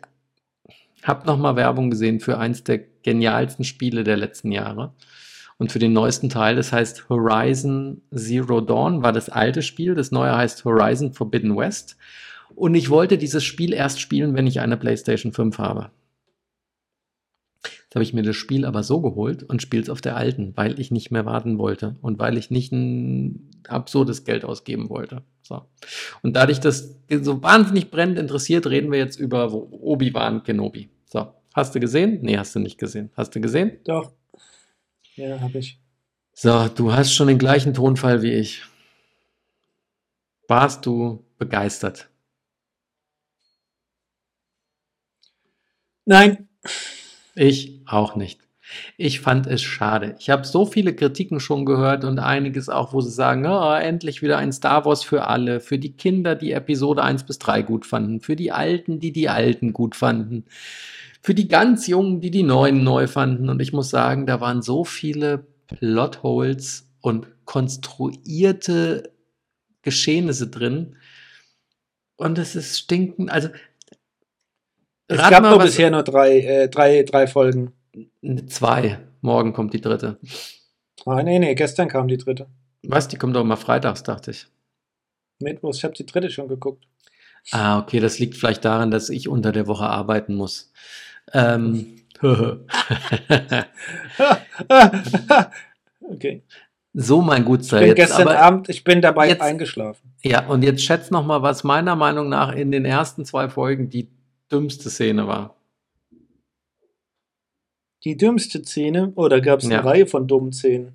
habe 1.02 1.26
noch 1.26 1.38
mal 1.38 1.56
Werbung 1.56 1.90
gesehen 1.90 2.20
für 2.20 2.38
eins 2.38 2.64
der 2.64 2.80
genialsten 3.02 3.66
Spiele 3.66 4.04
der 4.04 4.16
letzten 4.16 4.52
Jahre 4.52 4.94
und 5.58 5.72
für 5.72 5.80
den 5.80 5.92
neuesten 5.92 6.30
Teil. 6.30 6.56
Das 6.56 6.72
heißt 6.72 7.10
Horizon 7.10 8.02
Zero 8.14 8.62
Dawn 8.62 9.02
war 9.02 9.12
das 9.12 9.30
alte 9.30 9.64
Spiel. 9.64 9.96
Das 9.96 10.12
neue 10.12 10.36
heißt 10.36 10.64
Horizon 10.66 11.14
Forbidden 11.14 11.58
West. 11.58 11.98
Und 12.56 12.76
ich 12.76 12.92
wollte 12.92 13.18
dieses 13.18 13.44
Spiel 13.44 13.74
erst 13.74 14.00
spielen, 14.00 14.36
wenn 14.36 14.46
ich 14.46 14.60
eine 14.60 14.78
PlayStation 14.78 15.32
5 15.32 15.58
habe. 15.58 15.90
Habe 17.98 18.04
ich 18.04 18.14
mir 18.14 18.22
das 18.22 18.36
Spiel 18.36 18.64
aber 18.64 18.84
so 18.84 19.02
geholt 19.02 19.42
und 19.42 19.60
spiele 19.60 19.82
es 19.82 19.90
auf 19.90 20.02
der 20.02 20.16
alten, 20.16 20.56
weil 20.56 20.80
ich 20.80 20.92
nicht 20.92 21.10
mehr 21.10 21.26
warten 21.26 21.58
wollte 21.58 21.96
und 22.04 22.20
weil 22.20 22.38
ich 22.38 22.52
nicht 22.52 22.72
ein 22.72 23.50
absurdes 23.68 24.24
Geld 24.24 24.46
ausgeben 24.46 24.92
wollte. 24.92 25.24
So. 25.42 25.64
Und 26.22 26.36
dadurch, 26.36 26.60
dass 26.60 27.00
so 27.10 27.42
wahnsinnig 27.42 27.90
brennend 27.90 28.20
interessiert, 28.20 28.68
reden 28.68 28.92
wir 28.92 29.00
jetzt 29.00 29.20
über 29.20 29.52
Obi-Wan 29.52 30.44
Kenobi. 30.44 30.92
So. 31.06 31.34
Hast 31.56 31.74
du 31.74 31.80
gesehen? 31.80 32.20
Nee, 32.22 32.38
hast 32.38 32.54
du 32.54 32.60
nicht 32.60 32.78
gesehen. 32.78 33.10
Hast 33.18 33.36
du 33.36 33.42
gesehen? 33.42 33.80
Doch. 33.84 34.12
Ja, 35.16 35.40
habe 35.40 35.58
ich. 35.58 35.80
So, 36.36 36.68
du 36.68 36.94
hast 36.94 37.14
schon 37.14 37.30
den 37.30 37.40
gleichen 37.40 37.74
Tonfall 37.74 38.22
wie 38.22 38.34
ich. 38.34 38.62
Warst 40.48 40.86
du 40.86 41.26
begeistert? 41.40 42.12
Nein. 46.06 46.48
Ich 47.34 47.77
auch 47.88 48.16
nicht. 48.16 48.42
Ich 48.98 49.22
fand 49.22 49.48
es 49.48 49.62
schade. 49.62 50.16
Ich 50.20 50.30
habe 50.30 50.46
so 50.46 50.66
viele 50.66 50.94
Kritiken 50.94 51.40
schon 51.40 51.66
gehört 51.66 52.04
und 52.04 52.20
einiges 52.20 52.68
auch, 52.68 52.92
wo 52.92 53.00
sie 53.00 53.12
sagen, 53.12 53.46
oh, 53.46 53.74
endlich 53.74 54.22
wieder 54.22 54.38
ein 54.38 54.52
Star 54.52 54.84
Wars 54.86 55.06
für 55.06 55.26
alle, 55.26 55.62
für 55.62 55.80
die 55.80 55.94
Kinder, 55.94 56.36
die 56.36 56.52
Episode 56.52 57.02
1 57.02 57.24
bis 57.24 57.40
3 57.40 57.62
gut 57.62 57.86
fanden, 57.86 58.20
für 58.20 58.36
die 58.36 58.52
Alten, 58.52 59.00
die 59.00 59.14
die 59.14 59.30
Alten 59.30 59.72
gut 59.72 59.96
fanden 59.96 60.44
für 61.28 61.36
die 61.36 61.50
ganz 61.50 61.88
Jungen, 61.88 62.22
die 62.22 62.32
die 62.32 62.44
Neuen 62.44 62.86
neu 62.86 63.06
fanden. 63.06 63.50
Und 63.50 63.62
ich 63.62 63.74
muss 63.74 63.90
sagen, 63.90 64.26
da 64.26 64.40
waren 64.40 64.62
so 64.62 64.86
viele 64.86 65.46
Plotholes 65.68 66.90
und 67.02 67.28
konstruierte 67.44 69.12
Geschehnisse 69.82 70.48
drin. 70.48 70.96
Und 72.16 72.38
es 72.38 72.56
ist 72.56 72.80
stinkend. 72.80 73.30
Also, 73.30 73.50
es 75.08 75.18
gab 75.18 75.44
mal, 75.44 75.58
bisher 75.58 75.92
nur 75.92 76.04
drei, 76.04 76.40
äh, 76.40 76.70
drei, 76.70 77.04
drei 77.04 77.28
Folgen. 77.28 77.74
Zwei. 78.48 79.00
Morgen 79.22 79.54
kommt 79.54 79.74
die 79.74 79.82
dritte. 79.82 80.20
Ah, 81.06 81.24
nee, 81.24 81.40
nee, 81.40 81.56
gestern 81.56 81.88
kam 81.88 82.08
die 82.08 82.18
dritte. 82.18 82.48
Was? 82.84 83.08
Die 83.08 83.18
kommt 83.18 83.36
doch 83.36 83.42
immer 83.42 83.58
freitags, 83.58 84.04
dachte 84.04 84.32
ich. 84.32 84.48
Mittwochs, 85.40 85.78
ich 85.78 85.84
habe 85.84 85.94
die 85.94 86.06
dritte 86.06 86.30
schon 86.30 86.48
geguckt. 86.48 86.88
Ah, 87.52 87.80
okay, 87.80 88.00
das 88.00 88.20
liegt 88.20 88.36
vielleicht 88.36 88.66
daran, 88.66 88.92
dass 88.92 89.10
ich 89.10 89.28
unter 89.30 89.52
der 89.52 89.68
Woche 89.68 89.86
arbeiten 89.86 90.36
muss. 90.36 90.72
Ähm, 91.34 91.98
okay. 96.02 96.44
So, 96.94 97.22
mein 97.22 97.46
Gutser. 97.46 97.78
Ich 97.78 97.82
bin 97.82 97.96
jetzt, 97.96 98.10
gestern 98.10 98.28
Abend, 98.30 98.70
ich 98.70 98.84
bin 98.84 99.02
dabei 99.02 99.30
jetzt, 99.30 99.42
eingeschlafen. 99.42 100.14
Ja, 100.24 100.48
und 100.48 100.64
jetzt 100.64 100.84
schätzt 100.84 101.12
noch 101.12 101.26
mal, 101.26 101.44
was 101.44 101.64
meiner 101.64 101.96
Meinung 101.96 102.28
nach 102.28 102.54
in 102.54 102.72
den 102.72 102.86
ersten 102.86 103.24
zwei 103.24 103.50
Folgen 103.50 103.90
die 103.90 104.10
dümmste 104.52 104.90
Szene 104.90 105.28
war. 105.28 105.57
Die 108.04 108.18
dümmste 108.18 108.64
Szene? 108.64 109.12
Oder 109.16 109.42
gab 109.42 109.60
es 109.60 109.66
eine 109.66 109.76
ja. 109.76 109.82
Reihe 109.82 110.08
von 110.08 110.28
dummen 110.28 110.54
Szenen? 110.54 110.94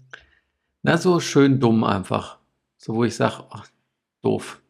Na, 0.82 0.96
so 0.98 1.20
schön 1.20 1.60
dumm 1.60 1.84
einfach. 1.84 2.38
So, 2.76 2.94
wo 2.94 3.04
ich 3.04 3.14
sage, 3.14 3.44
doof. 4.22 4.60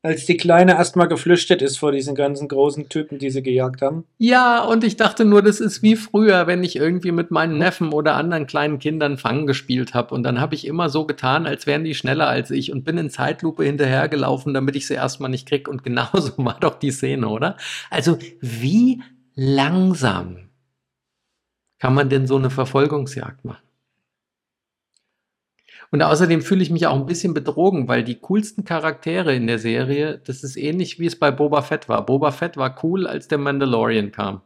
Als 0.00 0.26
die 0.26 0.36
Kleine 0.36 0.74
erstmal 0.74 1.08
geflüchtet 1.08 1.60
ist 1.60 1.76
vor 1.76 1.90
diesen 1.90 2.14
ganzen 2.14 2.46
großen 2.46 2.88
Typen, 2.88 3.18
die 3.18 3.30
sie 3.30 3.42
gejagt 3.42 3.82
haben. 3.82 4.04
Ja, 4.18 4.62
und 4.62 4.84
ich 4.84 4.96
dachte 4.96 5.24
nur, 5.24 5.42
das 5.42 5.58
ist 5.58 5.82
wie 5.82 5.96
früher, 5.96 6.46
wenn 6.46 6.62
ich 6.62 6.76
irgendwie 6.76 7.10
mit 7.10 7.32
meinen 7.32 7.58
Neffen 7.58 7.92
oder 7.92 8.14
anderen 8.14 8.46
kleinen 8.46 8.78
Kindern 8.78 9.18
Fangen 9.18 9.48
gespielt 9.48 9.94
habe. 9.94 10.14
Und 10.14 10.22
dann 10.22 10.40
habe 10.40 10.54
ich 10.54 10.68
immer 10.68 10.88
so 10.88 11.04
getan, 11.04 11.46
als 11.46 11.66
wären 11.66 11.82
die 11.82 11.96
schneller 11.96 12.28
als 12.28 12.52
ich 12.52 12.70
und 12.70 12.84
bin 12.84 12.96
in 12.96 13.10
Zeitlupe 13.10 13.64
hinterhergelaufen, 13.64 14.54
damit 14.54 14.76
ich 14.76 14.86
sie 14.86 14.94
erstmal 14.94 15.30
nicht 15.30 15.48
krieg. 15.48 15.66
Und 15.66 15.82
genauso 15.82 16.32
war 16.38 16.58
doch 16.60 16.78
die 16.78 16.92
Szene, 16.92 17.28
oder? 17.28 17.56
Also, 17.90 18.18
wie 18.40 19.02
langsam 19.34 20.47
kann 21.78 21.94
man 21.94 22.08
denn 22.08 22.26
so 22.26 22.36
eine 22.36 22.50
Verfolgungsjagd 22.50 23.44
machen? 23.44 23.62
Und 25.90 26.02
außerdem 26.02 26.42
fühle 26.42 26.62
ich 26.62 26.70
mich 26.70 26.86
auch 26.86 26.96
ein 26.96 27.06
bisschen 27.06 27.32
betrogen, 27.32 27.88
weil 27.88 28.04
die 28.04 28.18
coolsten 28.20 28.64
Charaktere 28.64 29.34
in 29.34 29.46
der 29.46 29.58
Serie, 29.58 30.20
das 30.24 30.44
ist 30.44 30.56
ähnlich 30.56 30.98
wie 30.98 31.06
es 31.06 31.18
bei 31.18 31.30
Boba 31.30 31.62
Fett 31.62 31.88
war. 31.88 32.04
Boba 32.04 32.30
Fett 32.30 32.56
war 32.58 32.78
cool, 32.82 33.06
als 33.06 33.28
der 33.28 33.38
Mandalorian 33.38 34.12
kam. 34.12 34.42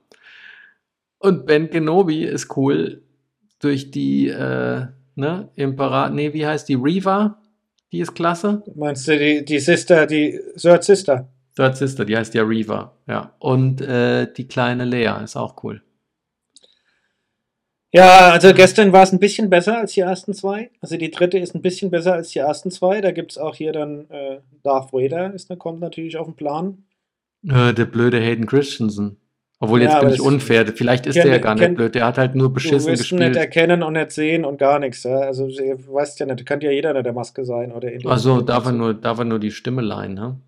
Und 1.18 1.46
Ben 1.46 1.68
Kenobi 1.70 2.24
ist 2.24 2.56
cool 2.56 3.02
durch 3.58 3.90
die, 3.90 4.28
äh, 4.28 4.86
ne, 5.14 5.48
Impera, 5.56 6.10
nee, 6.10 6.32
wie 6.32 6.46
heißt 6.46 6.68
die? 6.68 6.74
Reva? 6.74 7.38
Die 7.90 8.00
ist 8.00 8.14
klasse. 8.14 8.62
Meinst 8.74 9.06
du 9.06 9.18
die, 9.18 9.44
die 9.44 9.58
Sister, 9.58 10.06
die 10.06 10.40
Third 10.56 10.84
Sister? 10.84 11.28
Third 11.54 11.76
Sister, 11.76 12.04
die 12.04 12.16
heißt 12.16 12.34
ja 12.34 12.42
Reva, 12.44 12.96
ja. 13.06 13.34
Und 13.38 13.80
äh, 13.80 14.32
die 14.32 14.48
kleine 14.48 14.84
Lea 14.84 15.22
ist 15.22 15.36
auch 15.36 15.62
cool. 15.62 15.82
Ja, 17.94 18.30
also 18.30 18.54
gestern 18.54 18.92
war 18.92 19.02
es 19.02 19.12
ein 19.12 19.18
bisschen 19.18 19.50
besser 19.50 19.78
als 19.78 19.92
die 19.92 20.00
ersten 20.00 20.32
zwei. 20.32 20.70
Also 20.80 20.96
die 20.96 21.10
dritte 21.10 21.38
ist 21.38 21.54
ein 21.54 21.60
bisschen 21.62 21.90
besser 21.90 22.14
als 22.14 22.30
die 22.30 22.38
ersten 22.38 22.70
zwei. 22.70 23.00
Da 23.02 23.10
gibt 23.10 23.32
es 23.32 23.38
auch 23.38 23.54
hier 23.54 23.72
dann 23.72 24.08
äh, 24.10 24.38
Darth 24.62 24.92
Vader, 24.92 25.34
ist, 25.34 25.50
kommt 25.58 25.80
natürlich 25.80 26.16
auf 26.16 26.26
den 26.26 26.34
Plan. 26.34 26.84
Äh, 27.46 27.74
der 27.74 27.84
blöde 27.84 28.18
Hayden 28.20 28.46
Christensen. 28.46 29.18
Obwohl, 29.60 29.80
Ja, 29.82 29.90
jetzt 29.90 29.98
bin 30.00 30.06
aber 30.06 30.14
ich 30.14 30.20
unfair. 30.22 30.66
Vielleicht 30.68 31.06
ist 31.06 31.16
kenn- 31.16 31.22
der 31.24 31.32
ja 31.32 31.38
gar 31.38 31.54
nicht 31.54 31.64
kenn- 31.64 31.74
blöd. 31.74 31.94
Der 31.94 32.06
hat 32.06 32.16
halt 32.18 32.34
nur 32.34 32.48
Du 32.48 32.54
beschissen 32.54 32.90
wirst 32.90 33.12
ihn 33.12 33.18
nicht 33.18 33.28
gespielt. 33.28 33.36
erkennen 33.36 33.82
und 33.82 33.92
nicht 33.92 34.10
sehen 34.10 34.44
und 34.44 34.58
gar 34.58 34.78
nichts. 34.78 35.02
Ja? 35.04 35.18
Also, 35.20 35.46
du 35.48 35.54
weißt 35.92 36.18
ja 36.18 36.26
nicht, 36.26 36.44
kann 36.46 36.60
ja 36.62 36.70
jeder 36.70 36.96
in 36.96 37.04
der 37.04 37.12
Maske 37.12 37.44
sein. 37.44 37.70
Oder 37.72 37.90
Also 38.06 38.40
darf 38.40 38.64
er 38.66 38.72
nur, 38.72 38.94
darf 38.94 39.18
er 39.18 39.24
nur 39.24 39.38
die 39.38 39.50
Stimme 39.52 39.82
leihen, 39.82 40.14
ne? 40.14 40.40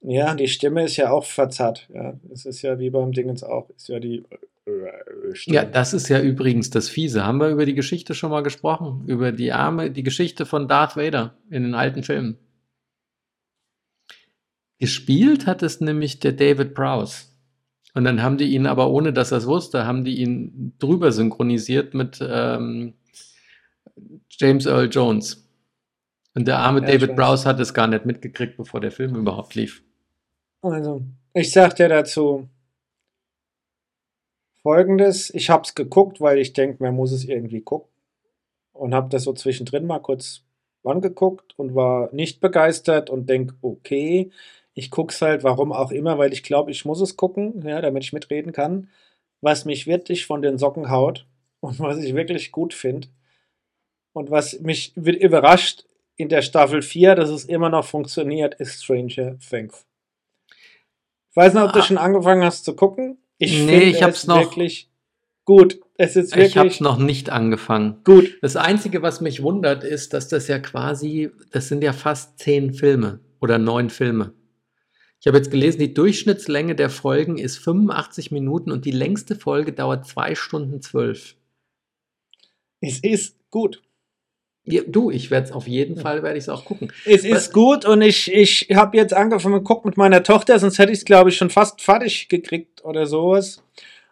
Ja, 0.00 0.34
die 0.34 0.48
Stimme 0.48 0.84
ist 0.84 0.96
ja 0.96 1.10
auch 1.10 1.24
verzerrt. 1.24 1.88
Ja, 1.94 2.14
es 2.32 2.44
ist 2.46 2.62
ja 2.62 2.78
wie 2.78 2.90
beim 2.90 3.12
Dingens 3.12 3.44
auch. 3.44 3.68
Ist 3.70 3.88
ja 3.88 4.00
die 4.00 4.24
äh, 4.66 5.34
Stimme. 5.34 5.56
Ja, 5.56 5.64
das 5.64 5.94
ist 5.94 6.08
ja 6.08 6.20
übrigens 6.20 6.70
das 6.70 6.88
Fiese. 6.88 7.24
Haben 7.24 7.40
wir 7.40 7.48
über 7.48 7.66
die 7.66 7.74
Geschichte 7.74 8.14
schon 8.14 8.30
mal 8.30 8.42
gesprochen? 8.42 9.04
Über 9.06 9.32
die 9.32 9.52
arme, 9.52 9.90
die 9.90 10.02
Geschichte 10.02 10.46
von 10.46 10.68
Darth 10.68 10.96
Vader 10.96 11.36
in 11.50 11.62
den 11.62 11.74
alten 11.74 12.02
Filmen. 12.02 12.38
Gespielt 14.78 15.46
hat 15.46 15.62
es 15.62 15.80
nämlich 15.80 16.20
der 16.20 16.32
David 16.32 16.74
Prowse. 16.74 17.26
Und 17.94 18.04
dann 18.04 18.22
haben 18.22 18.36
die 18.36 18.54
ihn 18.54 18.66
aber, 18.66 18.90
ohne 18.90 19.12
dass 19.12 19.32
er 19.32 19.38
es 19.38 19.46
wusste, 19.46 19.86
haben 19.86 20.04
die 20.04 20.20
ihn 20.20 20.74
drüber 20.78 21.12
synchronisiert 21.12 21.94
mit 21.94 22.18
ähm, 22.20 22.92
James 24.28 24.66
Earl 24.66 24.90
Jones. 24.90 25.48
Und 26.34 26.46
der 26.46 26.58
arme 26.58 26.80
Ja, 26.80 26.86
David. 26.86 27.16
Prowse 27.16 27.48
hat 27.48 27.58
es 27.58 27.72
gar 27.72 27.86
nicht 27.86 28.04
mitgekriegt, 28.04 28.58
bevor 28.58 28.80
der 28.80 28.90
Film 28.90 29.14
überhaupt 29.14 29.54
lief. 29.54 29.82
Also, 30.60 31.06
ich 31.32 31.50
sag 31.52 31.76
dir 31.76 31.88
dazu 31.88 32.50
folgendes: 34.66 35.32
Ich 35.32 35.48
hab's 35.48 35.76
geguckt, 35.76 36.20
weil 36.20 36.38
ich 36.38 36.52
denke, 36.52 36.82
man 36.82 36.96
muss 36.96 37.12
es 37.12 37.24
irgendwie 37.24 37.60
gucken. 37.60 37.88
Und 38.72 38.94
hab 38.94 39.10
das 39.10 39.22
so 39.22 39.32
zwischendrin 39.32 39.86
mal 39.86 40.00
kurz 40.00 40.42
angeguckt 40.84 41.54
und 41.56 41.76
war 41.76 42.12
nicht 42.12 42.40
begeistert 42.40 43.08
und 43.08 43.28
denk, 43.28 43.54
okay, 43.62 44.32
ich 44.74 44.90
guck's 44.90 45.22
halt, 45.22 45.44
warum 45.44 45.72
auch 45.72 45.92
immer, 45.92 46.18
weil 46.18 46.32
ich 46.32 46.42
glaube, 46.42 46.72
ich 46.72 46.84
muss 46.84 47.00
es 47.00 47.16
gucken, 47.16 47.62
ja, 47.64 47.80
damit 47.80 48.02
ich 48.04 48.12
mitreden 48.12 48.52
kann, 48.52 48.88
was 49.40 49.64
mich 49.66 49.86
wirklich 49.86 50.26
von 50.26 50.42
den 50.42 50.58
Socken 50.58 50.90
haut 50.90 51.26
und 51.60 51.78
was 51.78 51.98
ich 51.98 52.14
wirklich 52.16 52.50
gut 52.50 52.74
finde. 52.74 53.08
Und 54.14 54.30
was 54.30 54.58
mich 54.60 54.92
wird 54.96 55.16
überrascht 55.22 55.84
in 56.16 56.28
der 56.28 56.42
Staffel 56.42 56.82
4, 56.82 57.14
dass 57.14 57.30
es 57.30 57.44
immer 57.44 57.68
noch 57.68 57.84
funktioniert, 57.84 58.54
ist 58.56 58.82
Stranger 58.82 59.38
Things. 59.38 59.86
Ich 61.30 61.36
weiß 61.36 61.54
nicht, 61.54 61.62
ob 61.62 61.72
du 61.72 61.78
Ah. 61.80 61.82
schon 61.82 61.98
angefangen 61.98 62.42
hast 62.44 62.64
zu 62.64 62.74
gucken. 62.74 63.18
Ich 63.38 63.52
Nee, 63.52 63.66
finde 63.66 63.84
ich 63.86 64.02
hab's 64.02 64.18
es 64.20 64.26
noch- 64.26 64.40
wirklich 64.40 64.90
gut. 65.44 65.78
Es 65.98 66.16
ist 66.16 66.28
Ich 66.28 66.34
habe 66.34 66.44
es 66.46 66.54
wirklich 66.56 66.80
noch 66.80 66.98
nicht 66.98 67.30
angefangen. 67.30 68.02
gut. 68.04 68.38
Das 68.42 68.56
Einzige, 68.56 69.02
was 69.02 69.20
mich 69.20 69.42
wundert, 69.42 69.84
ist, 69.84 70.12
dass 70.12 70.28
das 70.28 70.48
ja 70.48 70.58
quasi, 70.58 71.30
das 71.52 71.68
sind 71.68 71.82
ja 71.82 71.92
fast 71.92 72.38
zehn 72.38 72.74
Filme 72.74 73.20
oder 73.40 73.58
neun 73.58 73.88
Filme. 73.90 74.32
Ich 75.20 75.26
habe 75.26 75.38
jetzt 75.38 75.50
gelesen, 75.50 75.78
die 75.78 75.94
Durchschnittslänge 75.94 76.74
der 76.74 76.90
Folgen 76.90 77.38
ist 77.38 77.56
85 77.58 78.30
Minuten 78.30 78.70
und 78.70 78.84
die 78.84 78.90
längste 78.90 79.34
Folge 79.36 79.72
dauert 79.72 80.06
zwei 80.06 80.34
Stunden 80.34 80.82
zwölf. 80.82 81.36
Es 82.80 82.98
ist 83.02 83.36
gut. 83.50 83.82
Ja, 84.66 84.82
du, 84.86 85.10
ich 85.10 85.30
werde 85.30 85.46
es 85.46 85.52
auf 85.52 85.68
jeden 85.68 85.96
Fall, 85.96 86.22
werde 86.24 86.38
ich 86.38 86.44
es 86.44 86.48
auch 86.48 86.64
gucken. 86.64 86.92
Es 87.04 87.22
Was- 87.24 87.44
ist 87.46 87.52
gut 87.52 87.84
und 87.84 88.02
ich, 88.02 88.32
ich 88.32 88.68
habe 88.74 88.96
jetzt 88.96 89.14
angefangen 89.14 89.54
zu 89.54 89.62
gucken 89.62 89.90
mit 89.90 89.96
meiner 89.96 90.22
Tochter, 90.22 90.58
sonst 90.58 90.78
hätte 90.78 90.92
ich 90.92 90.98
es, 90.98 91.04
glaube 91.04 91.30
ich, 91.30 91.36
schon 91.36 91.50
fast 91.50 91.80
fertig 91.80 92.28
gekriegt 92.28 92.84
oder 92.84 93.06
sowas. 93.06 93.62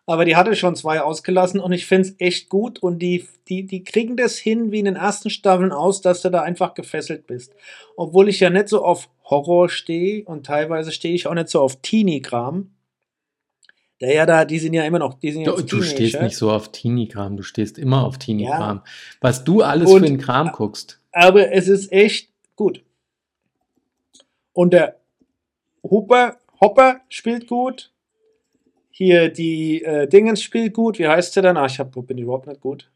Aber 0.07 0.25
die 0.25 0.37
hatte 0.37 0.55
schon 0.55 0.77
zwei 0.77 1.01
ausgelassen 1.01 1.61
und 1.61 1.73
ich 1.73 1.87
finde 1.87 2.09
es 2.09 2.15
echt 2.19 2.51
gut 2.51 2.79
und 2.79 2.99
die, 2.99 3.27
die, 3.49 3.65
die 3.67 3.83
kriegen 3.85 4.17
das 4.17 4.37
hin 4.37 4.71
wie 4.71 4.79
in 4.79 4.85
den 4.85 4.97
ersten 4.97 5.31
Staffeln 5.31 5.73
aus, 5.73 6.03
dass 6.03 6.21
du 6.21 6.31
da 6.31 6.43
einfach 6.43 6.75
gefesselt 6.75 7.27
bist. 7.27 7.55
Obwohl 7.97 8.29
ich 8.29 8.39
ja 8.39 8.51
nicht 8.51 8.69
so 8.69 8.85
auf 8.85 9.09
Horror 9.25 9.71
stehe 9.71 10.25
und 10.25 10.45
teilweise 10.45 10.93
stehe 10.93 11.15
ich 11.15 11.27
auch 11.27 11.35
nicht 11.35 11.49
so 11.49 11.61
auf 11.61 11.81
Teenie-Kram. 11.81 12.71
Der 14.01 14.13
ja 14.15 14.27
da, 14.27 14.45
die 14.45 14.59
sind 14.59 14.75
ja 14.75 14.85
immer 14.85 14.99
noch, 14.99 15.15
die 15.15 15.31
sind 15.33 15.47
Du, 15.47 15.57
jetzt 15.57 15.71
du 15.73 15.83
stehst 15.83 16.21
nicht 16.21 16.37
so 16.37 16.51
auf 16.51 16.73
Teenie-Kram, 16.73 17.37
du 17.37 17.43
stehst 17.43 17.79
immer 17.79 18.05
auf 18.05 18.19
Teenie-Kram. 18.19 18.79
Ja. 18.79 18.85
Was 19.21 19.45
du 19.45 19.63
alles 19.63 19.91
Und- 19.91 20.01
für 20.01 20.07
einen 20.07 20.19
Kram 20.19 20.51
guckst. 20.53 21.01
aber 21.13 21.53
es 21.53 21.69
ist 21.69 21.93
echt 21.93 22.31
gut. 22.57 22.83
Und 24.53 24.73
der 24.73 24.97
Hopper, 25.83 26.39
Hopper 26.61 27.01
spielt 27.09 27.47
gut. 27.47 27.91
Hier 28.91 29.29
die 29.29 29.83
äh, 29.83 30.07
Dingens 30.09 30.41
spielt 30.43 30.73
gut. 30.73 30.99
Wie 30.99 31.09
heißt 31.09 31.35
der 31.37 31.43
dann? 31.43 31.57
Ah, 31.57 31.67
ich 31.67 31.79
hab, 31.81 31.91
bin 32.07 32.19
überhaupt 32.19 32.47
nicht 32.47 32.61
gut. 32.61 32.91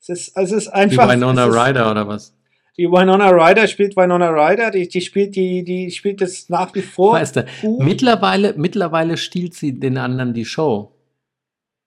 Es 0.00 0.08
ist, 0.08 0.36
es 0.36 0.52
ist 0.52 0.66
Wie 0.66 0.72
einfach. 0.72 1.08
Winona 1.08 1.46
es 1.46 1.54
ist, 1.54 1.60
Ryder 1.60 1.90
oder 1.90 2.08
was? 2.08 2.35
Die 2.78 2.90
Winona 2.90 3.30
Ryder 3.30 3.66
spielt 3.68 3.96
Winona 3.96 4.28
Ryder. 4.30 4.70
Die, 4.70 4.86
die 4.86 5.00
spielt 5.00 5.34
die, 5.34 5.64
die 5.64 5.90
spielt 5.90 6.20
das 6.20 6.48
nach 6.50 6.74
wie 6.74 6.82
vor 6.82 7.14
Weißt 7.14 7.36
du, 7.36 7.46
gut. 7.62 7.82
mittlerweile, 7.82 8.54
mittlerweile 8.56 9.16
stiehlt 9.16 9.54
sie 9.54 9.78
den 9.78 9.96
anderen 9.96 10.34
die 10.34 10.44
Show. 10.44 10.92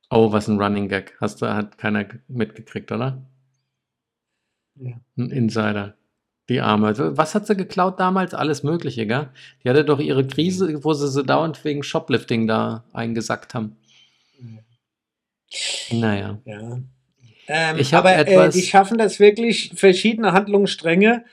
Oh, 0.09 0.31
was 0.31 0.47
ein 0.47 0.59
Running 0.59 0.87
Gag. 0.89 1.15
Hast 1.21 1.41
du, 1.41 1.47
hat 1.53 1.77
keiner 1.77 2.05
mitgekriegt, 2.27 2.91
oder? 2.91 3.21
Ja. 4.75 4.99
Ein 5.17 5.29
Insider. 5.29 5.95
Die 6.49 6.61
Arme. 6.61 6.87
Also, 6.87 7.15
Was 7.15 7.35
hat 7.35 7.45
sie 7.45 7.55
geklaut 7.55 7.99
damals? 7.99 8.33
Alles 8.33 8.63
Mögliche, 8.63 9.05
gell? 9.05 9.29
Die 9.63 9.69
hatte 9.69 9.85
doch 9.85 9.99
ihre 9.99 10.25
Krise, 10.25 10.83
wo 10.83 10.93
sie 10.93 11.07
sie 11.07 11.23
dauernd 11.23 11.63
wegen 11.63 11.83
Shoplifting 11.83 12.47
da 12.47 12.83
eingesackt 12.91 13.53
haben. 13.53 13.75
Naja. 15.91 16.39
Ja. 16.45 16.79
Ähm, 17.51 17.77
Ich 17.79 17.93
aber 17.95 18.13
äh, 18.15 18.21
etwas- 18.21 18.53
die 18.53 18.61
schaffen 18.61 18.97
das 18.99 19.19
wirklich, 19.19 19.71
verschiedene 19.75 20.31
Handlungsstränge, 20.33 21.23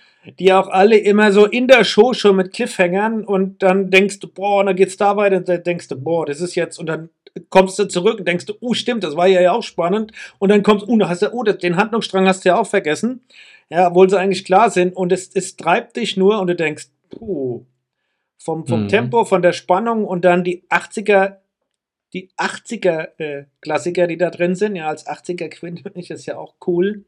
die 0.41 0.53
auch 0.53 0.69
alle 0.69 0.97
immer 0.97 1.31
so 1.31 1.45
in 1.47 1.69
der 1.69 1.85
Show 1.85 2.15
schon 2.15 2.37
mit 2.37 2.53
Cliffhangern 2.53 3.23
und 3.25 3.63
dann 3.63 3.91
denkst 3.91 4.19
du, 4.21 4.29
boah, 4.29 4.61
und 4.61 4.67
dann 4.67 4.75
geht's 4.77 4.97
da 4.97 5.17
weiter 5.17 5.37
und 5.37 5.49
dann 5.49 5.63
denkst 5.63 5.89
du, 5.89 5.97
boah, 6.01 6.25
das 6.27 6.41
ist 6.41 6.55
jetzt, 6.55 6.79
und 6.79 6.87
dann 6.87 7.11
kommst 7.51 7.79
du 7.79 7.85
zurück 7.85 8.19
und 8.19 8.27
denkst 8.27 8.47
du, 8.47 8.55
oh, 8.61 8.73
stimmt, 8.73 9.05
das 9.05 9.15
war 9.15 9.27
ja 9.27 9.53
auch 9.53 9.63
spannend. 9.63 10.11
Und 10.39 10.49
dann 10.49 10.63
kommst 10.63 10.87
du, 10.89 10.91
oh, 10.91 10.99
hast 11.09 11.21
du, 11.23 11.31
oh, 11.33 11.43
das- 11.43 11.59
den 11.59 11.77
Handlungsstrang 11.77 12.27
hast 12.27 12.45
du 12.45 12.49
ja 12.49 12.59
auch 12.59 12.67
vergessen, 12.67 13.21
ja, 13.69 13.89
obwohl 13.89 14.09
sie 14.09 14.19
eigentlich 14.19 14.45
klar 14.47 14.71
sind. 14.71 14.97
Und 14.97 15.13
es, 15.13 15.31
es 15.35 15.57
treibt 15.57 15.97
dich 15.97 16.17
nur 16.17 16.41
und 16.41 16.47
du 16.47 16.57
denkst, 16.57 16.87
puh, 17.11 17.67
vom, 18.39 18.67
vom 18.67 18.85
Mhm. 18.85 18.89
Tempo, 18.89 19.25
von 19.27 19.43
der 19.43 19.53
Spannung 19.53 20.05
und 20.07 20.25
dann 20.25 20.45
die 20.45 20.63
80er 20.71 21.37
die 22.13 22.31
80er 22.39 23.09
äh, 23.19 23.45
Klassiker, 23.61 24.07
die 24.07 24.17
da 24.17 24.31
drin 24.31 24.55
sind, 24.55 24.77
ja, 24.77 24.89
als 24.89 25.07
80er 25.07 25.49
Quint 25.49 25.81
finde 25.83 26.01
ich 26.01 26.09
das 26.09 26.27
ja 26.27 26.37
auch 26.37 26.55
cool. 26.67 27.05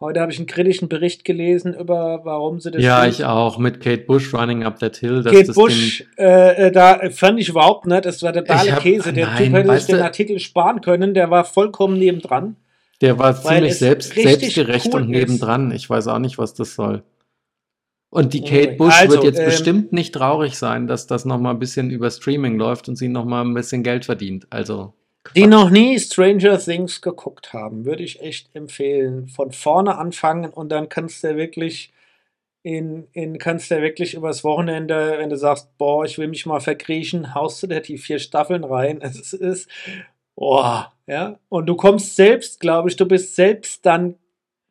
Heute 0.00 0.20
habe 0.20 0.32
ich 0.32 0.38
einen 0.38 0.48
kritischen 0.48 0.88
Bericht 0.88 1.24
gelesen 1.24 1.72
über, 1.72 2.20
warum 2.24 2.60
sie 2.60 2.70
das. 2.72 2.82
Ja, 2.82 3.02
sind. 3.02 3.10
ich 3.10 3.24
auch. 3.24 3.58
Mit 3.58 3.80
Kate 3.80 4.02
Bush 4.02 4.34
Running 4.34 4.64
Up 4.64 4.78
That 4.80 4.96
Hill. 4.96 5.22
Kate 5.22 5.52
Bush, 5.52 6.04
äh, 6.18 6.66
äh, 6.66 6.72
da 6.72 7.00
fand 7.10 7.40
ich 7.40 7.48
überhaupt 7.48 7.86
nicht. 7.86 8.04
Das 8.04 8.22
war 8.22 8.32
totale 8.32 8.66
Ich 8.66 8.72
hab- 8.72 8.82
Käse. 8.82 9.12
Der 9.12 9.26
nein, 9.28 9.44
Typ 9.44 9.54
hätte 9.54 9.78
sich 9.78 9.86
den 9.86 10.00
Artikel 10.02 10.38
sparen 10.40 10.80
können. 10.80 11.14
Der 11.14 11.30
war 11.30 11.44
vollkommen 11.44 11.98
nebendran. 11.98 12.56
Der 13.00 13.18
war 13.18 13.40
ziemlich 13.40 13.78
selbst, 13.78 14.12
selbstgerecht 14.14 14.92
cool 14.92 15.02
und 15.02 15.10
nebendran. 15.10 15.70
Ich 15.70 15.88
weiß 15.88 16.08
auch 16.08 16.18
nicht, 16.18 16.38
was 16.38 16.54
das 16.54 16.74
soll. 16.74 17.02
Und 18.14 18.32
die 18.32 18.42
Anyway, 18.42 18.66
Kate 18.66 18.76
Bush 18.76 18.94
also, 19.00 19.14
wird 19.14 19.24
jetzt 19.24 19.40
ähm, 19.40 19.44
bestimmt 19.46 19.92
nicht 19.92 20.14
traurig 20.14 20.56
sein, 20.56 20.86
dass 20.86 21.08
das 21.08 21.24
nochmal 21.24 21.52
ein 21.52 21.58
bisschen 21.58 21.90
über 21.90 22.12
Streaming 22.12 22.56
läuft 22.58 22.88
und 22.88 22.94
sie 22.94 23.08
nochmal 23.08 23.44
ein 23.44 23.54
bisschen 23.54 23.82
Geld 23.82 24.04
verdient. 24.04 24.46
Also. 24.50 24.94
Die 25.34 25.48
noch 25.48 25.68
nie 25.68 25.98
Stranger 25.98 26.56
Things 26.60 27.00
geguckt 27.00 27.52
haben, 27.52 27.84
würde 27.84 28.04
ich 28.04 28.20
echt 28.22 28.54
empfehlen. 28.54 29.26
Von 29.26 29.50
vorne 29.50 29.98
anfangen 29.98 30.52
und 30.52 30.68
dann 30.68 30.88
kannst 30.88 31.24
du 31.24 31.36
wirklich 31.36 31.92
in, 32.62 33.08
in 33.14 33.38
kannst 33.38 33.72
du 33.72 33.82
wirklich 33.82 34.14
übers 34.14 34.44
Wochenende, 34.44 35.16
wenn 35.18 35.30
du 35.30 35.36
sagst, 35.36 35.76
boah, 35.76 36.04
ich 36.04 36.16
will 36.16 36.28
mich 36.28 36.46
mal 36.46 36.60
verkriechen, 36.60 37.34
haust 37.34 37.64
du 37.64 37.66
da 37.66 37.80
die 37.80 37.98
vier 37.98 38.20
Staffeln 38.20 38.62
rein. 38.62 39.00
Es 39.02 39.32
ist, 39.32 39.68
boah, 40.36 40.92
ja. 41.08 41.40
Und 41.48 41.66
du 41.66 41.74
kommst 41.74 42.14
selbst, 42.14 42.60
glaube 42.60 42.90
ich, 42.90 42.94
du 42.94 43.06
bist 43.06 43.34
selbst 43.34 43.84
dann 43.84 44.14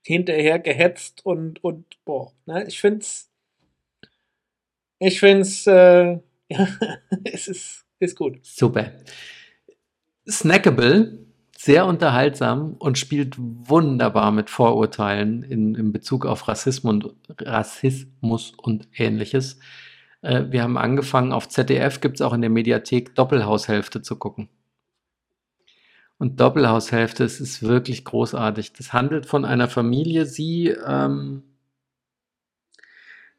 hinterher 0.01 0.59
gehetzt 0.59 1.25
und, 1.25 1.61
und 1.61 1.85
boah, 2.05 2.31
ne, 2.45 2.65
ich 2.67 2.79
find's, 2.79 3.32
ich 5.03 5.19
find's, 5.19 5.67
äh, 5.67 6.19
ja, 6.49 6.67
es 7.23 7.47
ist, 7.47 7.85
ist 7.99 8.15
gut. 8.15 8.39
Super. 8.43 8.91
Snackable, 10.27 11.19
sehr 11.57 11.85
unterhaltsam 11.85 12.73
und 12.73 12.97
spielt 12.97 13.35
wunderbar 13.37 14.31
mit 14.31 14.49
Vorurteilen 14.49 15.43
in, 15.43 15.75
in 15.75 15.91
Bezug 15.91 16.25
auf 16.25 16.47
Rassismus 16.47 16.93
und, 16.93 17.15
Rassismus 17.41 18.53
und 18.57 18.87
ähnliches. 18.95 19.59
Äh, 20.21 20.45
wir 20.49 20.63
haben 20.63 20.77
angefangen, 20.77 21.33
auf 21.33 21.49
ZDF 21.49 22.01
gibt 22.01 22.15
es 22.15 22.21
auch 22.21 22.33
in 22.33 22.41
der 22.41 22.49
Mediathek 22.49 23.15
Doppelhaushälfte 23.15 24.01
zu 24.01 24.17
gucken. 24.17 24.49
Und 26.17 26.39
Doppelhaushälfte, 26.39 27.23
es 27.23 27.41
ist 27.41 27.63
wirklich 27.63 28.05
großartig. 28.05 28.73
Das 28.73 28.93
handelt 28.93 29.25
von 29.25 29.43
einer 29.43 29.67
Familie, 29.67 30.25
sie, 30.25 30.67
ähm, 30.67 31.43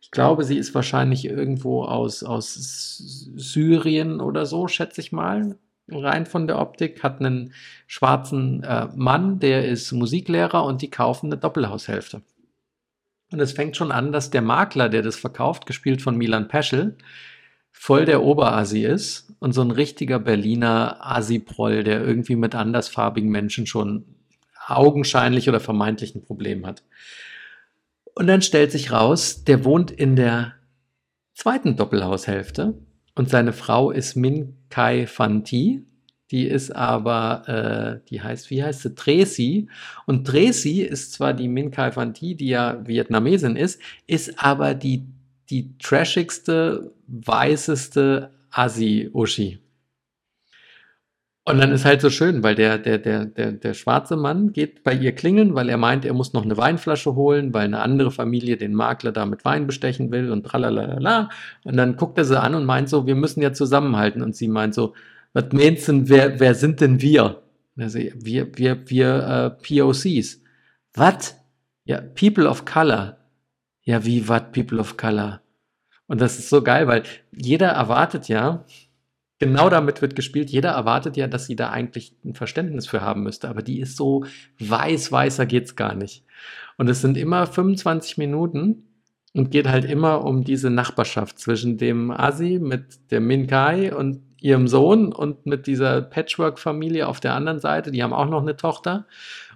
ich 0.04 0.10
glaube, 0.10 0.44
sie 0.44 0.58
ist 0.58 0.74
wahrscheinlich 0.74 1.24
irgendwo 1.24 1.82
aus, 1.82 2.22
aus 2.22 2.54
Syrien 3.36 4.20
oder 4.20 4.44
so, 4.44 4.68
schätze 4.68 5.00
ich 5.00 5.12
mal 5.12 5.56
rein 5.88 6.26
von 6.26 6.46
der 6.46 6.58
Optik, 6.58 7.02
hat 7.02 7.20
einen 7.20 7.54
schwarzen 7.86 8.62
äh, 8.64 8.88
Mann, 8.94 9.38
der 9.40 9.66
ist 9.66 9.92
Musiklehrer 9.92 10.62
und 10.64 10.82
die 10.82 10.90
kaufen 10.90 11.28
eine 11.28 11.38
Doppelhaushälfte. 11.38 12.20
Und 13.32 13.40
es 13.40 13.52
fängt 13.52 13.78
schon 13.78 13.92
an, 13.92 14.12
dass 14.12 14.28
der 14.28 14.42
Makler, 14.42 14.90
der 14.90 15.00
das 15.00 15.16
verkauft, 15.16 15.64
gespielt 15.64 16.02
von 16.02 16.18
Milan 16.18 16.48
Peschel, 16.48 16.98
voll 17.72 18.04
der 18.04 18.22
Oberassi 18.22 18.84
ist 18.84 19.32
und 19.38 19.52
so 19.52 19.62
ein 19.62 19.70
richtiger 19.70 20.18
Berliner 20.18 20.98
Asiproll, 21.00 21.82
der 21.82 22.04
irgendwie 22.04 22.36
mit 22.36 22.54
andersfarbigen 22.54 23.30
Menschen 23.30 23.66
schon 23.66 24.04
augenscheinlich 24.66 25.48
oder 25.48 25.60
vermeintlich 25.60 26.14
ein 26.14 26.24
Problem 26.24 26.66
hat. 26.66 26.82
Und 28.14 28.26
dann 28.26 28.42
stellt 28.42 28.70
sich 28.70 28.92
raus, 28.92 29.44
der 29.44 29.64
wohnt 29.64 29.90
in 29.90 30.16
der 30.16 30.54
zweiten 31.34 31.76
Doppelhaushälfte 31.76 32.74
und 33.14 33.28
seine 33.28 33.52
Frau 33.52 33.90
ist 33.90 34.16
Min 34.16 34.56
Kai 34.70 35.06
Fanti. 35.06 35.84
Die 36.30 36.46
ist 36.46 36.74
aber, 36.74 38.00
äh, 38.02 38.08
die 38.08 38.22
heißt, 38.22 38.50
wie 38.50 38.64
heißt 38.64 38.82
sie? 38.82 38.94
Tracy. 38.94 39.68
Und 40.06 40.26
Tracy 40.26 40.82
ist 40.82 41.12
zwar 41.12 41.34
die 41.34 41.48
Min 41.48 41.70
Kai 41.70 41.92
Fanti, 41.92 42.34
die 42.34 42.48
ja 42.48 42.80
Vietnamesin 42.84 43.56
ist, 43.56 43.80
ist 44.06 44.42
aber 44.42 44.74
die, 44.74 45.06
die 45.50 45.76
trashigste, 45.78 46.92
weißeste 47.06 48.30
Asi-Uschi. 48.50 49.58
Und 51.46 51.58
dann 51.58 51.72
ist 51.72 51.84
halt 51.84 52.00
so 52.00 52.08
schön, 52.08 52.42
weil 52.42 52.54
der, 52.54 52.78
der, 52.78 52.96
der, 52.96 53.26
der, 53.26 53.52
der 53.52 53.74
schwarze 53.74 54.16
Mann 54.16 54.54
geht 54.54 54.82
bei 54.82 54.94
ihr 54.94 55.12
klingeln, 55.12 55.54
weil 55.54 55.68
er 55.68 55.76
meint, 55.76 56.06
er 56.06 56.14
muss 56.14 56.32
noch 56.32 56.42
eine 56.42 56.56
Weinflasche 56.56 57.14
holen, 57.14 57.52
weil 57.52 57.66
eine 57.66 57.80
andere 57.80 58.10
Familie 58.10 58.56
den 58.56 58.72
Makler 58.72 59.12
da 59.12 59.26
mit 59.26 59.44
Wein 59.44 59.66
bestechen 59.66 60.10
will 60.10 60.30
und 60.30 60.46
tralalala. 60.46 61.28
Und 61.64 61.76
dann 61.76 61.96
guckt 61.96 62.16
er 62.16 62.24
sie 62.24 62.40
an 62.40 62.54
und 62.54 62.64
meint 62.64 62.88
so, 62.88 63.06
wir 63.06 63.14
müssen 63.14 63.42
ja 63.42 63.52
zusammenhalten. 63.52 64.22
Und 64.22 64.34
sie 64.34 64.48
meint 64.48 64.72
so, 64.72 64.94
was 65.34 65.44
meinst 65.52 65.86
du, 65.88 66.08
wer, 66.08 66.40
wer 66.40 66.54
sind 66.54 66.80
denn 66.80 67.02
wir? 67.02 67.42
Also, 67.76 67.98
wir, 67.98 68.56
wir, 68.56 68.88
wir 68.88 69.58
äh, 69.62 69.82
POCs. 69.82 70.40
Was? 70.94 71.36
Ja, 71.84 72.00
People 72.00 72.48
of 72.48 72.64
Color. 72.64 73.18
Ja, 73.82 74.02
wie 74.06 74.26
was 74.28 74.44
People 74.52 74.78
of 74.78 74.96
Color? 74.96 75.42
Und 76.06 76.22
das 76.22 76.38
ist 76.38 76.48
so 76.48 76.62
geil, 76.62 76.86
weil 76.86 77.02
jeder 77.32 77.68
erwartet 77.68 78.28
ja, 78.28 78.64
genau 79.38 79.68
damit 79.68 80.02
wird 80.02 80.16
gespielt, 80.16 80.50
jeder 80.50 80.70
erwartet 80.70 81.16
ja, 81.16 81.26
dass 81.26 81.46
sie 81.46 81.56
da 81.56 81.70
eigentlich 81.70 82.16
ein 82.24 82.34
Verständnis 82.34 82.86
für 82.86 83.00
haben 83.00 83.22
müsste, 83.22 83.48
aber 83.48 83.62
die 83.62 83.80
ist 83.80 83.96
so 83.96 84.24
weiß, 84.58 85.12
weißer 85.12 85.46
geht's 85.46 85.76
gar 85.76 85.94
nicht. 85.94 86.24
Und 86.76 86.88
es 86.88 87.00
sind 87.00 87.16
immer 87.16 87.46
25 87.46 88.18
Minuten 88.18 88.84
und 89.34 89.50
geht 89.50 89.68
halt 89.68 89.84
immer 89.84 90.24
um 90.24 90.44
diese 90.44 90.70
Nachbarschaft 90.70 91.38
zwischen 91.38 91.76
dem 91.76 92.10
Asi 92.10 92.58
mit 92.60 93.10
der 93.10 93.20
Minkai 93.20 93.94
und 93.94 94.22
ihrem 94.40 94.68
Sohn 94.68 95.12
und 95.12 95.46
mit 95.46 95.66
dieser 95.66 96.02
Patchwork-Familie 96.02 97.08
auf 97.08 97.18
der 97.18 97.34
anderen 97.34 97.60
Seite. 97.60 97.90
Die 97.90 98.02
haben 98.02 98.12
auch 98.12 98.28
noch 98.28 98.42
eine 98.42 98.56
Tochter 98.56 99.06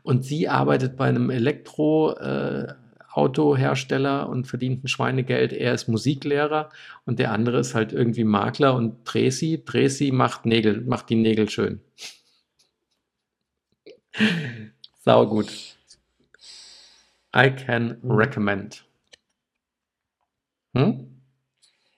und 0.03 0.25
sie 0.25 0.49
arbeitet 0.49 0.97
bei 0.97 1.09
einem 1.09 1.31
Elektro- 1.31 2.17
äh, 2.17 2.73
Autohersteller 3.11 4.29
und 4.29 4.47
verdient 4.47 4.85
ein 4.85 4.89
Schweinegeld. 4.89 5.53
Er 5.53 5.75
ist 5.75 5.89
Musiklehrer 5.89 6.71
und 7.07 7.19
der 7.19 7.33
andere 7.33 7.59
ist 7.59 7.75
halt 7.75 7.93
irgendwie 7.93 8.25
Makler 8.25 8.75
und 8.75 9.05
Tracy. 9.05 9.63
Tracy 9.65 10.13
macht 10.13 10.47
Nägel, 10.47 10.83
macht 10.83 11.09
die 11.09 11.17
Nägel 11.17 11.49
schön. 11.49 11.81
Sau 15.05 15.27
gut. 15.27 15.49
I 17.35 17.51
can 17.51 17.99
recommend. 18.05 18.85
Hm? 20.75 21.21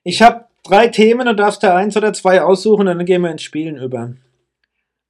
Ich 0.02 0.22
habe 0.22 0.46
drei 0.62 0.88
Themen 0.88 1.28
und 1.28 1.36
darfst 1.36 1.62
da 1.62 1.76
eins 1.76 1.96
oder 1.96 2.12
zwei 2.12 2.42
aussuchen, 2.42 2.86
dann 2.86 3.04
gehen 3.04 3.22
wir 3.22 3.30
ins 3.30 3.42
Spielen 3.42 3.76
über. 3.76 4.14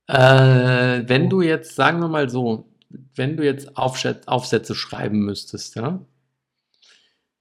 Äh, 0.06 1.02
wenn 1.06 1.28
du 1.28 1.40
jetzt, 1.40 1.76
sagen 1.76 2.00
wir 2.00 2.08
mal 2.08 2.28
so, 2.28 2.69
wenn 2.90 3.36
du 3.36 3.44
jetzt 3.44 3.76
Aufsätze 3.76 4.74
schreiben 4.74 5.20
müsstest, 5.20 5.76
ja, 5.76 6.04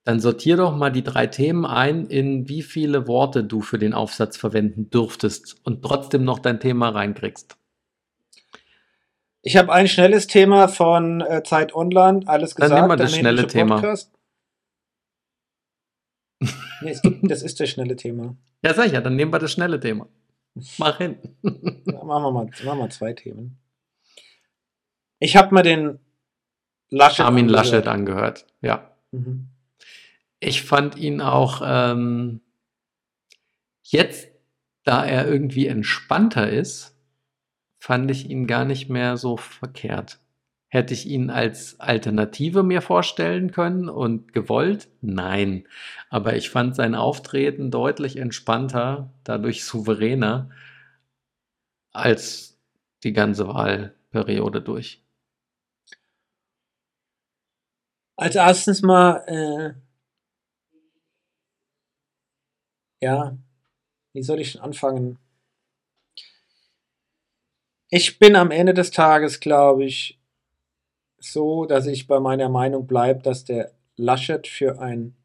dann 0.04 0.20
sortier 0.20 0.58
doch 0.58 0.76
mal 0.76 0.92
die 0.92 1.04
drei 1.04 1.28
Themen 1.28 1.66
ein, 1.66 2.08
in 2.08 2.50
wie 2.50 2.64
viele 2.64 3.08
Worte 3.08 3.44
du 3.44 3.62
für 3.62 3.78
den 3.78 3.94
Aufsatz 3.94 4.38
verwenden 4.38 4.90
dürftest 4.90 5.58
und 5.64 5.84
trotzdem 5.84 6.24
noch 6.24 6.40
dein 6.40 6.60
Thema 6.60 6.90
reinkriegst. 6.90 7.58
Ich 9.42 9.56
habe 9.56 9.72
ein 9.72 9.88
schnelles 9.88 10.28
Thema 10.28 10.68
von 10.68 11.22
äh, 11.22 11.44
Zeit 11.44 11.74
Online, 11.74 12.22
alles 12.26 12.56
gesagt. 12.56 12.72
Dann 12.72 12.80
nehmen 12.80 12.92
wir 12.92 12.98
das 12.98 13.16
schnelle 13.16 13.48
Thema. 13.48 13.96
Nee, 16.82 16.98
gibt, 17.04 17.30
das 17.30 17.44
ist 17.44 17.60
das 17.60 17.70
schnelle 17.70 17.96
Thema. 17.96 18.36
Ja, 18.64 18.74
sag 18.74 18.88
ich 18.88 18.94
ja, 18.94 19.02
dann 19.02 19.16
nehmen 19.16 19.32
wir 19.32 19.40
das 19.40 19.52
schnelle 19.52 19.80
Thema. 19.80 20.08
Mach 20.78 20.98
hin. 20.98 21.18
Ja, 21.44 22.04
machen, 22.04 22.24
wir 22.24 22.32
mal, 22.32 22.46
machen 22.46 22.54
wir 22.64 22.76
mal 22.76 22.90
zwei 22.90 23.14
Themen. 23.14 23.60
Ich 25.20 25.36
habe 25.36 25.54
mir 25.54 25.64
den 25.64 26.00
Laschet 26.90 27.26
Armin 27.26 27.46
angehört. 27.46 27.66
Laschet 27.66 27.88
angehört, 27.88 28.48
ja. 28.62 28.96
Mhm. 29.12 29.50
Ich 30.40 30.64
fand 30.64 30.98
ihn 30.98 31.22
auch 31.22 31.62
ähm, 31.64 32.42
jetzt, 33.84 34.30
da 34.84 35.06
er 35.06 35.28
irgendwie 35.28 35.68
entspannter 35.68 36.50
ist, 36.50 36.96
fand 37.80 38.10
ich 38.12 38.30
ihn 38.30 38.48
gar 38.48 38.66
nicht 38.66 38.90
mehr 38.90 39.18
so 39.18 39.38
verkehrt. 39.38 40.20
Hätte 40.68 40.94
ich 40.94 41.08
ihn 41.08 41.32
als 41.32 41.80
Alternative 41.80 42.62
mir 42.62 42.82
vorstellen 42.82 43.52
können 43.52 43.90
und 43.90 44.34
gewollt? 44.34 44.88
Nein. 45.02 45.68
Aber 46.10 46.36
ich 46.36 46.52
fand 46.52 46.76
sein 46.76 46.94
Auftreten 46.94 47.72
deutlich 47.72 48.18
entspannter, 48.18 49.12
dadurch 49.24 49.66
souveräner 49.66 50.52
als 51.92 52.60
die 53.04 53.14
ganze 53.14 53.48
Wahlperiode 53.48 54.62
durch. 54.62 55.04
Als 58.20 58.36
erstens 58.36 58.82
mal, 58.82 59.24
äh, 59.28 59.74
ja, 63.02 63.38
wie 64.12 64.24
soll 64.24 64.42
ich 64.42 64.62
anfangen? 64.62 65.18
Ich 67.90 68.20
bin 68.20 68.36
am 68.36 68.52
Ende 68.52 68.74
des 68.74 68.92
Tages, 68.92 69.40
glaube 69.40 69.86
ich, 69.86 70.20
so, 71.18 71.64
dass 71.64 71.88
ich 71.88 72.08
bei 72.08 72.20
meiner 72.20 72.50
Meinung 72.50 72.88
bleibe, 72.88 73.22
dass 73.22 73.46
der 73.46 73.72
Laschet 73.96 74.48
für 74.48 74.82
ein 74.82 75.16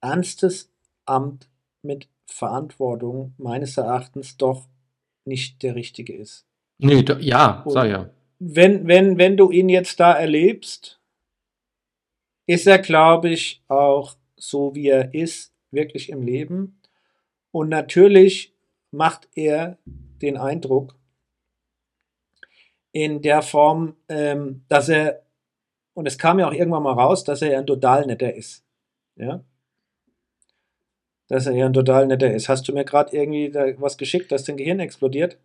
ernstes 0.00 0.72
Amt 1.04 1.48
mit 1.82 2.08
Verantwortung 2.26 3.32
meines 3.38 3.76
Erachtens 3.76 4.36
doch 4.36 4.66
nicht 5.24 5.62
der 5.62 5.76
richtige 5.76 6.16
ist. 6.16 6.48
Nee, 6.78 7.04
ja, 7.20 7.62
sag 7.68 7.88
ja. 7.88 8.10
Wenn, 8.40 8.88
wenn, 8.88 9.18
wenn 9.18 9.36
du 9.36 9.52
ihn 9.52 9.68
jetzt 9.68 10.00
da 10.00 10.12
erlebst, 10.12 11.00
ist 12.46 12.66
er, 12.66 12.78
glaube 12.78 13.30
ich, 13.30 13.62
auch 13.68 14.14
so, 14.36 14.74
wie 14.74 14.88
er 14.88 15.12
ist, 15.14 15.52
wirklich 15.70 16.10
im 16.10 16.22
Leben. 16.22 16.80
Und 17.50 17.68
natürlich 17.68 18.54
macht 18.90 19.28
er 19.34 19.78
den 19.84 20.36
Eindruck 20.36 20.94
in 22.92 23.20
der 23.20 23.42
Form, 23.42 23.96
ähm, 24.08 24.64
dass 24.68 24.88
er, 24.88 25.22
und 25.94 26.06
es 26.06 26.18
kam 26.18 26.38
ja 26.38 26.48
auch 26.48 26.52
irgendwann 26.52 26.82
mal 26.82 26.94
raus, 26.94 27.24
dass 27.24 27.42
er 27.42 27.52
ja 27.52 27.58
ein 27.58 27.66
total 27.66 28.06
netter 28.06 28.32
ist. 28.34 28.64
Ja? 29.16 29.44
Dass 31.28 31.46
er 31.46 31.54
ja 31.54 31.66
ein 31.66 31.72
total 31.72 32.06
netter 32.06 32.32
ist. 32.32 32.48
Hast 32.48 32.66
du 32.68 32.72
mir 32.72 32.84
gerade 32.84 33.14
irgendwie 33.14 33.52
was 33.78 33.98
geschickt, 33.98 34.32
dass 34.32 34.44
dein 34.44 34.56
Gehirn 34.56 34.80
explodiert? 34.80 35.38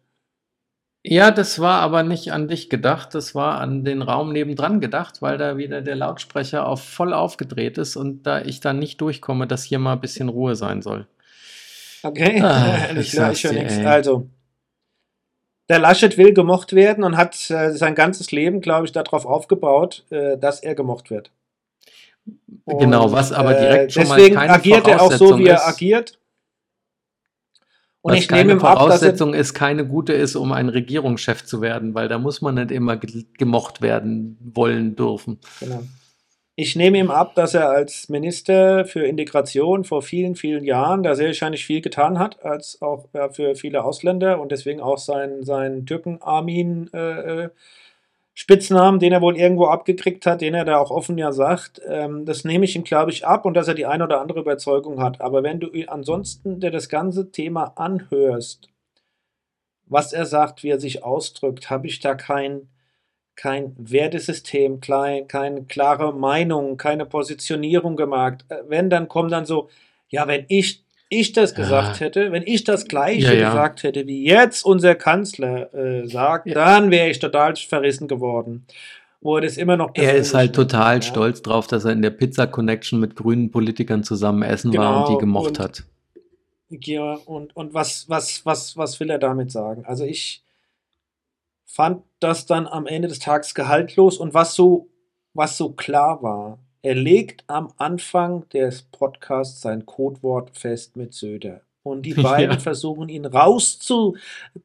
Ja, 1.04 1.32
das 1.32 1.60
war 1.60 1.82
aber 1.82 2.04
nicht 2.04 2.32
an 2.32 2.48
dich 2.48 2.70
gedacht, 2.70 3.16
das 3.16 3.34
war 3.34 3.60
an 3.60 3.84
den 3.84 4.04
Raum 4.04 4.32
nebendran 4.32 4.80
gedacht, 4.80 5.22
weil 5.22 5.40
da 5.40 5.58
wieder 5.58 5.82
der 5.82 5.96
Lautsprecher 5.96 6.68
auf 6.68 6.84
voll 6.84 7.14
aufgedreht 7.14 7.80
ist 7.80 7.96
und 7.96 8.24
da 8.24 8.42
ich 8.42 8.60
dann 8.60 8.78
nicht 8.78 9.02
durchkomme, 9.02 9.48
dass 9.48 9.64
hier 9.64 9.80
mal 9.80 9.94
ein 9.94 10.02
bisschen 10.02 10.30
Ruhe 10.30 10.56
sein 10.56 10.84
soll. 10.84 11.08
Okay, 12.04 12.40
ah, 12.42 12.90
ich 12.96 13.12
klar, 13.12 13.32
ich 13.32 13.44
nichts. 13.52 13.80
Also, 13.80 14.28
der 15.70 15.80
Laschet 15.80 16.18
will 16.18 16.34
gemocht 16.34 16.74
werden 16.74 17.04
und 17.04 17.18
hat 17.18 17.50
äh, 17.50 17.72
sein 17.72 17.96
ganzes 17.96 18.32
Leben, 18.32 18.62
glaube 18.62 18.86
ich, 18.86 18.92
darauf 18.92 19.26
aufgebaut, 19.26 20.06
äh, 20.12 20.38
dass 20.38 20.60
er 20.60 20.76
gemocht 20.76 21.10
wird. 21.10 21.32
Und, 22.66 22.78
genau, 22.78 23.12
was 23.12 23.32
aber 23.32 23.56
direkt 23.56 23.86
äh, 23.86 23.90
schon 23.90 24.08
mal 24.08 24.30
keine 24.30 24.54
agiert 24.54 24.88
er 24.88 25.02
auch 25.02 25.12
so, 25.12 25.40
wie 25.40 25.48
er 25.48 25.68
agiert. 25.68 26.20
Und 28.02 28.14
Was 28.14 28.22
ich 28.22 28.32
nehme 28.32 28.54
ihm 28.54 28.60
ab, 28.60 28.80
Voraussetzung 28.80 29.34
ist, 29.34 29.54
keine 29.54 29.86
gute 29.86 30.14
ist, 30.14 30.36
um 30.36 30.52
ein 30.52 30.70
Regierungschef 30.70 31.46
zu 31.46 31.62
werden, 31.62 31.94
weil 31.94 32.08
da 32.08 32.18
muss 32.18 32.42
man 32.42 32.56
nicht 32.56 32.72
immer 32.72 32.98
gemocht 32.98 33.82
werden 33.82 34.38
wollen 34.42 34.96
dürfen. 34.96 35.40
Genau. 35.60 35.84
Ich 36.56 36.76
nehme 36.76 36.98
ihm 36.98 37.12
ab, 37.12 37.36
dass 37.36 37.54
er 37.54 37.70
als 37.70 38.10
Minister 38.10 38.86
für 38.86 39.06
Integration 39.06 39.84
vor 39.84 40.02
vielen, 40.02 40.36
vielen 40.36 40.64
Jahren 40.64 41.02
da 41.02 41.16
sehr 41.16 41.28
wahrscheinlich 41.28 41.66
viel 41.66 41.82
getan 41.82 42.20
hat, 42.20 42.44
als 42.44 42.82
auch 42.82 43.08
ja, 43.14 43.30
für 43.30 43.56
viele 43.56 43.84
Ausländer 43.84 44.40
und 44.42 44.52
deswegen 44.52 44.82
auch 44.82 44.98
sein, 44.98 45.44
sein 45.44 45.86
Türken-Armin 45.86 46.90
äh, 46.94 47.44
äh 47.46 47.50
Spitznamen, 48.34 49.00
den 49.00 49.12
er 49.12 49.22
wohl 49.22 49.38
irgendwo 49.38 49.66
abgekriegt 49.66 50.26
hat, 50.26 50.42
den 50.42 50.54
er 50.54 50.64
da 50.66 50.78
auch 50.78 50.90
offen 50.90 51.18
ja 51.18 51.32
sagt, 51.32 51.82
ähm, 51.86 52.26
das 52.26 52.46
nehme 52.46 52.66
ich 52.66 52.76
ihm, 52.76 52.84
glaube 52.84 53.12
ich, 53.12 53.26
ab 53.26 53.46
und 53.46 53.56
dass 53.56 53.68
er 53.68 53.74
die 53.74 53.86
eine 53.86 54.06
oder 54.06 54.22
andere 54.22 54.40
Überzeugung 54.40 55.02
hat. 55.02 55.20
Aber 55.20 55.44
wenn 55.44 55.60
du 55.60 55.70
ansonsten 55.88 56.60
dir 56.60 56.72
das 56.72 56.88
ganze 56.88 57.32
Thema 57.32 57.74
anhörst, 57.76 58.70
was 59.86 60.14
er 60.14 60.26
sagt, 60.26 60.64
wie 60.64 60.70
er 60.70 60.80
sich 60.80 61.04
ausdrückt, 61.04 61.70
habe 61.70 61.88
ich 61.88 62.00
da 62.00 62.16
kein, 62.16 62.70
kein 63.36 63.76
Wertesystem, 63.78 64.80
klein, 64.80 65.28
keine 65.28 65.66
klare 65.66 66.14
Meinung, 66.14 66.78
keine 66.78 67.06
Positionierung 67.06 67.98
gemacht. 67.98 68.46
Äh, 68.50 68.64
wenn, 68.68 68.90
dann 68.90 69.10
kommt 69.10 69.34
dann 69.34 69.46
so, 69.46 69.70
ja, 70.10 70.28
wenn 70.28 70.46
ich 70.48 70.84
ich 71.12 71.34
das 71.34 71.52
Ja. 71.52 71.58
gesagt 71.58 72.00
hätte, 72.00 72.32
wenn 72.32 72.44
ich 72.48 72.64
das 72.64 72.88
Gleiche 72.88 73.28
Ja, 73.28 73.34
ja. 73.34 73.50
gesagt 73.50 73.84
hätte, 73.84 74.08
wie 74.08 74.26
jetzt 74.26 74.64
unser 74.66 74.96
Kanzler 74.96 75.72
äh, 75.74 76.08
sagt, 76.08 76.48
Ja. 76.48 76.54
dann 76.56 76.90
wäre 76.90 77.10
ich 77.10 77.20
total 77.20 77.56
verrissen 77.56 78.08
geworden. 78.08 78.66
Wo 79.24 79.36
er 79.36 79.42
das 79.42 79.58
immer 79.58 79.78
noch 79.78 79.92
Er 79.94 80.16
ist 80.16 80.34
halt 80.34 80.56
total 80.56 80.96
ja. 80.96 81.02
stolz 81.04 81.44
drauf, 81.44 81.68
dass 81.68 81.86
er 81.86 81.92
in 81.92 82.02
der 82.02 82.10
Pizza 82.10 82.48
Connection 82.48 83.00
mit 83.00 83.16
grünen 83.16 83.52
Politikern 83.52 84.04
zusammen 84.04 84.42
essen 84.42 84.76
war 84.76 84.90
und 85.02 85.06
Genau, 85.06 85.16
die 85.16 85.20
gemocht 85.20 85.48
und- 85.50 85.60
hat. 85.60 85.84
Ja, 86.70 87.16
und, 87.26 87.54
und 87.56 87.74
was, 87.74 88.10
was, 88.10 88.46
was, 88.46 88.78
was 88.78 89.00
will 89.00 89.10
er 89.10 89.20
damit 89.20 89.52
sagen? 89.52 89.84
Also 89.86 90.06
ich 90.06 90.42
fand 91.66 92.02
das 92.20 92.46
dann 92.46 92.66
am 92.66 92.88
Ende 92.88 93.08
des 93.10 93.20
Tages 93.20 93.54
gehaltlos 93.54 94.18
und 94.18 94.34
was 94.34 94.56
so, 94.56 94.88
was 95.34 95.58
so 95.58 95.74
klar 95.74 96.24
war, 96.24 96.60
er 96.84 96.96
legt 96.96 97.44
am 97.48 97.72
Anfang 97.78 98.48
des 98.50 98.84
Podcasts 98.84 99.62
sein 99.62 99.86
Codewort 99.86 100.58
fest 100.58 100.98
mit 100.98 101.14
Söder. 101.14 101.62
Und 101.84 102.04
die 102.04 102.12
Ja. 102.16 102.24
beiden 102.24 102.60
versuchen 102.60 103.10
ihn 103.10 103.26
rauszu, 103.26 104.16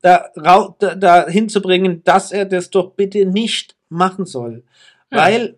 da, 0.03 0.31
rau, 0.37 0.77
da, 0.79 0.95
da 0.95 1.27
hinzubringen, 1.29 2.03
dass 2.05 2.33
er 2.33 2.45
das 2.45 2.71
doch 2.71 2.93
bitte 2.93 3.25
nicht 3.27 3.77
machen 3.89 4.25
soll. 4.27 4.65
Ja. 5.13 5.19
Weil, 5.19 5.57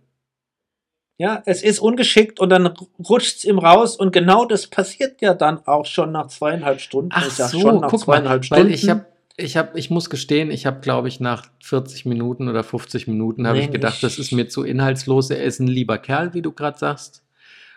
ja, 1.19 1.43
es 1.47 1.63
ist 1.63 1.81
ungeschickt 1.81 2.39
und 2.39 2.51
dann 2.51 2.67
rutscht 3.09 3.39
es 3.39 3.45
ihm 3.45 3.59
raus 3.59 3.97
und 3.97 4.13
genau 4.13 4.45
das 4.45 4.69
passiert 4.69 5.21
ja 5.21 5.35
dann 5.35 5.67
auch 5.67 5.87
schon 5.87 6.13
nach 6.13 6.29
zweieinhalb 6.29 6.81
Stunden. 6.81 7.11
Ach 7.13 7.29
so, 7.31 7.59
schon 7.61 7.81
nach 7.81 7.91
guck 7.91 8.07
mal, 8.07 8.19
zweieinhalb 8.19 8.43
weil 8.51 8.59
Stunden. 8.59 8.73
ich 8.75 8.89
habe, 8.89 9.07
ich 9.39 9.57
habe, 9.57 9.79
ich 9.79 9.89
muss 9.89 10.11
gestehen, 10.11 10.51
ich 10.51 10.67
habe, 10.67 10.81
glaube 10.81 11.09
ich, 11.09 11.21
nach 11.21 11.47
40 11.63 12.05
Minuten 12.05 12.49
oder 12.49 12.63
50 12.65 13.07
Minuten 13.07 13.47
habe 13.47 13.59
Nee, 13.59 13.65
ich 13.67 13.71
gedacht, 13.71 13.95
ich- 13.95 14.01
das 14.01 14.19
ist 14.19 14.33
mir 14.33 14.49
zu 14.49 14.65
inhaltslos. 14.65 15.31
Er 15.31 15.43
ist 15.43 15.61
ein 15.61 15.69
lieber 15.69 15.97
Kerl, 15.97 16.35
wie 16.35 16.43
du 16.43 16.53
gerade 16.53 16.79
sagst. 16.79 17.23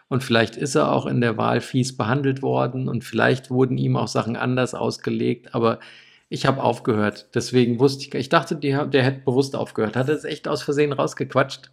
Und 0.10 0.24
vielleicht 0.24 0.58
ist 0.58 0.76
er 0.76 0.92
auch 0.92 1.06
in 1.06 1.22
der 1.22 1.38
Wahl 1.38 1.62
fies 1.62 1.96
behandelt 1.96 2.42
worden 2.42 2.90
und 2.90 3.04
vielleicht 3.06 3.50
wurden 3.50 3.78
ihm 3.78 3.96
auch 3.96 4.10
Sachen 4.10 4.36
anders 4.36 4.74
ausgelegt, 4.74 5.56
aber 5.56 5.80
ich 6.28 6.46
habe 6.46 6.62
aufgehört. 6.64 7.30
Deswegen 7.34 7.80
wusste 7.80 8.06
ich, 8.06 8.14
ich 8.16 8.28
dachte, 8.30 8.56
die, 8.58 8.72
der 8.90 9.04
hätte 9.04 9.22
bewusst 9.24 9.56
aufgehört. 9.56 9.96
Hat 9.96 10.10
er 10.10 10.16
es 10.16 10.26
echt 10.26 10.48
aus 10.50 10.64
Versehen 10.64 10.92
rausgequatscht? 10.92 11.72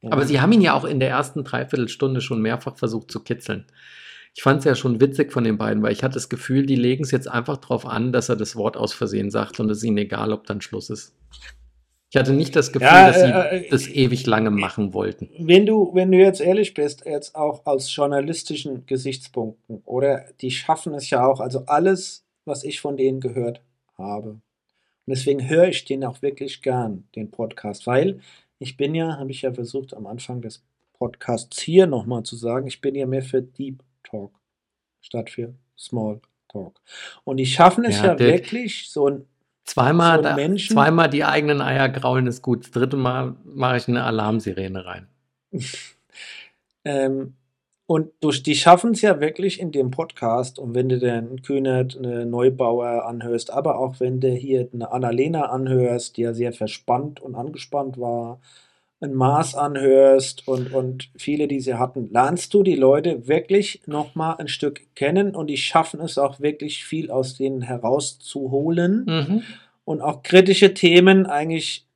Ja. 0.00 0.10
Aber 0.12 0.24
sie 0.26 0.40
haben 0.40 0.50
ihn 0.52 0.62
ja 0.62 0.74
auch 0.74 0.84
in 0.84 0.98
der 0.98 1.10
ersten 1.10 1.44
Dreiviertelstunde 1.44 2.20
schon 2.20 2.40
mehrfach 2.42 2.76
versucht 2.76 3.10
zu 3.12 3.20
kitzeln. 3.20 3.66
Ich 4.36 4.42
fand 4.42 4.58
es 4.58 4.66
ja 4.66 4.74
schon 4.74 5.00
witzig 5.00 5.32
von 5.32 5.44
den 5.44 5.56
beiden, 5.56 5.82
weil 5.82 5.92
ich 5.92 6.02
hatte 6.02 6.12
das 6.12 6.28
Gefühl, 6.28 6.66
die 6.66 6.76
legen 6.76 7.02
es 7.02 7.10
jetzt 7.10 7.26
einfach 7.26 7.56
drauf 7.56 7.86
an, 7.86 8.12
dass 8.12 8.28
er 8.28 8.36
das 8.36 8.54
Wort 8.54 8.76
aus 8.76 8.92
Versehen 8.92 9.30
sagt 9.30 9.60
und 9.60 9.70
es 9.70 9.78
ist 9.78 9.84
ihnen 9.84 9.96
egal, 9.96 10.30
ob 10.30 10.46
dann 10.46 10.60
Schluss 10.60 10.90
ist. 10.90 11.14
Ich 12.10 12.18
hatte 12.18 12.34
nicht 12.34 12.54
das 12.54 12.70
Gefühl, 12.70 12.86
Ja, 12.86 13.06
dass 13.06 13.20
sie 13.22 13.28
äh, 13.28 13.64
äh, 13.64 13.70
das 13.70 13.88
ewig 13.88 14.26
lange 14.26 14.50
machen 14.50 14.92
wollten. 14.92 15.30
wenn 15.38 15.64
du, 15.64 15.90
wenn 15.94 16.12
du 16.12 16.18
jetzt 16.18 16.42
ehrlich 16.42 16.74
bist, 16.74 17.06
jetzt 17.06 17.34
auch 17.34 17.64
aus 17.64 17.94
journalistischen 17.96 18.84
Gesichtspunkten, 18.84 19.80
oder 19.86 20.26
die 20.42 20.50
schaffen 20.50 20.92
es 20.92 21.08
ja 21.08 21.26
auch, 21.26 21.40
also 21.40 21.64
alles, 21.64 22.26
was 22.44 22.62
ich 22.62 22.82
von 22.82 22.98
denen 22.98 23.20
gehört 23.20 23.62
habe. 23.96 24.28
Und 24.32 24.42
deswegen 25.06 25.48
höre 25.48 25.68
ich 25.68 25.86
den 25.86 26.04
auch 26.04 26.20
wirklich 26.20 26.60
gern, 26.60 27.08
den 27.16 27.30
Podcast, 27.30 27.86
weil 27.86 28.20
ich 28.58 28.76
bin 28.76 28.94
ja, 28.94 29.16
habe 29.16 29.30
ich 29.30 29.40
ja 29.40 29.54
versucht 29.54 29.94
am 29.94 30.06
Anfang 30.06 30.42
des 30.42 30.62
Podcasts 30.92 31.58
hier 31.58 31.86
nochmal 31.86 32.22
zu 32.24 32.36
sagen, 32.36 32.66
ich 32.66 32.82
bin 32.82 32.94
ja 32.94 33.06
mehr 33.06 33.22
für 33.22 33.40
Deep 33.40 33.82
Talk 34.08 34.32
statt 35.00 35.30
für 35.30 35.54
Small 35.76 36.20
Talk. 36.48 36.80
Und 37.24 37.36
die 37.38 37.46
schaffen 37.46 37.84
es 37.84 37.98
Ja, 37.98 38.12
ja, 38.12 38.18
wirklich, 38.18 38.90
so 38.90 39.08
ein 39.08 39.26
Zweimal, 39.64 40.22
so 40.22 40.34
Menschen- 40.34 40.74
zweimal 40.74 41.10
die 41.10 41.24
eigenen 41.24 41.60
Eier 41.60 41.88
graulen 41.88 42.28
ist 42.28 42.40
gut. 42.40 42.64
Das 42.64 42.70
dritte 42.70 42.96
Mal 42.96 43.34
mache 43.44 43.78
ich 43.78 43.88
eine 43.88 44.04
Alarmsirene 44.04 44.84
rein. 44.86 45.08
Ähm, 46.88 47.34
und 47.86 48.12
durch 48.20 48.44
die 48.44 48.54
schaffen 48.54 48.92
es 48.92 49.02
ja 49.02 49.20
wirklich 49.20 49.58
in 49.60 49.72
dem 49.72 49.90
Podcast, 49.90 50.58
und 50.60 50.74
wenn 50.74 50.88
du 50.88 51.00
den 51.00 51.42
Kühnert, 51.42 51.96
eine 51.96 52.24
Neubauer 52.24 53.06
anhörst, 53.06 53.52
aber 53.52 53.78
auch 53.78 53.98
wenn 53.98 54.20
du 54.20 54.28
hier 54.28 54.68
eine 54.72 54.92
Annalena 54.92 55.46
anhörst, 55.46 56.16
die 56.16 56.22
ja 56.22 56.32
sehr 56.32 56.52
verspannt 56.52 57.20
und 57.20 57.34
angespannt 57.34 57.98
war, 57.98 58.40
ein 59.00 59.14
Maß 59.14 59.54
anhörst 59.54 60.48
und, 60.48 60.72
und 60.72 61.10
viele, 61.16 61.48
die 61.48 61.60
sie 61.60 61.74
hatten, 61.74 62.08
lernst 62.10 62.54
du 62.54 62.62
die 62.62 62.76
Leute 62.76 63.28
wirklich 63.28 63.82
nochmal 63.86 64.36
ein 64.38 64.48
Stück 64.48 64.94
kennen 64.94 65.34
und 65.34 65.48
die 65.48 65.58
schaffen 65.58 66.00
es 66.00 66.16
auch 66.18 66.40
wirklich 66.40 66.84
viel 66.84 67.10
aus 67.10 67.36
denen 67.36 67.62
herauszuholen 67.62 69.04
Mhm. 69.06 69.42
und 69.84 70.00
auch 70.00 70.22
kritische 70.22 70.72
Themen 70.74 71.26
eigentlich 71.26 71.86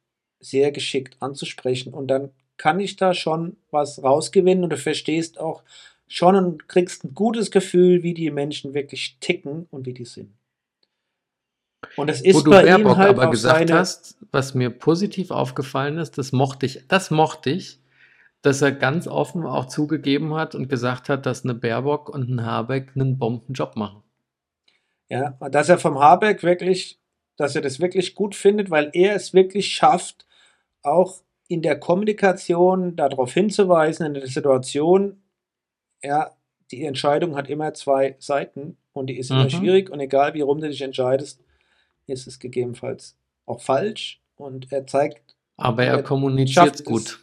sehr 0.40 0.72
geschickt 0.72 1.16
anzusprechen. 1.20 1.92
Und 1.94 2.08
dann 2.08 2.30
kann 2.56 2.80
ich 2.80 2.96
da 2.96 3.14
schon 3.14 3.56
was 3.70 4.02
rausgewinnen 4.02 4.64
und 4.64 4.70
du 4.70 4.76
verstehst 4.76 5.38
auch 5.40 5.62
schon 6.06 6.34
und 6.36 6.68
kriegst 6.68 7.04
ein 7.04 7.14
gutes 7.14 7.50
Gefühl, 7.50 8.02
wie 8.02 8.14
die 8.14 8.30
Menschen 8.30 8.74
wirklich 8.74 9.16
ticken 9.20 9.66
und 9.70 9.86
wie 9.86 9.94
die 9.94 10.04
sind. 10.04 10.34
Und 11.96 12.08
das 12.08 12.22
Wo 12.22 12.28
ist 12.28 12.46
du 12.46 12.50
bei 12.50 12.62
ihm 12.62 12.66
Baerbock 12.66 12.96
halt 12.96 13.18
aber 13.18 13.30
gesagt 13.30 13.70
hast, 13.72 14.16
was 14.32 14.54
mir 14.54 14.70
positiv 14.70 15.30
aufgefallen 15.30 15.98
ist, 15.98 16.18
das 16.18 16.32
mochte 16.32 16.66
ich, 16.66 16.86
das 16.88 17.10
mochte 17.10 17.50
ich, 17.50 17.80
dass 18.42 18.62
er 18.62 18.72
ganz 18.72 19.06
offen 19.06 19.44
auch 19.44 19.66
zugegeben 19.66 20.34
hat 20.34 20.54
und 20.54 20.68
gesagt 20.68 21.08
hat, 21.08 21.26
dass 21.26 21.44
eine 21.44 21.54
Baerbock 21.54 22.08
und 22.08 22.28
ein 22.30 22.44
Habeck 22.44 22.92
einen 22.94 23.18
Bombenjob 23.18 23.76
machen. 23.76 24.02
Ja, 25.08 25.30
dass 25.50 25.68
er 25.68 25.78
vom 25.78 25.98
Habeck 25.98 26.42
wirklich, 26.42 27.00
dass 27.36 27.56
er 27.56 27.62
das 27.62 27.80
wirklich 27.80 28.14
gut 28.14 28.34
findet, 28.34 28.70
weil 28.70 28.90
er 28.92 29.14
es 29.16 29.34
wirklich 29.34 29.68
schafft, 29.74 30.26
auch 30.82 31.22
in 31.48 31.62
der 31.62 31.78
Kommunikation 31.80 32.94
darauf 32.96 33.32
hinzuweisen, 33.34 34.06
in 34.06 34.14
der 34.14 34.26
Situation, 34.28 35.22
ja, 36.02 36.30
die 36.70 36.84
Entscheidung 36.84 37.36
hat 37.36 37.50
immer 37.50 37.74
zwei 37.74 38.14
Seiten 38.20 38.76
und 38.92 39.08
die 39.08 39.18
ist 39.18 39.30
immer 39.30 39.44
Mhm. 39.44 39.50
schwierig 39.50 39.90
und 39.90 39.98
egal 40.00 40.34
wie 40.34 40.42
rum 40.42 40.60
du 40.60 40.68
dich 40.68 40.82
entscheidest, 40.82 41.42
ist 42.10 42.26
es 42.26 42.38
gegebenenfalls 42.38 43.16
auch 43.46 43.60
falsch 43.60 44.20
und 44.36 44.70
er 44.72 44.86
zeigt, 44.86 45.36
Aber 45.56 45.84
er 45.84 45.94
Er 45.96 46.02
kommuniziert 46.02 46.76
es. 46.76 46.84
gut. 46.84 47.20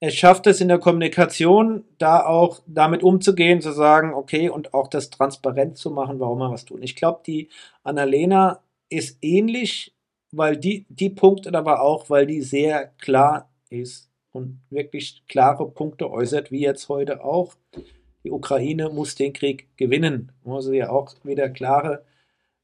er 0.00 0.10
schafft 0.10 0.46
es 0.46 0.60
in 0.62 0.68
der 0.68 0.78
Kommunikation, 0.78 1.84
da 1.98 2.24
auch 2.24 2.60
damit 2.66 3.02
umzugehen, 3.02 3.60
zu 3.60 3.72
sagen, 3.72 4.14
okay, 4.14 4.48
und 4.48 4.72
auch 4.74 4.88
das 4.88 5.10
transparent 5.10 5.76
zu 5.76 5.90
machen, 5.90 6.20
warum 6.20 6.40
er 6.40 6.50
was 6.50 6.64
tut. 6.64 6.82
Ich 6.82 6.96
glaube, 6.96 7.20
die 7.26 7.48
Annalena 7.82 8.62
ist 8.88 9.18
ähnlich, 9.22 9.94
weil 10.32 10.56
die, 10.56 10.86
die 10.88 11.10
punktet 11.10 11.54
aber 11.54 11.82
auch, 11.82 12.08
weil 12.08 12.26
die 12.26 12.40
sehr 12.40 12.88
klar 12.98 13.50
ist 13.68 14.10
und 14.32 14.60
wirklich 14.70 15.22
klare 15.28 15.68
Punkte 15.70 16.10
äußert, 16.10 16.50
wie 16.50 16.60
jetzt 16.60 16.88
heute 16.88 17.22
auch. 17.24 17.54
Die 18.24 18.30
Ukraine 18.30 18.88
muss 18.90 19.14
den 19.16 19.32
Krieg 19.32 19.68
gewinnen, 19.76 20.32
wo 20.44 20.60
sie 20.60 20.76
ja 20.76 20.90
auch 20.90 21.14
wieder 21.24 21.48
klare 21.50 22.04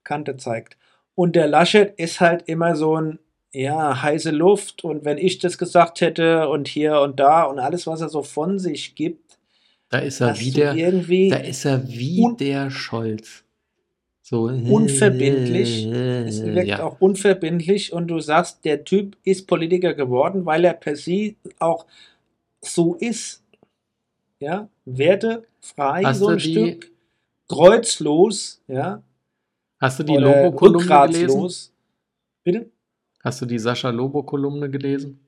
Kante 0.04 0.36
zeigt. 0.36 0.76
Und 1.16 1.34
der 1.34 1.48
Laschet 1.48 1.98
ist 1.98 2.20
halt 2.20 2.44
immer 2.46 2.76
so 2.76 3.00
ein, 3.00 3.18
ja, 3.52 4.02
heiße 4.02 4.30
Luft 4.30 4.84
und 4.84 5.04
wenn 5.04 5.16
ich 5.16 5.38
das 5.38 5.56
gesagt 5.56 6.02
hätte 6.02 6.48
und 6.48 6.68
hier 6.68 7.00
und 7.00 7.18
da 7.18 7.44
und 7.44 7.58
alles, 7.58 7.86
was 7.86 8.02
er 8.02 8.10
so 8.10 8.22
von 8.22 8.58
sich 8.58 8.94
gibt, 8.94 9.38
Da 9.88 9.98
ist 9.98 10.20
er 10.20 10.38
wie 10.38 10.50
der, 10.50 10.74
irgendwie 10.74 11.30
da 11.30 11.36
ist 11.38 11.64
er 11.64 11.88
wie 11.88 12.28
der 12.38 12.70
Scholz. 12.70 13.44
So 14.20 14.42
Unverbindlich. 14.42 15.86
es 15.86 16.44
wirkt 16.44 16.66
ja. 16.66 16.82
auch 16.82 17.00
unverbindlich 17.00 17.92
und 17.92 18.08
du 18.08 18.18
sagst, 18.18 18.64
der 18.64 18.84
Typ 18.84 19.16
ist 19.22 19.46
Politiker 19.46 19.94
geworden, 19.94 20.44
weil 20.44 20.64
er 20.64 20.74
per 20.74 20.96
se 20.96 21.36
auch 21.60 21.86
so 22.60 22.96
ist. 22.96 23.42
Ja, 24.40 24.68
wertefrei, 24.84 26.02
Hast 26.02 26.18
so 26.18 26.28
ein 26.28 26.40
Stück, 26.40 26.90
kreuzlos, 27.48 28.60
ja, 28.68 29.02
Hast 29.78 29.98
du 29.98 30.02
die 30.04 30.16
oder 30.16 30.42
Lobo-Kolumne 30.42 31.06
gelesen? 31.06 31.70
Bitte? 32.44 32.70
Hast 33.22 33.42
du 33.42 33.46
die 33.46 33.58
Sascha 33.58 33.90
Lobo-Kolumne 33.90 34.70
gelesen? 34.70 35.20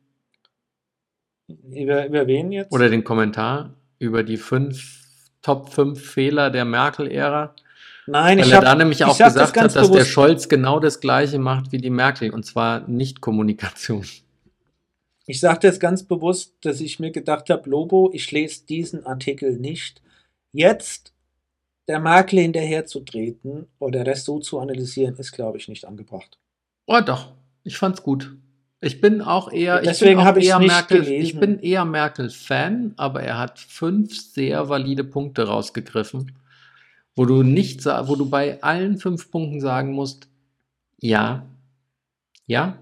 Über, 1.71 2.07
über 2.07 2.27
wen 2.27 2.53
jetzt? 2.53 2.73
Oder 2.73 2.89
den 2.89 3.05
Kommentar 3.05 3.75
über 3.99 4.23
die 4.23 4.37
fünf 4.37 5.31
Top 5.43 5.73
5 5.73 6.01
Fehler 6.01 6.51
der 6.51 6.65
Merkel-Ära? 6.65 7.55
Nein, 8.07 8.39
Weil 8.39 8.47
ich 8.47 8.53
er 8.53 8.57
habe 8.57 8.67
da 8.67 8.75
nämlich 8.75 9.05
auch 9.05 9.15
sag 9.15 9.27
das 9.27 9.35
gesagt 9.35 9.55
ganz 9.55 9.75
hat, 9.75 9.83
dass 9.83 9.89
der 9.89 9.99
bewusst. 9.99 10.11
Scholz 10.11 10.49
genau 10.49 10.81
das 10.81 11.01
Gleiche 11.01 11.39
macht 11.39 11.73
wie 11.73 11.79
die 11.79 11.91
Merkel 11.91 12.33
und 12.33 12.45
zwar 12.45 12.87
nicht 12.89 13.21
Kommunikation. 13.21 14.05
Ich 15.27 15.41
sage 15.41 15.61
das 15.61 15.79
ganz 15.79 16.05
bewusst, 16.05 16.55
dass 16.63 16.81
ich 16.81 17.01
mir 17.01 17.11
gedacht 17.11 17.51
habe, 17.51 17.69
Lobo, 17.69 18.11
ich 18.15 18.31
lese 18.33 18.65
diesen 18.67 19.05
Artikel 19.05 19.59
nicht. 19.59 20.01
Jetzt 20.53 21.13
der 21.89 21.99
Merkel 22.01 22.41
hinterherzutreten 22.41 23.67
oder 23.79 24.05
das 24.05 24.25
so 24.25 24.39
zu 24.39 24.61
analysieren, 24.61 25.17
ist, 25.17 25.33
glaube 25.33 25.59
ich, 25.59 25.69
nicht 25.69 25.87
angebracht. 25.87 26.39
Oh 26.87 27.01
doch, 27.01 27.33
ich 27.65 27.77
fand's 27.79 28.03
gut. 28.03 28.37
Ich 28.81 29.01
bin 29.01 29.23
auch 29.23 29.51
eher, 29.51 29.81
ich 29.83 29.89
Deswegen 29.89 30.19
bin 30.19 30.25
habe 30.25 30.39
ich's 30.39 30.49
eher 30.49 30.59
nicht 30.61 30.69
Merkel, 30.69 31.01
gelesen. 31.01 31.23
ich 31.25 31.41
bin 31.41 31.59
eher 31.59 31.85
Merkel-Fan, 31.85 32.95
aber 32.97 33.23
er 33.23 33.39
hat 33.39 33.59
fünf 33.59 34.17
sehr 34.17 34.69
valide 34.69 35.03
Punkte 35.03 35.49
rausgegriffen, 35.49 36.33
wo 37.17 37.25
du 37.25 37.43
nicht, 37.43 37.85
wo 37.87 38.15
du 38.15 38.31
bei 38.31 38.63
allen 38.63 38.99
fünf 38.99 39.31
Punkten 39.33 39.61
sagen 39.61 39.93
musst, 39.93 40.29
ja, 41.01 41.45
ja, 42.47 42.79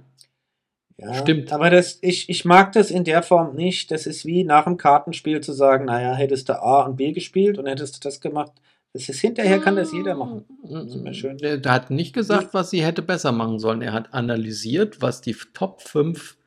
Ja, 0.99 1.15
Stimmt. 1.15 1.53
Aber 1.53 1.71
das, 1.71 1.99
ich, 2.03 2.29
ich 2.29 2.45
mag 2.45 2.73
das 2.73 2.91
in 2.91 3.05
der 3.05 3.23
Form 3.23 3.55
nicht. 3.55 3.91
Das 3.91 4.07
ist 4.07 4.25
wie 4.25 4.45
nach 4.45 4.65
dem 4.65 4.77
Kartenspiel 4.77 5.41
zu 5.43 5.53
sagen, 5.53 5.87
naja, 5.87 6.15
hättest 6.15 6.49
du 6.49 6.63
A 6.63 6.83
und 6.83 6.97
B 6.97 7.13
gespielt 7.13 7.59
und 7.59 7.67
hättest 7.67 7.97
du 7.97 8.01
das 8.09 8.21
gemacht, 8.21 8.53
Das 8.97 9.11
ist 9.11 9.21
hinterher, 9.21 9.61
kann 9.61 9.77
das 9.77 9.93
jeder 9.93 10.15
machen. 10.15 10.47
Das 10.63 10.87
ist 10.87 10.95
immer 10.95 11.13
schön. 11.13 11.37
Der, 11.37 11.59
der 11.59 11.71
hat 11.71 11.91
nicht 11.91 12.15
gesagt, 12.15 12.55
was 12.55 12.71
sie 12.71 12.83
hätte 12.83 13.03
besser 13.03 13.31
machen 13.31 13.59
sollen. 13.59 13.83
Er 13.83 13.93
hat 13.93 14.15
analysiert, 14.15 15.03
was 15.03 15.21
die 15.21 15.37
Top 15.53 15.83
5 15.83 16.39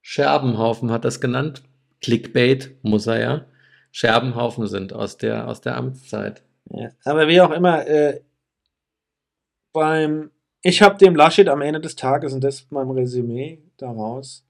Scherbenhaufen, 0.00 0.90
hat 0.90 1.04
das 1.04 1.20
genannt. 1.20 1.62
Clickbait, 2.00 2.82
muss 2.82 3.06
er 3.06 3.20
ja. 3.20 3.46
Scherbenhaufen 3.90 4.66
sind 4.68 4.94
aus 4.94 5.18
der, 5.18 5.46
aus 5.48 5.60
der 5.60 5.76
Amtszeit. 5.76 6.42
Ja, 6.70 6.92
aber 7.04 7.28
wie 7.28 7.42
auch 7.42 7.50
immer, 7.50 7.86
äh, 7.86 8.22
beim, 9.74 10.30
ich 10.62 10.80
habe 10.80 10.96
dem 10.96 11.14
Laschet 11.14 11.46
am 11.46 11.60
Ende 11.60 11.82
des 11.82 11.94
Tages, 11.94 12.32
und 12.32 12.42
das 12.42 12.60
ist 12.60 12.72
mein 12.72 12.90
Resümee 12.90 13.62
daraus, 13.76 14.46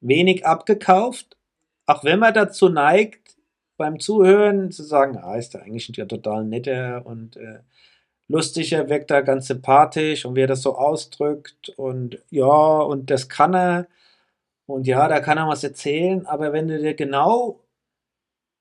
wenig 0.00 0.44
abgekauft, 0.44 1.36
auch 1.86 2.02
wenn 2.02 2.18
man 2.18 2.34
dazu 2.34 2.68
neigt, 2.68 3.27
beim 3.78 4.00
Zuhören 4.00 4.70
zu 4.72 4.82
sagen, 4.82 5.16
ah, 5.16 5.36
ist 5.36 5.54
der 5.54 5.62
eigentlich 5.62 5.88
ja 5.96 6.04
total 6.04 6.44
netter 6.44 7.06
und 7.06 7.36
äh, 7.38 7.60
lustiger, 8.28 8.88
wirkt 8.90 9.10
da 9.10 9.22
ganz 9.22 9.46
sympathisch 9.48 10.26
und 10.26 10.36
wie 10.36 10.42
er 10.42 10.46
das 10.48 10.62
so 10.62 10.76
ausdrückt 10.76 11.70
und 11.70 12.18
ja, 12.30 12.44
und 12.46 13.10
das 13.10 13.28
kann 13.30 13.54
er. 13.54 13.88
Und 14.66 14.86
ja, 14.86 15.08
da 15.08 15.20
kann 15.20 15.38
er 15.38 15.48
was 15.48 15.64
erzählen, 15.64 16.26
aber 16.26 16.52
wenn 16.52 16.68
du 16.68 16.78
dir 16.78 16.94
genau 16.94 17.60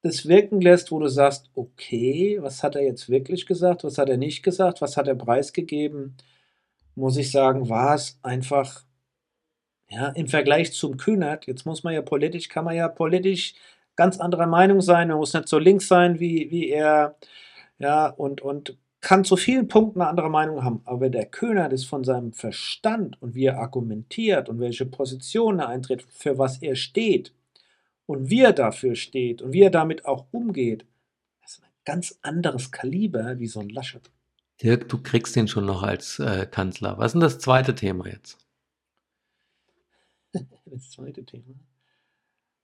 das 0.04 0.28
wirken 0.28 0.62
lässt, 0.62 0.92
wo 0.92 1.00
du 1.00 1.08
sagst, 1.10 1.50
okay, 1.56 2.38
was 2.42 2.64
hat 2.64 2.76
er 2.76 2.84
jetzt 2.84 3.10
wirklich 3.10 3.46
gesagt, 3.46 3.84
was 3.84 3.98
hat 3.98 4.10
er 4.10 4.18
nicht 4.18 4.44
gesagt, 4.44 4.82
was 4.82 4.98
hat 4.98 5.08
er 5.08 5.16
preisgegeben, 5.16 6.16
muss 6.96 7.18
ich 7.18 7.32
sagen, 7.32 7.70
war 7.70 7.96
es 7.96 8.20
einfach, 8.24 8.86
ja, 9.90 10.10
im 10.10 10.28
Vergleich 10.28 10.74
zum 10.74 10.98
Kühnert, 10.98 11.48
jetzt 11.48 11.66
muss 11.66 11.84
man 11.84 11.94
ja 11.94 12.02
politisch, 12.02 12.50
kann 12.50 12.66
man 12.66 12.76
ja 12.76 12.88
politisch 12.88 13.56
ganz 13.98 14.20
anderer 14.20 14.48
Meinung 14.48 14.80
sein, 14.80 15.10
man 15.10 15.18
muss 15.18 15.34
nicht 15.34 15.50
so 15.50 15.60
links 15.60 15.90
sein 15.90 16.22
wie, 16.22 16.50
wie 16.50 16.70
er, 16.70 17.18
ja, 17.78 18.08
und, 18.08 18.40
und 18.42 18.78
kann 19.02 19.26
zu 19.26 19.36
vielen 19.36 19.68
Punkten 19.68 20.02
eine 20.02 20.10
andere 20.10 20.30
Meinung 20.30 20.64
haben, 20.64 20.82
aber 20.86 21.10
der 21.10 21.26
Kühnert 21.26 21.74
ist 21.74 21.86
von 21.86 22.06
seinem 22.06 22.32
Verstand 22.32 23.22
und 23.22 23.36
wie 23.36 23.46
er 23.46 23.60
argumentiert 23.60 24.48
und 24.48 24.60
welche 24.62 24.86
Position 24.86 25.60
er 25.60 25.68
eintritt, 25.68 26.04
für 26.10 26.38
was 26.38 26.62
er 26.62 26.76
steht, 26.76 27.34
und 28.08 28.30
wie 28.30 28.42
er 28.42 28.54
dafür 28.54 28.96
steht 28.96 29.44
und 29.44 29.54
wie 29.54 29.62
er 29.62 29.70
damit 29.70 30.06
auch 30.06 30.26
umgeht, 30.32 30.88
das 31.42 31.58
ist 31.58 31.64
ein 31.64 31.70
ganz 31.86 32.18
anderes 32.24 32.72
Kaliber 32.72 33.38
wie 33.38 33.48
so 33.48 33.60
ein 33.60 33.70
Laschet. 33.70 34.10
Dirk, 34.64 34.90
du 34.90 34.98
kriegst 35.04 35.36
den 35.36 35.48
schon 35.48 35.68
noch 35.68 35.84
als 35.84 36.18
äh, 36.18 36.48
Kanzler. 36.50 36.98
Was 36.98 37.08
ist 37.08 37.14
denn 37.14 37.22
das 37.22 37.38
zweite 37.38 37.76
Thema 37.76 38.08
jetzt? 38.08 38.40
das 40.66 40.90
zweite 40.90 41.24
Thema. 41.24 41.54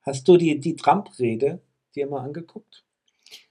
Hast 0.04 0.28
du 0.28 0.38
die, 0.38 0.60
die 0.60 0.76
Trump-Rede 0.76 1.62
dir 1.96 2.08
mal 2.08 2.22
angeguckt? 2.22 2.84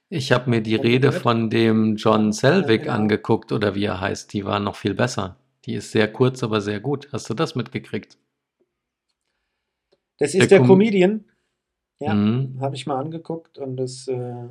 Ich 0.09 0.31
habe 0.31 0.51
mir 0.51 0.61
die 0.61 0.75
Rede 0.75 1.11
von 1.11 1.49
dem 1.49 1.97
John 1.97 2.33
Selvig 2.33 2.81
ja, 2.81 2.85
genau. 2.85 2.95
angeguckt 2.95 3.51
oder 3.51 3.75
wie 3.75 3.87
er 3.87 4.01
heißt. 4.01 4.33
Die 4.35 4.45
war 4.45 4.61
noch 4.61 4.77
viel 4.77 4.93
besser. 4.93 5.37
Die 5.65 5.75
ist 5.75 5.91
sehr 5.91 6.13
kurz, 6.13 6.43
aber 6.43 6.61
sehr 6.61 6.81
gut. 6.81 7.09
Hast 7.13 7.31
du 7.31 7.35
das 7.35 7.55
mitgekriegt? 7.55 8.19
Das 10.19 10.35
ist 10.35 10.41
der, 10.41 10.47
der 10.49 10.59
Com 10.59 10.69
Comedian. 10.69 11.25
Ja, 11.99 12.13
mhm. 12.13 12.59
habe 12.61 12.75
ich 12.75 12.87
mal 12.87 12.99
angeguckt 12.99 13.59
und 13.59 13.77
das, 13.77 14.09
äh, 14.09 14.49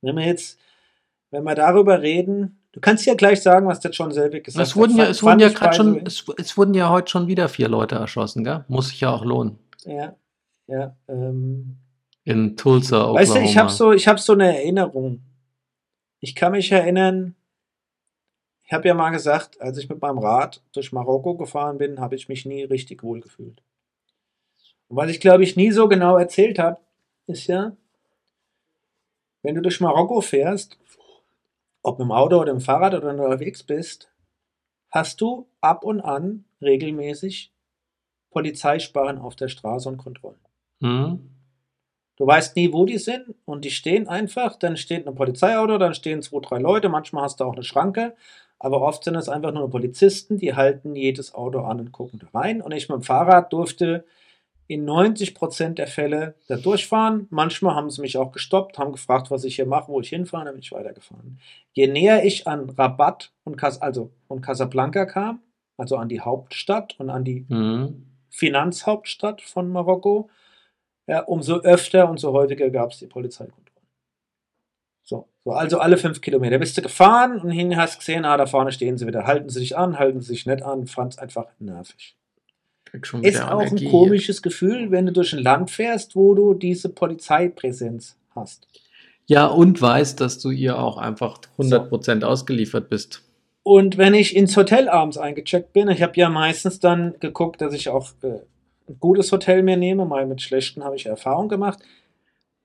wenn 0.00 0.16
wir 0.16 0.24
jetzt, 0.24 0.58
wenn 1.30 1.42
wir 1.42 1.54
darüber 1.54 2.00
reden, 2.00 2.62
du 2.72 2.80
kannst 2.80 3.04
ja 3.04 3.14
gleich 3.14 3.42
sagen, 3.42 3.66
was 3.66 3.80
der 3.80 3.90
John 3.90 4.12
Selvig 4.12 4.44
gesagt 4.44 4.66
es 4.66 4.76
wurden 4.76 4.92
hat. 4.92 5.06
Ja, 5.06 5.10
es 5.10 5.22
wurden 5.22 5.40
ja 5.40 5.72
schon, 5.72 6.06
es, 6.06 6.24
es, 6.38 6.56
wurden 6.56 6.72
ja 6.72 6.88
heute 6.88 7.10
schon 7.10 7.26
wieder 7.26 7.48
vier 7.48 7.68
Leute 7.68 7.96
erschossen, 7.96 8.44
gell? 8.44 8.64
Muss 8.68 8.88
sich 8.88 9.00
ja 9.00 9.10
auch 9.10 9.24
lohnen. 9.24 9.58
Ja, 9.84 10.14
ja. 10.66 10.96
Ähm, 11.08 11.76
In 12.24 12.56
Tulsa, 12.56 12.96
Oklahoma. 12.96 13.20
Weißt 13.20 13.34
du, 13.34 13.40
ich 13.40 13.56
habe 13.56 13.70
so, 13.70 13.92
ich 13.92 14.08
habe 14.08 14.18
so 14.18 14.32
eine 14.32 14.56
Erinnerung. 14.56 15.22
Ich 16.20 16.34
kann 16.34 16.52
mich 16.52 16.72
erinnern, 16.72 17.34
ich 18.64 18.72
habe 18.72 18.88
ja 18.88 18.94
mal 18.94 19.10
gesagt, 19.10 19.60
als 19.60 19.76
ich 19.76 19.88
mit 19.88 20.00
meinem 20.00 20.18
Rad 20.18 20.62
durch 20.72 20.92
Marokko 20.92 21.36
gefahren 21.36 21.76
bin, 21.76 22.00
habe 22.00 22.14
ich 22.14 22.28
mich 22.28 22.46
nie 22.46 22.64
richtig 22.64 23.02
wohl 23.02 23.20
gefühlt. 23.20 23.62
Und 24.88 24.96
was 24.96 25.10
ich 25.10 25.20
glaube 25.20 25.44
ich 25.44 25.56
nie 25.56 25.70
so 25.70 25.86
genau 25.86 26.16
erzählt 26.16 26.58
habe, 26.58 26.78
ist 27.26 27.46
ja, 27.46 27.76
wenn 29.42 29.54
du 29.54 29.60
durch 29.60 29.80
Marokko 29.80 30.22
fährst, 30.22 30.78
ob 31.82 32.00
im 32.00 32.10
Auto 32.10 32.40
oder 32.40 32.52
im 32.52 32.60
Fahrrad 32.60 32.94
oder 32.94 33.10
unterwegs 33.10 33.62
bist, 33.62 34.10
hast 34.90 35.20
du 35.20 35.46
ab 35.60 35.84
und 35.84 36.00
an 36.00 36.46
regelmäßig 36.62 37.52
Polizeisperren 38.30 39.18
auf 39.18 39.36
der 39.36 39.48
Straße 39.48 39.88
und 39.88 39.98
Kontrollen. 39.98 40.43
Mhm. 40.84 41.30
Du 42.16 42.26
weißt 42.26 42.54
nie, 42.54 42.72
wo 42.72 42.84
die 42.84 42.98
sind 42.98 43.34
und 43.44 43.64
die 43.64 43.72
stehen 43.72 44.06
einfach, 44.06 44.56
dann 44.56 44.76
steht 44.76 45.06
ein 45.06 45.14
Polizeiauto, 45.16 45.78
dann 45.78 45.94
stehen 45.94 46.22
zwei, 46.22 46.38
drei 46.40 46.58
Leute, 46.58 46.88
manchmal 46.88 47.24
hast 47.24 47.40
du 47.40 47.44
auch 47.44 47.54
eine 47.54 47.64
Schranke, 47.64 48.14
aber 48.60 48.82
oft 48.82 49.02
sind 49.02 49.16
es 49.16 49.28
einfach 49.28 49.52
nur 49.52 49.68
Polizisten, 49.68 50.38
die 50.38 50.54
halten 50.54 50.94
jedes 50.94 51.34
Auto 51.34 51.60
an 51.60 51.80
und 51.80 51.92
gucken 51.92 52.20
da 52.20 52.38
rein. 52.38 52.62
Und 52.62 52.72
ich 52.72 52.88
mit 52.88 52.96
dem 52.96 53.02
Fahrrad 53.02 53.52
durfte 53.52 54.04
in 54.66 54.84
90 54.84 55.34
Prozent 55.34 55.78
der 55.78 55.86
Fälle 55.86 56.36
da 56.48 56.56
durchfahren. 56.56 57.26
Manchmal 57.30 57.74
haben 57.74 57.90
sie 57.90 58.00
mich 58.00 58.16
auch 58.16 58.32
gestoppt, 58.32 58.78
haben 58.78 58.92
gefragt, 58.92 59.30
was 59.30 59.44
ich 59.44 59.56
hier 59.56 59.66
mache, 59.66 59.88
wo 59.88 60.00
ich 60.00 60.08
hinfahre, 60.08 60.44
dann 60.44 60.54
bin 60.54 60.62
ich 60.62 60.72
weitergefahren. 60.72 61.38
Je 61.72 61.88
näher 61.88 62.24
ich 62.24 62.46
an 62.46 62.70
Rabat 62.70 63.32
und, 63.44 63.56
Cas 63.56 63.82
also, 63.82 64.12
und 64.28 64.40
Casablanca 64.40 65.04
kam, 65.04 65.42
also 65.76 65.96
an 65.96 66.08
die 66.08 66.20
Hauptstadt 66.20 66.98
und 66.98 67.10
an 67.10 67.24
die 67.24 67.44
mhm. 67.48 68.06
Finanzhauptstadt 68.30 69.42
von 69.42 69.68
Marokko, 69.68 70.30
ja, 71.06 71.20
umso 71.20 71.60
öfter 71.60 72.08
und 72.08 72.18
so 72.18 72.32
häufiger 72.32 72.70
gab 72.70 72.92
es 72.92 72.98
die 72.98 73.06
Polizeikontrollen. 73.06 73.64
So, 75.02 75.28
so, 75.44 75.52
also 75.52 75.78
alle 75.78 75.98
fünf 75.98 76.20
Kilometer 76.20 76.58
bist 76.58 76.78
du 76.78 76.82
gefahren 76.82 77.40
und 77.40 77.50
hin 77.50 77.76
hast 77.76 77.98
gesehen, 77.98 78.24
ah, 78.24 78.36
da 78.36 78.46
vorne 78.46 78.72
stehen 78.72 78.96
sie 78.96 79.06
wieder. 79.06 79.26
Halten 79.26 79.50
sie 79.50 79.58
sich 79.58 79.76
an, 79.76 79.98
halten 79.98 80.20
sie 80.20 80.28
sich 80.28 80.46
nicht 80.46 80.62
an, 80.62 80.86
fand 80.86 81.12
es 81.12 81.18
einfach 81.18 81.46
nervig 81.58 82.16
ist 83.22 83.42
auch 83.42 83.60
Energie. 83.60 83.86
ein 83.86 83.90
komisches 83.90 84.42
Gefühl, 84.42 84.90
wenn 84.90 85.06
du 85.06 85.12
durch 85.12 85.32
ein 85.32 85.42
Land 85.42 85.70
fährst, 85.70 86.14
wo 86.14 86.34
du 86.34 86.54
diese 86.54 86.88
Polizeipräsenz 86.88 88.16
hast. 88.34 88.66
Ja, 89.26 89.46
und 89.46 89.80
weißt, 89.80 90.20
dass 90.20 90.38
du 90.38 90.50
ihr 90.50 90.78
auch 90.78 90.98
einfach 90.98 91.38
100% 91.58 92.20
so. 92.20 92.26
ausgeliefert 92.26 92.88
bist. 92.88 93.22
Und 93.62 93.96
wenn 93.96 94.12
ich 94.12 94.36
ins 94.36 94.56
Hotel 94.56 94.88
abends 94.88 95.16
eingecheckt 95.16 95.72
bin, 95.72 95.88
ich 95.88 96.02
habe 96.02 96.12
ja 96.16 96.28
meistens 96.28 96.80
dann 96.80 97.14
geguckt, 97.20 97.62
dass 97.62 97.72
ich 97.72 97.88
auch 97.88 98.10
äh, 98.22 98.40
ein 98.88 98.98
gutes 99.00 99.32
Hotel 99.32 99.62
mir 99.62 99.76
nehme, 99.76 100.04
mal 100.04 100.26
mit 100.26 100.42
schlechten 100.42 100.84
habe 100.84 100.96
ich 100.96 101.06
Erfahrung 101.06 101.48
gemacht, 101.48 101.78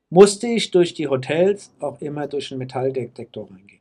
musste 0.09 0.47
ich 0.47 0.71
durch 0.71 0.93
die 0.93 1.07
Hotels 1.07 1.71
auch 1.79 2.01
immer 2.01 2.27
durch 2.27 2.51
einen 2.51 2.59
Metalldetektor 2.59 3.49
reingehen. 3.49 3.79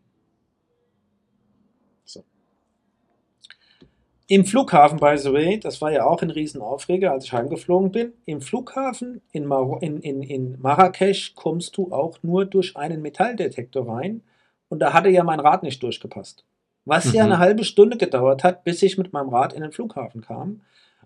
Im 4.30 4.44
Flughafen, 4.44 4.98
by 4.98 5.16
the 5.16 5.32
way, 5.32 5.58
das 5.58 5.80
war 5.80 5.90
ja 5.90 6.04
auch 6.04 6.20
ein 6.20 6.28
Riesenaufreger, 6.28 7.12
als 7.12 7.24
ich 7.24 7.32
heimgeflogen 7.32 7.92
bin. 7.92 8.12
Im 8.26 8.42
Flughafen 8.42 9.22
in, 9.32 9.46
Mar 9.46 9.78
in, 9.80 10.02
in, 10.02 10.22
in 10.22 10.60
Marrakesch 10.60 11.34
kommst 11.34 11.78
du 11.78 11.92
auch 11.92 12.18
nur 12.22 12.44
durch 12.44 12.76
einen 12.76 13.00
Metalldetektor 13.00 13.88
rein. 13.88 14.20
Und 14.68 14.80
da 14.80 14.92
hatte 14.92 15.08
ja 15.08 15.24
mein 15.24 15.40
Rad 15.40 15.62
nicht 15.62 15.82
durchgepasst. 15.82 16.44
Was 16.84 17.06
mhm. 17.06 17.14
ja 17.14 17.24
eine 17.24 17.38
halbe 17.38 17.64
Stunde 17.64 17.96
gedauert 17.96 18.44
hat, 18.44 18.64
bis 18.64 18.82
ich 18.82 18.98
mit 18.98 19.14
meinem 19.14 19.30
Rad 19.30 19.54
in 19.54 19.62
den 19.62 19.72
Flughafen 19.72 20.20
kam, 20.20 20.60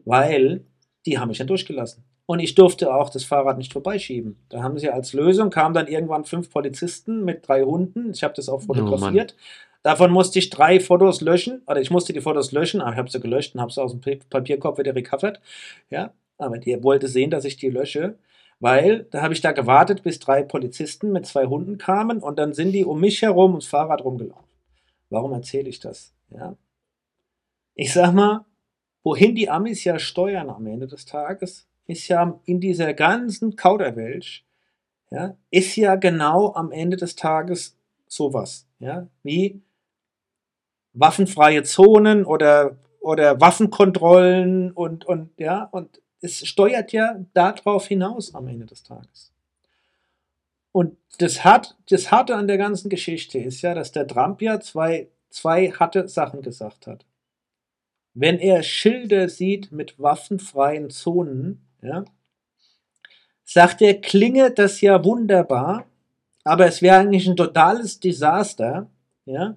weil 0.04 0.64
die 1.06 1.18
haben 1.18 1.28
mich 1.28 1.38
ja 1.38 1.44
durchgelassen. 1.44 2.04
Und 2.26 2.40
ich 2.40 2.54
durfte 2.54 2.94
auch 2.94 3.10
das 3.10 3.24
Fahrrad 3.24 3.58
nicht 3.58 3.72
vorbeischieben. 3.72 4.36
Da 4.48 4.62
haben 4.62 4.78
sie 4.78 4.88
als 4.88 5.12
Lösung, 5.12 5.50
kamen 5.50 5.74
dann 5.74 5.88
irgendwann 5.88 6.24
fünf 6.24 6.50
Polizisten 6.50 7.24
mit 7.24 7.46
drei 7.46 7.62
Hunden. 7.62 8.12
Ich 8.12 8.22
habe 8.22 8.34
das 8.34 8.48
auch 8.48 8.62
oh 8.62 8.66
fotografiert. 8.74 9.34
Oh 9.36 9.42
Davon 9.82 10.12
musste 10.12 10.38
ich 10.38 10.48
drei 10.50 10.78
Fotos 10.78 11.20
löschen, 11.20 11.62
oder 11.66 11.80
ich 11.80 11.90
musste 11.90 12.12
die 12.12 12.20
Fotos 12.20 12.52
löschen, 12.52 12.80
aber 12.80 12.92
ich 12.92 12.98
habe 12.98 13.10
sie 13.10 13.20
gelöscht 13.20 13.54
und 13.54 13.60
habe 13.60 13.72
sie 13.72 13.82
aus 13.82 13.98
dem 13.98 14.20
Papierkorb 14.30 14.78
wieder 14.78 14.94
recovered. 14.94 15.40
Ja, 15.90 16.12
aber 16.38 16.58
die 16.58 16.82
wollte 16.84 17.08
sehen, 17.08 17.30
dass 17.30 17.44
ich 17.44 17.56
die 17.56 17.68
lösche, 17.68 18.16
weil 18.60 19.08
da 19.10 19.22
habe 19.22 19.34
ich 19.34 19.40
da 19.40 19.50
gewartet, 19.50 20.04
bis 20.04 20.20
drei 20.20 20.44
Polizisten 20.44 21.10
mit 21.10 21.26
zwei 21.26 21.46
Hunden 21.46 21.78
kamen 21.78 22.20
und 22.20 22.38
dann 22.38 22.52
sind 22.52 22.72
die 22.72 22.84
um 22.84 23.00
mich 23.00 23.22
herum 23.22 23.52
ums 23.52 23.66
Fahrrad 23.66 24.04
rumgelaufen. 24.04 24.44
Warum 25.10 25.32
erzähle 25.32 25.68
ich 25.68 25.80
das? 25.80 26.14
Ja. 26.30 26.56
Ich 27.74 27.92
sag 27.92 28.12
mal, 28.12 28.44
wohin 29.02 29.34
die 29.34 29.48
Amis 29.48 29.84
ja 29.84 29.98
steuern 29.98 30.50
am 30.50 30.66
Ende 30.66 30.86
des 30.86 31.04
Tages, 31.04 31.66
ist 31.86 32.08
ja 32.08 32.40
in 32.44 32.60
dieser 32.60 32.94
ganzen 32.94 33.56
Kauderwelsch, 33.56 34.44
ja, 35.10 35.36
ist 35.50 35.76
ja 35.76 35.96
genau 35.96 36.54
am 36.54 36.72
Ende 36.72 36.96
des 36.96 37.16
Tages 37.16 37.76
sowas, 38.06 38.66
ja, 38.78 39.08
wie 39.22 39.60
waffenfreie 40.94 41.62
Zonen 41.62 42.24
oder, 42.24 42.76
oder 43.00 43.40
Waffenkontrollen 43.40 44.72
und, 44.72 45.04
und 45.04 45.30
ja, 45.38 45.64
und 45.64 46.00
es 46.20 46.46
steuert 46.46 46.92
ja 46.92 47.16
darauf 47.34 47.86
hinaus 47.86 48.34
am 48.34 48.46
Ende 48.46 48.66
des 48.66 48.82
Tages. 48.84 49.32
Und 50.70 50.96
das, 51.18 51.44
hat, 51.44 51.76
das 51.90 52.10
Harte 52.10 52.36
an 52.36 52.46
der 52.46 52.58
ganzen 52.58 52.88
Geschichte 52.88 53.38
ist 53.38 53.60
ja, 53.62 53.74
dass 53.74 53.92
der 53.92 54.06
Trump 54.06 54.40
ja 54.40 54.60
zwei, 54.60 55.08
zwei 55.28 55.70
harte 55.70 56.08
Sachen 56.08 56.40
gesagt 56.40 56.86
hat. 56.86 57.04
Wenn 58.14 58.38
er 58.38 58.62
Schilder 58.62 59.28
sieht 59.28 59.72
mit 59.72 59.98
waffenfreien 59.98 60.90
Zonen, 60.90 61.66
ja, 61.82 62.04
sagt 63.44 63.82
er, 63.82 64.00
klinge 64.00 64.50
das 64.50 64.80
ja 64.80 65.02
wunderbar, 65.04 65.86
aber 66.44 66.66
es 66.66 66.82
wäre 66.82 66.98
eigentlich 66.98 67.26
ein 67.26 67.36
totales 67.36 68.00
Desaster, 68.00 68.90
ja, 69.24 69.56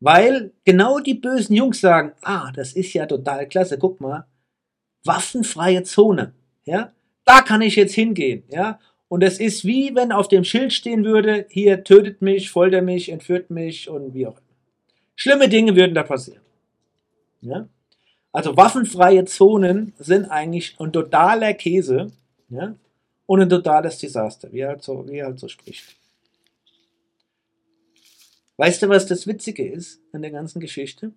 weil 0.00 0.52
genau 0.64 0.98
die 0.98 1.14
bösen 1.14 1.54
Jungs 1.54 1.80
sagen, 1.80 2.12
ah, 2.22 2.50
das 2.52 2.72
ist 2.72 2.92
ja 2.92 3.06
total 3.06 3.48
klasse, 3.48 3.78
guck 3.78 4.00
mal, 4.00 4.26
waffenfreie 5.04 5.84
Zone, 5.84 6.34
ja, 6.64 6.92
da 7.24 7.42
kann 7.42 7.62
ich 7.62 7.76
jetzt 7.76 7.94
hingehen, 7.94 8.42
ja, 8.48 8.80
und 9.12 9.22
es 9.22 9.38
ist 9.38 9.64
wie 9.66 9.94
wenn 9.94 10.10
auf 10.10 10.26
dem 10.26 10.42
Schild 10.42 10.72
stehen 10.72 11.04
würde, 11.04 11.46
hier 11.50 11.84
tötet 11.84 12.22
mich, 12.22 12.50
foltert 12.50 12.82
mich, 12.84 13.10
entführt 13.10 13.50
mich 13.50 13.88
und 13.90 14.14
wie 14.14 14.26
auch 14.26 14.38
immer. 14.38 14.56
Schlimme 15.14 15.50
Dinge 15.50 15.76
würden 15.76 15.94
da 15.94 16.02
passieren. 16.02 16.40
Ja? 17.42 17.68
Also 18.32 18.56
waffenfreie 18.56 19.26
Zonen 19.26 19.92
sind 19.98 20.30
eigentlich 20.30 20.78
ein 20.80 20.92
totaler 20.92 21.52
Käse 21.54 22.10
ja? 22.48 22.74
und 23.26 23.40
ein 23.40 23.48
totales 23.48 23.98
Desaster, 23.98 24.50
wie 24.52 24.60
er 24.60 24.70
halt 24.70 24.82
so, 24.82 25.06
wie 25.06 25.18
er 25.18 25.26
halt 25.26 25.38
so 25.38 25.48
spricht. 25.48 25.96
Weißt 28.56 28.82
du, 28.82 28.88
was 28.88 29.06
das 29.06 29.26
Witzige 29.26 29.68
ist 29.68 30.00
an 30.12 30.22
der 30.22 30.30
ganzen 30.30 30.60
Geschichte? 30.60 31.12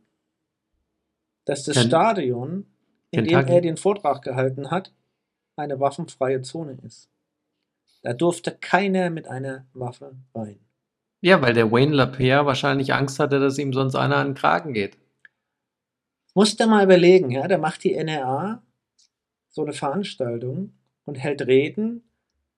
Dass 1.45 1.63
das 1.63 1.75
Ken 1.77 1.87
Stadion, 1.87 2.65
in 3.11 3.23
dem 3.23 3.29
Kentucky. 3.29 3.53
er 3.53 3.61
den 3.61 3.77
Vortrag 3.77 4.21
gehalten 4.21 4.71
hat, 4.71 4.91
eine 5.55 5.79
waffenfreie 5.79 6.41
Zone 6.41 6.77
ist. 6.85 7.09
Da 8.01 8.13
durfte 8.13 8.51
keiner 8.51 9.09
mit 9.09 9.27
einer 9.27 9.65
Waffe 9.73 10.15
rein. 10.33 10.59
Ja, 11.21 11.41
weil 11.41 11.53
der 11.53 11.71
Wayne 11.71 11.95
LaPierre 11.95 12.45
wahrscheinlich 12.45 12.93
Angst 12.93 13.19
hatte, 13.19 13.39
dass 13.39 13.57
ihm 13.57 13.73
sonst 13.73 13.95
einer 13.95 14.17
an 14.17 14.29
den 14.29 14.35
Kragen 14.35 14.73
geht. 14.73 14.97
Musst 16.35 16.59
du 16.59 16.67
mal 16.67 16.83
überlegen, 16.83 17.31
ja, 17.31 17.47
da 17.47 17.57
macht 17.57 17.83
die 17.83 17.95
NRA 17.95 18.61
so 19.49 19.63
eine 19.63 19.73
Veranstaltung 19.73 20.73
und 21.05 21.15
hält 21.15 21.47
Reden 21.47 22.03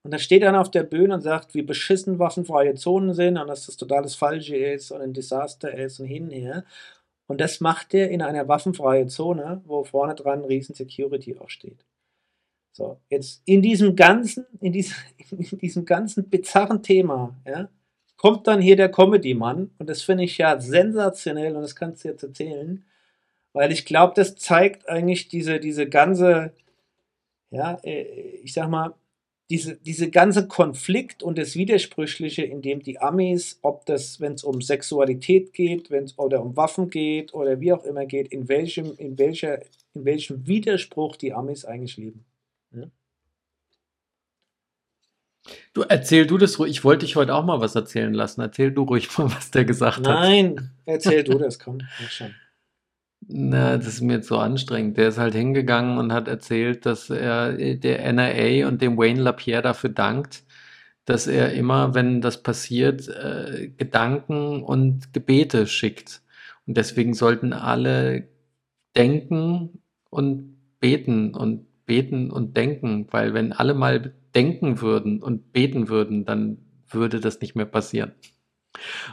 und 0.02 0.12
da 0.12 0.18
steht 0.18 0.42
einer 0.42 0.60
auf 0.60 0.70
der 0.70 0.82
Bühne 0.82 1.14
und 1.14 1.20
sagt, 1.20 1.54
wie 1.54 1.62
beschissen 1.62 2.18
waffenfreie 2.18 2.74
Zonen 2.74 3.14
sind 3.14 3.38
und 3.38 3.46
dass 3.46 3.66
das 3.66 3.76
total 3.76 4.02
das 4.02 4.16
Falsche 4.16 4.56
ist 4.56 4.90
und 4.90 5.00
ein 5.00 5.12
Desaster 5.12 5.72
ist 5.72 6.00
und 6.00 6.06
hin 6.06 6.24
und 6.24 6.30
her. 6.30 6.64
Und 7.28 7.40
das 7.40 7.60
macht 7.60 7.94
er 7.94 8.10
in 8.10 8.20
einer 8.20 8.48
waffenfreie 8.48 9.06
Zone, 9.06 9.62
wo 9.64 9.84
vorne 9.84 10.14
dran 10.16 10.44
riesen 10.44 10.74
Security 10.74 11.38
auch 11.38 11.50
steht. 11.50 11.84
So, 12.72 12.98
jetzt 13.10 13.42
in 13.44 13.62
diesem 13.62 13.94
ganzen, 13.94 14.46
in 14.60 14.72
diesem, 14.72 14.96
in 15.30 15.58
diesem 15.58 15.84
ganzen 15.84 16.28
bizarren 16.28 16.82
Thema, 16.82 17.36
ja, 17.46 17.68
kommt 18.16 18.48
dann 18.48 18.60
hier 18.60 18.76
der 18.76 18.90
Comedy-Mann 18.90 19.70
und 19.78 19.88
das 19.88 20.02
finde 20.02 20.24
ich 20.24 20.38
ja 20.38 20.58
sensationell 20.58 21.54
und 21.54 21.62
das 21.62 21.76
kannst 21.76 22.02
du 22.02 22.08
jetzt 22.08 22.24
erzählen, 22.24 22.84
weil 23.52 23.72
ich 23.72 23.84
glaube, 23.84 24.14
das 24.14 24.36
zeigt 24.36 24.88
eigentlich 24.88 25.28
diese, 25.28 25.60
diese 25.60 25.88
ganze, 25.88 26.52
ja, 27.50 27.78
äh, 27.82 28.02
ich 28.42 28.52
sag 28.52 28.68
mal, 28.68 28.94
diese, 29.50 29.76
diese 29.76 30.10
ganze 30.10 30.46
Konflikt 30.46 31.22
und 31.22 31.38
das 31.38 31.56
Widersprüchliche, 31.56 32.42
in 32.42 32.60
dem 32.60 32.82
die 32.82 33.00
Amis, 33.00 33.58
ob 33.62 33.86
das, 33.86 34.20
wenn 34.20 34.34
es 34.34 34.44
um 34.44 34.60
Sexualität 34.60 35.54
geht, 35.54 35.90
wenn 35.90 36.04
es 36.04 36.18
oder 36.18 36.42
um 36.42 36.56
Waffen 36.56 36.90
geht 36.90 37.32
oder 37.32 37.60
wie 37.60 37.72
auch 37.72 37.84
immer 37.84 38.04
geht, 38.04 38.28
in 38.28 38.48
welchem, 38.48 38.94
in 38.98 39.18
welcher, 39.18 39.62
in 39.94 40.04
welchem 40.04 40.46
Widerspruch 40.46 41.16
die 41.16 41.32
Amis 41.32 41.64
eigentlich 41.64 41.96
leben. 41.96 42.26
Ja? 42.72 42.90
Du 45.72 45.82
erzähl 45.82 46.26
du 46.26 46.36
das 46.36 46.58
ruhig. 46.58 46.70
Ich 46.70 46.84
wollte 46.84 47.06
dich 47.06 47.16
heute 47.16 47.34
auch 47.34 47.44
mal 47.44 47.60
was 47.60 47.74
erzählen 47.74 48.12
lassen. 48.12 48.42
Erzähl 48.42 48.70
du 48.70 48.82
ruhig 48.82 49.16
mal, 49.16 49.32
was 49.32 49.50
der 49.50 49.64
gesagt 49.64 49.98
hat. 49.98 50.04
Nein, 50.04 50.70
erzähl 50.84 51.24
du 51.24 51.38
das, 51.38 51.58
komm. 51.58 51.78
Ja, 51.78 52.08
schon. 52.08 52.34
Na, 53.30 53.76
das 53.76 53.86
ist 53.88 54.00
mir 54.00 54.14
jetzt 54.14 54.28
so 54.28 54.38
anstrengend. 54.38 54.96
Der 54.96 55.08
ist 55.08 55.18
halt 55.18 55.34
hingegangen 55.34 55.98
und 55.98 56.12
hat 56.12 56.28
erzählt, 56.28 56.86
dass 56.86 57.10
er 57.10 57.58
äh, 57.58 57.76
der 57.76 58.10
NRA 58.12 58.66
und 58.66 58.80
dem 58.80 58.96
Wayne 58.96 59.20
LaPierre 59.20 59.60
dafür 59.62 59.90
dankt, 59.90 60.44
dass 61.04 61.26
er 61.26 61.52
immer, 61.52 61.94
wenn 61.94 62.22
das 62.22 62.42
passiert, 62.42 63.06
äh, 63.08 63.68
Gedanken 63.76 64.62
und 64.62 65.12
Gebete 65.12 65.66
schickt. 65.66 66.22
Und 66.66 66.76
deswegen 66.78 67.12
sollten 67.14 67.52
alle 67.52 68.28
denken 68.96 69.82
und 70.10 70.56
beten 70.80 71.34
und 71.34 71.66
beten 71.86 72.30
und 72.30 72.56
denken, 72.56 73.08
weil 73.10 73.34
wenn 73.34 73.52
alle 73.52 73.74
mal 73.74 74.14
denken 74.34 74.80
würden 74.80 75.22
und 75.22 75.52
beten 75.52 75.88
würden, 75.88 76.24
dann 76.24 76.58
würde 76.90 77.20
das 77.20 77.40
nicht 77.40 77.56
mehr 77.56 77.66
passieren. 77.66 78.12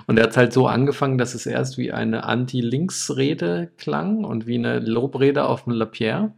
Und 0.07 0.17
er 0.17 0.25
hat 0.25 0.37
halt 0.37 0.53
so 0.53 0.67
angefangen, 0.67 1.17
dass 1.17 1.33
es 1.33 1.45
erst 1.45 1.77
wie 1.77 1.91
eine 1.91 2.23
Anti-Links-Rede 2.23 3.71
klang 3.77 4.23
und 4.23 4.47
wie 4.47 4.57
eine 4.57 4.79
Lobrede 4.79 5.45
auf 5.45 5.63
den 5.65 5.73
Lapierre. 5.73 6.33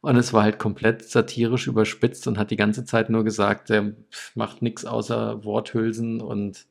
Und 0.00 0.16
es 0.16 0.32
war 0.32 0.42
halt 0.42 0.58
komplett 0.58 1.08
satirisch 1.08 1.68
überspitzt 1.68 2.26
und 2.26 2.38
hat 2.38 2.50
die 2.50 2.56
ganze 2.56 2.84
Zeit 2.84 3.08
nur 3.08 3.24
gesagt, 3.24 3.70
er 3.70 3.92
macht 4.34 4.62
nichts 4.62 4.84
außer 4.84 5.44
Worthülsen 5.44 6.20
und 6.20 6.66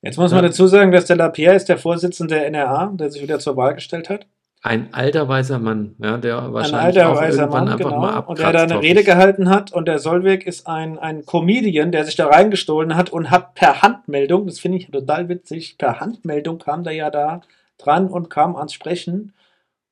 Jetzt 0.00 0.16
muss 0.16 0.30
man 0.30 0.44
dazu 0.44 0.68
sagen, 0.68 0.92
dass 0.92 1.06
der 1.06 1.16
Lapierre 1.16 1.56
ist 1.56 1.68
der 1.68 1.76
Vorsitzende 1.76 2.36
der 2.36 2.50
NRA, 2.50 2.92
der 2.94 3.10
sich 3.10 3.20
wieder 3.20 3.40
zur 3.40 3.56
Wahl 3.56 3.74
gestellt 3.74 4.08
hat. 4.08 4.28
Ein 4.62 4.92
alter 4.92 5.28
weißer 5.28 5.58
Mann, 5.58 5.94
ja, 5.98 6.16
der 6.16 6.42
Ein 6.42 6.52
wahrscheinlich 6.52 6.98
alter 6.98 7.12
auch 7.12 7.16
weißer 7.16 7.42
irgendwann 7.42 7.64
Mann, 7.64 7.72
einfach 7.74 7.90
genau. 7.90 8.00
mal 8.00 8.18
Und 8.20 8.38
der 8.38 8.52
da 8.52 8.62
abkratzt. 8.62 8.72
eine 8.72 8.82
Rede 8.82 9.04
gehalten 9.04 9.48
hat. 9.48 9.72
Und 9.72 9.86
der 9.86 9.98
Solveig 10.00 10.46
ist 10.46 10.66
ein, 10.66 10.98
ein 10.98 11.24
Comedian, 11.24 11.92
der 11.92 12.04
sich 12.04 12.16
da 12.16 12.26
reingestohlen 12.26 12.96
hat 12.96 13.10
und 13.10 13.30
hat 13.30 13.54
per 13.54 13.82
Handmeldung, 13.82 14.46
das 14.46 14.58
finde 14.58 14.78
ich 14.78 14.90
total 14.90 15.28
witzig, 15.28 15.78
per 15.78 16.00
Handmeldung 16.00 16.58
kam 16.58 16.82
der 16.82 16.92
ja 16.92 17.10
da 17.10 17.42
dran 17.78 18.08
und 18.08 18.30
kam 18.30 18.56
ans 18.56 18.72
Sprechen 18.72 19.32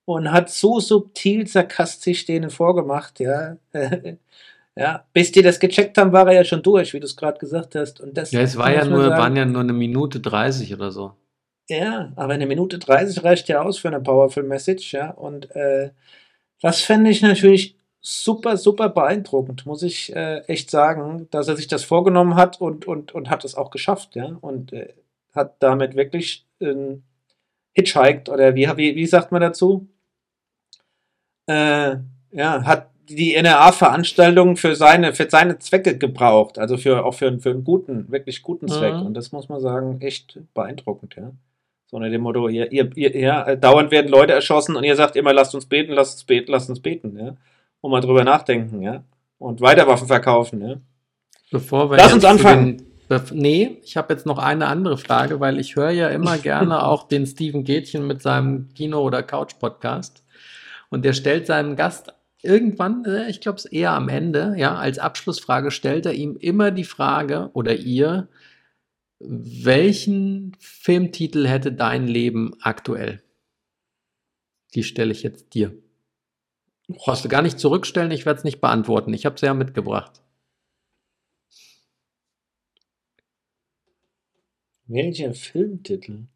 und 0.04 0.32
hat 0.32 0.50
so 0.50 0.80
subtil 0.80 1.46
sarkastisch 1.46 2.26
denen 2.26 2.50
vorgemacht, 2.50 3.20
ja. 3.20 3.56
ja, 4.76 5.04
bis 5.12 5.30
die 5.30 5.42
das 5.42 5.60
gecheckt 5.60 5.96
haben, 5.96 6.12
war 6.12 6.26
er 6.26 6.34
ja 6.34 6.44
schon 6.44 6.62
durch, 6.62 6.92
wie 6.92 7.00
du 7.00 7.06
es 7.06 7.16
gerade 7.16 7.38
gesagt 7.38 7.76
hast. 7.76 8.00
Und 8.00 8.16
das 8.16 8.32
Ja, 8.32 8.40
es 8.40 8.56
war 8.56 8.72
ja 8.72 8.84
nur, 8.84 9.04
sagen, 9.04 9.16
waren 9.16 9.36
ja 9.36 9.44
nur 9.44 9.62
eine 9.62 9.72
Minute 9.72 10.18
30 10.18 10.74
oder 10.74 10.90
so. 10.90 11.12
Ja, 11.68 12.12
aber 12.14 12.34
eine 12.34 12.46
Minute 12.46 12.78
30 12.78 13.24
reicht 13.24 13.48
ja 13.48 13.62
aus 13.62 13.78
für 13.78 13.88
eine 13.88 14.00
Powerful 14.00 14.44
Message, 14.44 14.92
ja. 14.92 15.10
Und 15.10 15.54
äh, 15.56 15.90
das 16.60 16.80
fände 16.80 17.10
ich 17.10 17.22
natürlich 17.22 17.76
super, 18.00 18.56
super 18.56 18.88
beeindruckend, 18.88 19.66
muss 19.66 19.82
ich 19.82 20.14
äh, 20.14 20.38
echt 20.46 20.70
sagen, 20.70 21.26
dass 21.32 21.48
er 21.48 21.56
sich 21.56 21.66
das 21.66 21.82
vorgenommen 21.82 22.36
hat 22.36 22.60
und, 22.60 22.86
und, 22.86 23.12
und 23.12 23.30
hat 23.30 23.44
es 23.44 23.56
auch 23.56 23.70
geschafft, 23.70 24.14
ja. 24.14 24.36
Und 24.40 24.72
äh, 24.72 24.92
hat 25.34 25.56
damit 25.60 25.96
wirklich 25.96 26.46
ähm, 26.60 27.02
hitchhiked 27.72 28.28
oder 28.28 28.54
wie, 28.54 28.68
wie, 28.76 28.94
wie 28.94 29.06
sagt 29.06 29.32
man 29.32 29.40
dazu? 29.40 29.88
Äh, 31.46 31.96
ja, 32.30 32.64
hat 32.64 32.90
die 33.08 33.34
NRA-Veranstaltung 33.34 34.56
für 34.56 34.74
seine, 34.74 35.14
für 35.14 35.28
seine 35.30 35.58
Zwecke 35.58 35.98
gebraucht, 35.98 36.58
also 36.58 36.76
für, 36.76 37.04
auch 37.04 37.14
für, 37.14 37.38
für 37.38 37.50
einen 37.50 37.64
guten, 37.64 38.10
wirklich 38.10 38.42
guten 38.42 38.68
Zweck. 38.68 38.94
Mhm. 38.94 39.06
Und 39.06 39.14
das 39.14 39.32
muss 39.32 39.48
man 39.48 39.60
sagen, 39.60 40.00
echt 40.00 40.38
beeindruckend, 40.54 41.16
ja. 41.16 41.32
So 41.86 41.96
unter 41.96 42.10
dem 42.10 42.22
Motto, 42.22 42.48
ihr, 42.48 42.70
ihr, 42.72 42.90
ihr, 42.96 43.16
ja, 43.16 43.56
dauernd 43.56 43.90
werden 43.92 44.10
Leute 44.10 44.32
erschossen 44.32 44.74
und 44.74 44.84
ihr 44.84 44.96
sagt 44.96 45.14
immer, 45.14 45.32
lasst 45.32 45.54
uns 45.54 45.66
beten, 45.66 45.92
lasst 45.92 46.14
uns 46.14 46.24
beten, 46.24 46.50
lasst 46.50 46.68
uns 46.68 46.80
beten, 46.80 47.16
ja. 47.16 47.36
Und 47.80 47.90
mal 47.90 48.00
drüber 48.00 48.24
nachdenken, 48.24 48.82
ja. 48.82 49.04
Und 49.38 49.60
weiter 49.60 49.86
Waffen 49.86 50.08
verkaufen, 50.08 50.66
ja. 50.66 50.76
Bevor 51.50 51.90
wir 51.90 51.98
Lass 51.98 52.12
uns 52.12 52.24
anfangen. 52.24 52.78
Den, 53.08 53.20
nee, 53.32 53.78
ich 53.84 53.96
habe 53.96 54.12
jetzt 54.12 54.26
noch 54.26 54.38
eine 54.38 54.66
andere 54.66 54.98
Frage, 54.98 55.38
weil 55.38 55.60
ich 55.60 55.76
höre 55.76 55.90
ja 55.90 56.08
immer 56.08 56.38
gerne 56.38 56.82
auch 56.86 57.06
den 57.06 57.24
Steven 57.24 57.62
Gätchen 57.62 58.06
mit 58.06 58.20
seinem 58.20 58.68
Kino- 58.74 59.02
oder 59.02 59.22
Couch-Podcast. 59.22 60.24
Und 60.88 61.04
der 61.04 61.12
stellt 61.12 61.46
seinem 61.46 61.76
Gast 61.76 62.12
irgendwann, 62.42 63.04
äh, 63.04 63.28
ich 63.28 63.40
glaube 63.40 63.58
es 63.58 63.64
eher 63.64 63.92
am 63.92 64.08
Ende, 64.08 64.54
ja, 64.56 64.74
als 64.74 64.98
Abschlussfrage 64.98 65.70
stellt 65.70 66.06
er 66.06 66.14
ihm 66.14 66.36
immer 66.36 66.72
die 66.72 66.84
Frage 66.84 67.50
oder 67.52 67.74
ihr, 67.74 68.28
welchen 69.18 70.56
Filmtitel 70.58 71.46
hätte 71.46 71.72
dein 71.72 72.06
Leben 72.06 72.54
aktuell? 72.60 73.22
Die 74.74 74.82
stelle 74.82 75.12
ich 75.12 75.22
jetzt 75.22 75.54
dir. 75.54 75.76
Brauchst 76.88 77.24
du 77.24 77.28
gar 77.28 77.42
nicht 77.42 77.58
zurückstellen, 77.58 78.10
ich 78.10 78.26
werde 78.26 78.38
es 78.38 78.44
nicht 78.44 78.60
beantworten. 78.60 79.12
Ich 79.12 79.26
habe 79.26 79.36
es 79.36 79.40
ja 79.40 79.54
mitgebracht. 79.54 80.22
Welcher 84.86 85.34
Filmtitel? 85.34 86.28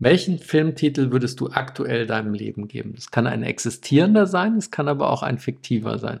Welchen 0.00 0.40
Filmtitel 0.40 1.12
würdest 1.12 1.38
du 1.38 1.50
aktuell 1.50 2.06
deinem 2.06 2.34
Leben 2.34 2.66
geben? 2.66 2.94
Das 2.94 3.12
kann 3.12 3.28
ein 3.28 3.44
existierender 3.44 4.26
sein, 4.26 4.56
es 4.56 4.72
kann 4.72 4.88
aber 4.88 5.10
auch 5.10 5.22
ein 5.22 5.38
fiktiver 5.38 5.98
sein. 5.98 6.20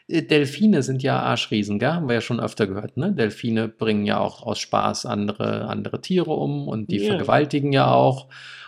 äh, 0.08 0.22
Delfine 0.24 0.82
sind 0.82 1.04
ja 1.04 1.20
Arschriesen, 1.22 1.78
gell? 1.80 1.92
Haben 1.94 2.08
wir 2.08 2.16
ja 2.16 2.22
schon 2.22 2.40
öfter 2.40 2.68
gehört, 2.68 2.98
ne? 2.98 3.14
Delfine 3.14 3.68
bringen 3.68 4.06
ja 4.06 4.18
auch 4.20 4.42
aus 4.44 4.60
Spaß 4.60 5.06
andere, 5.06 5.66
andere 5.68 6.02
Tiere 6.02 6.32
um 6.32 6.68
und 6.68 6.90
die 6.92 6.98
Ja. 6.98 7.08
vergewaltigen 7.12 7.72
ja 7.74 7.92
auch. 7.94 8.28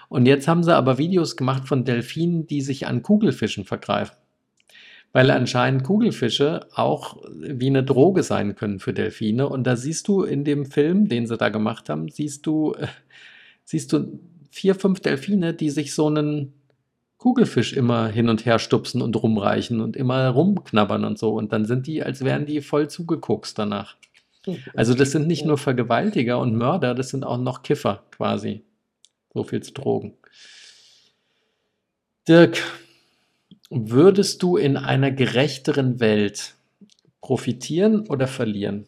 Und 0.10 0.26
jetzt 0.28 0.48
haben 0.48 0.64
sie 0.64 0.74
aber 0.76 0.98
Videos 0.98 1.36
gemacht 1.36 1.68
von 1.68 1.84
Delfinen, 1.84 2.48
die 2.48 2.62
sich 2.62 2.86
an 2.88 3.02
Kugelfischen 3.02 3.66
vergreifen. 3.66 4.16
Weil 5.14 5.32
anscheinend 5.32 5.84
Kugelfische 5.84 6.68
auch 6.74 7.18
wie 7.40 7.68
eine 7.68 7.84
Droge 7.84 8.24
sein 8.24 8.56
können 8.56 8.80
für 8.80 8.94
Delfine. 8.94 9.48
Und 9.50 9.66
da 9.66 9.76
siehst 9.76 10.08
du 10.08 10.24
in 10.24 10.44
dem 10.44 10.66
Film, 10.66 11.08
den 11.08 11.26
sie 11.26 11.38
da 11.38 11.50
gemacht 11.50 11.90
haben, 11.90 12.10
siehst 12.10 12.46
du, 12.46 12.74
äh, 12.74 12.88
siehst 13.64 13.94
du 13.94 14.20
vier, 14.52 14.76
fünf 14.76 15.00
Delfine, 15.00 15.54
die 15.54 15.70
sich 15.70 15.94
so 15.94 16.08
einen 16.08 16.54
Kugelfisch 17.18 17.74
immer 17.74 18.08
hin 18.10 18.30
und 18.30 18.46
her 18.46 18.60
stupsen 18.60 19.02
und 19.02 19.16
rumreichen 19.16 19.82
und 19.82 19.96
immer 19.96 20.30
rumknabbern 20.30 21.04
und 21.04 21.18
so. 21.18 21.34
Und 21.34 21.52
dann 21.52 21.66
sind 21.66 21.88
die, 21.88 22.04
als 22.04 22.24
wären 22.24 22.46
die 22.46 22.62
voll 22.62 22.90
zugekokst 22.90 23.58
danach. 23.58 23.96
Also 24.76 24.94
das 24.94 25.12
sind 25.12 25.28
nicht 25.28 25.46
nur 25.46 25.58
Vergewaltiger 25.58 26.40
und 26.40 26.56
Mörder, 26.56 26.96
das 26.96 27.10
sind 27.10 27.26
auch 27.26 27.38
noch 27.38 27.64
Kiffer 27.64 28.04
quasi. 28.12 28.64
So 29.34 29.44
viel 29.44 29.62
zu 29.62 29.74
Drogen. 29.74 30.14
Dirk, 32.28 32.62
würdest 33.70 34.44
du 34.44 34.58
in 34.58 34.78
einer 34.78 35.12
gerechteren 35.12 36.00
Welt 36.00 36.56
profitieren 37.22 38.08
oder 38.08 38.28
verlieren? 38.28 38.86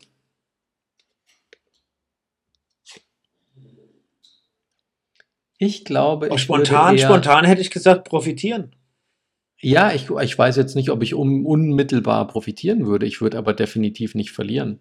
Ich 5.62 5.84
glaube, 5.84 6.30
ich 6.34 6.42
spontan, 6.42 6.92
würde 6.92 7.02
eher, 7.02 7.08
spontan 7.08 7.44
hätte 7.44 7.62
ich 7.62 7.70
gesagt, 7.70 8.08
profitieren. 8.08 8.74
Ja, 9.62 9.92
ich, 9.92 10.10
ich 10.10 10.38
weiß 10.38 10.56
jetzt 10.56 10.76
nicht, 10.76 10.90
ob 10.90 11.04
ich 11.04 11.14
un, 11.16 11.46
unmittelbar 11.46 12.28
profitieren 12.28 12.86
würde. 12.88 13.06
Ich 13.06 13.20
würde 13.20 13.38
aber 13.38 13.54
definitiv 13.54 14.16
nicht 14.16 14.32
verlieren. 14.32 14.80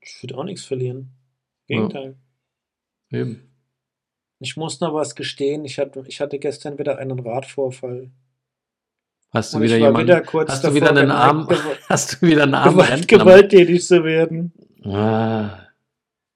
Ich 0.00 0.22
würde 0.22 0.38
auch 0.38 0.44
nichts 0.44 0.64
verlieren. 0.64 1.10
Ja. 1.68 1.76
Gegenteil. 1.76 2.16
Eben. 3.10 3.52
Ich 4.38 4.56
muss 4.56 4.80
noch 4.80 4.94
was 4.94 5.14
gestehen. 5.14 5.66
Ich 5.66 5.78
hatte, 5.78 6.04
ich 6.08 6.20
hatte 6.22 6.38
gestern 6.38 6.78
wieder 6.78 6.98
einen 6.98 7.18
Radvorfall. 7.18 8.10
Hast 9.32 9.52
du 9.52 9.58
Und 9.58 9.62
wieder 9.64 9.76
jemanden, 9.78 10.08
wieder 10.08 10.22
hast 10.48 10.64
du 10.64 10.74
wieder 10.74 10.90
einen 10.90 11.10
Arm, 11.10 11.48
hast 11.88 12.20
du 12.20 12.26
wieder 12.26 12.42
einen 12.42 12.54
armen 12.54 12.76
gewalt, 12.76 13.08
gewalttätig 13.08 13.84
zu 13.86 14.04
werden. 14.04 14.52
Ah, 14.84 15.58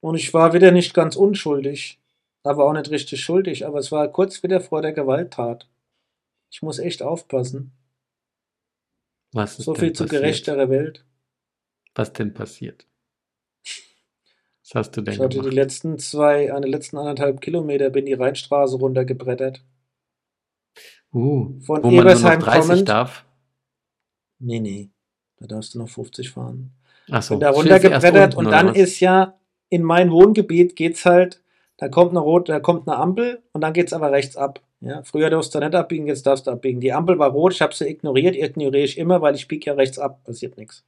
Und 0.01 0.15
ich 0.15 0.33
war 0.33 0.53
wieder 0.55 0.71
nicht 0.71 0.95
ganz 0.95 1.15
unschuldig. 1.17 1.99
Aber 2.43 2.65
auch 2.65 2.73
nicht 2.73 2.91
richtig 2.91 3.21
schuldig. 3.23 3.67
Aber 3.67 3.79
es 3.81 3.91
war 3.93 4.07
kurz 4.09 4.43
wieder 4.43 4.61
vor 4.61 4.81
der 4.81 4.93
Gewalttat. 4.93 5.69
Ich 6.51 6.63
muss 6.63 6.79
echt 6.79 7.03
aufpassen. 7.03 7.73
was 9.33 9.59
ist 9.59 9.65
So 9.65 9.75
viel 9.75 9.93
zu 9.93 10.07
gerechterer 10.07 10.71
Welt. 10.71 11.05
Was 11.95 12.13
denn 12.13 12.33
passiert? 12.35 12.87
Was 14.63 14.75
hast 14.75 14.97
du 14.97 15.03
denn 15.03 15.15
Ich 15.15 15.21
hatte 15.21 15.29
die 15.31 15.37
gemacht? 15.39 15.55
letzten 15.55 15.99
zwei, 15.99 16.53
eine 16.53 16.67
letzten 16.67 16.97
anderthalb 16.99 17.41
Kilometer 17.41 17.91
bin 17.91 18.07
die 18.07 18.15
Rheinstraße 18.15 18.77
runtergebrettert. 18.77 19.63
Uh, 21.13 21.61
Von 21.61 21.83
wo 21.83 21.91
man 21.91 21.95
nur 21.95 22.05
noch 22.05 22.11
Ebersheim 22.11 22.41
30 22.41 22.69
kommend. 22.69 22.89
darf? 22.89 23.25
Nee, 24.39 24.61
nee. 24.61 24.91
Da 25.39 25.47
darfst 25.47 25.75
du 25.75 25.79
noch 25.79 25.89
50 25.89 26.31
fahren. 26.31 26.73
Achso, 27.11 27.35
bin 27.35 27.41
da 27.41 27.51
runtergebrettert 27.51 28.35
und 28.35 28.47
dann 28.51 28.75
ist 28.75 29.01
ja 29.01 29.39
in 29.69 29.83
mein 29.83 30.11
Wohngebiet 30.11 30.77
geht's 30.77 31.05
halt, 31.05 31.43
da 31.77 31.89
kommt 31.89 32.11
eine 32.11 32.21
rot, 32.21 32.49
da 32.49 32.61
kommt 32.61 32.89
eine 32.89 32.97
Ampel 32.97 33.43
und 33.53 33.61
dann 33.61 33.73
geht's 33.73 33.93
aber 33.93 34.13
rechts 34.13 34.37
ab. 34.37 34.61
Ja, 34.81 35.03
früher 35.03 35.31
durfst 35.31 35.55
du 35.55 35.59
nicht 35.59 35.75
abbiegen, 35.75 36.07
jetzt 36.07 36.27
darfst 36.27 36.47
du 36.47 36.51
abbiegen. 36.51 36.81
Die 36.81 36.93
Ampel 36.93 37.19
war 37.19 37.31
rot, 37.31 37.55
ich 37.55 37.63
habe 37.63 37.75
sie 37.75 37.89
ignoriert, 37.89 38.37
ignoriere 38.37 38.85
ich 38.85 38.99
immer, 38.99 39.23
weil 39.23 39.35
ich 39.35 39.49
biege 39.49 39.67
ja 39.67 39.75
rechts 39.75 39.99
ab, 39.99 40.23
passiert 40.25 40.57
nichts. 40.59 40.85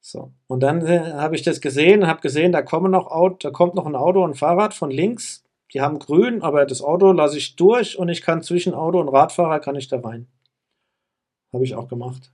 So, 0.00 0.32
und 0.48 0.60
dann 0.60 0.84
äh, 0.84 1.12
habe 1.12 1.36
ich 1.36 1.42
das 1.42 1.60
gesehen, 1.60 2.06
habe 2.06 2.20
gesehen, 2.20 2.52
da 2.52 2.60
kommen 2.62 2.90
noch 2.90 3.06
Auto, 3.06 3.36
da 3.40 3.50
kommt 3.50 3.74
noch 3.76 3.86
ein 3.86 3.94
Auto 3.94 4.22
und 4.24 4.32
ein 4.32 4.34
Fahrrad 4.34 4.74
von 4.74 4.90
links. 4.90 5.44
Die 5.72 5.80
haben 5.80 5.98
grün, 5.98 6.42
aber 6.42 6.66
das 6.66 6.82
Auto 6.82 7.12
lasse 7.12 7.38
ich 7.38 7.56
durch 7.56 7.98
und 7.98 8.08
ich 8.08 8.20
kann 8.20 8.42
zwischen 8.42 8.74
Auto 8.74 9.00
und 9.00 9.08
Radfahrer 9.08 9.60
kann 9.60 9.76
ich 9.76 9.88
da 9.88 10.00
rein. 10.00 10.26
Habe 11.52 11.64
ich 11.64 11.74
auch 11.74 11.88
gemacht. 11.88 12.32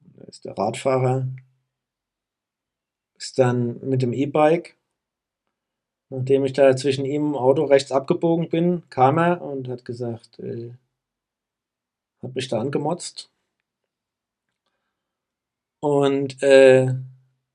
Da 0.00 0.24
ist 0.24 0.44
der 0.44 0.56
Radfahrer, 0.56 1.28
ist 3.16 3.38
dann 3.38 3.80
mit 3.88 4.02
dem 4.02 4.12
E-Bike, 4.12 4.76
nachdem 6.10 6.44
ich 6.44 6.52
da 6.52 6.76
zwischen 6.76 7.06
ihm 7.06 7.34
und 7.34 7.36
Auto 7.36 7.64
rechts 7.64 7.90
abgebogen 7.90 8.48
bin, 8.50 8.88
kam 8.90 9.18
er 9.18 9.40
und 9.40 9.68
hat 9.68 9.84
gesagt, 9.84 10.38
äh, 10.40 10.74
hat 12.22 12.34
mich 12.34 12.48
da 12.48 12.60
angemotzt 12.60 13.30
und 15.80 16.42
äh, 16.42 16.94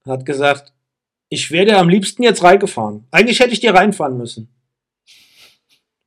hat 0.05 0.26
gesagt, 0.26 0.74
ich 1.30 1.52
wäre 1.52 1.78
am 1.78 1.90
liebsten 1.90 2.24
jetzt 2.24 2.44
reingefahren. 2.44 3.06
Eigentlich 3.12 3.40
hätte 3.40 3.54
ich 3.54 3.60
dir 3.60 3.74
reinfahren 3.74 4.18
müssen. 4.18 4.50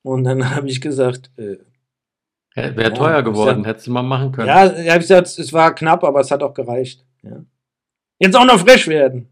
Und 0.02 0.24
dann 0.24 0.54
habe 0.54 0.68
ich 0.68 0.80
gesagt, 0.80 1.30
äh, 1.36 1.58
Wäre 2.54 2.82
Ja, 2.82 2.90
teuer 2.90 3.22
geworden, 3.22 3.64
hättest 3.64 3.86
du 3.86 3.92
mal 3.92 4.02
machen 4.02 4.32
können. 4.32 4.48
ja, 4.48 4.66
ich 4.66 4.88
habe 4.88 4.98
gesagt, 4.98 5.28
es 5.28 5.52
war 5.52 5.74
knapp, 5.74 6.02
aber 6.02 6.20
es 6.20 6.30
hat 6.30 6.42
auch 6.42 6.52
gereicht. 6.52 7.04
Ja. 7.22 7.44
Jetzt 8.18 8.36
auch 8.36 8.44
noch 8.44 8.58
frisch 8.58 8.88
werden. 8.88 9.28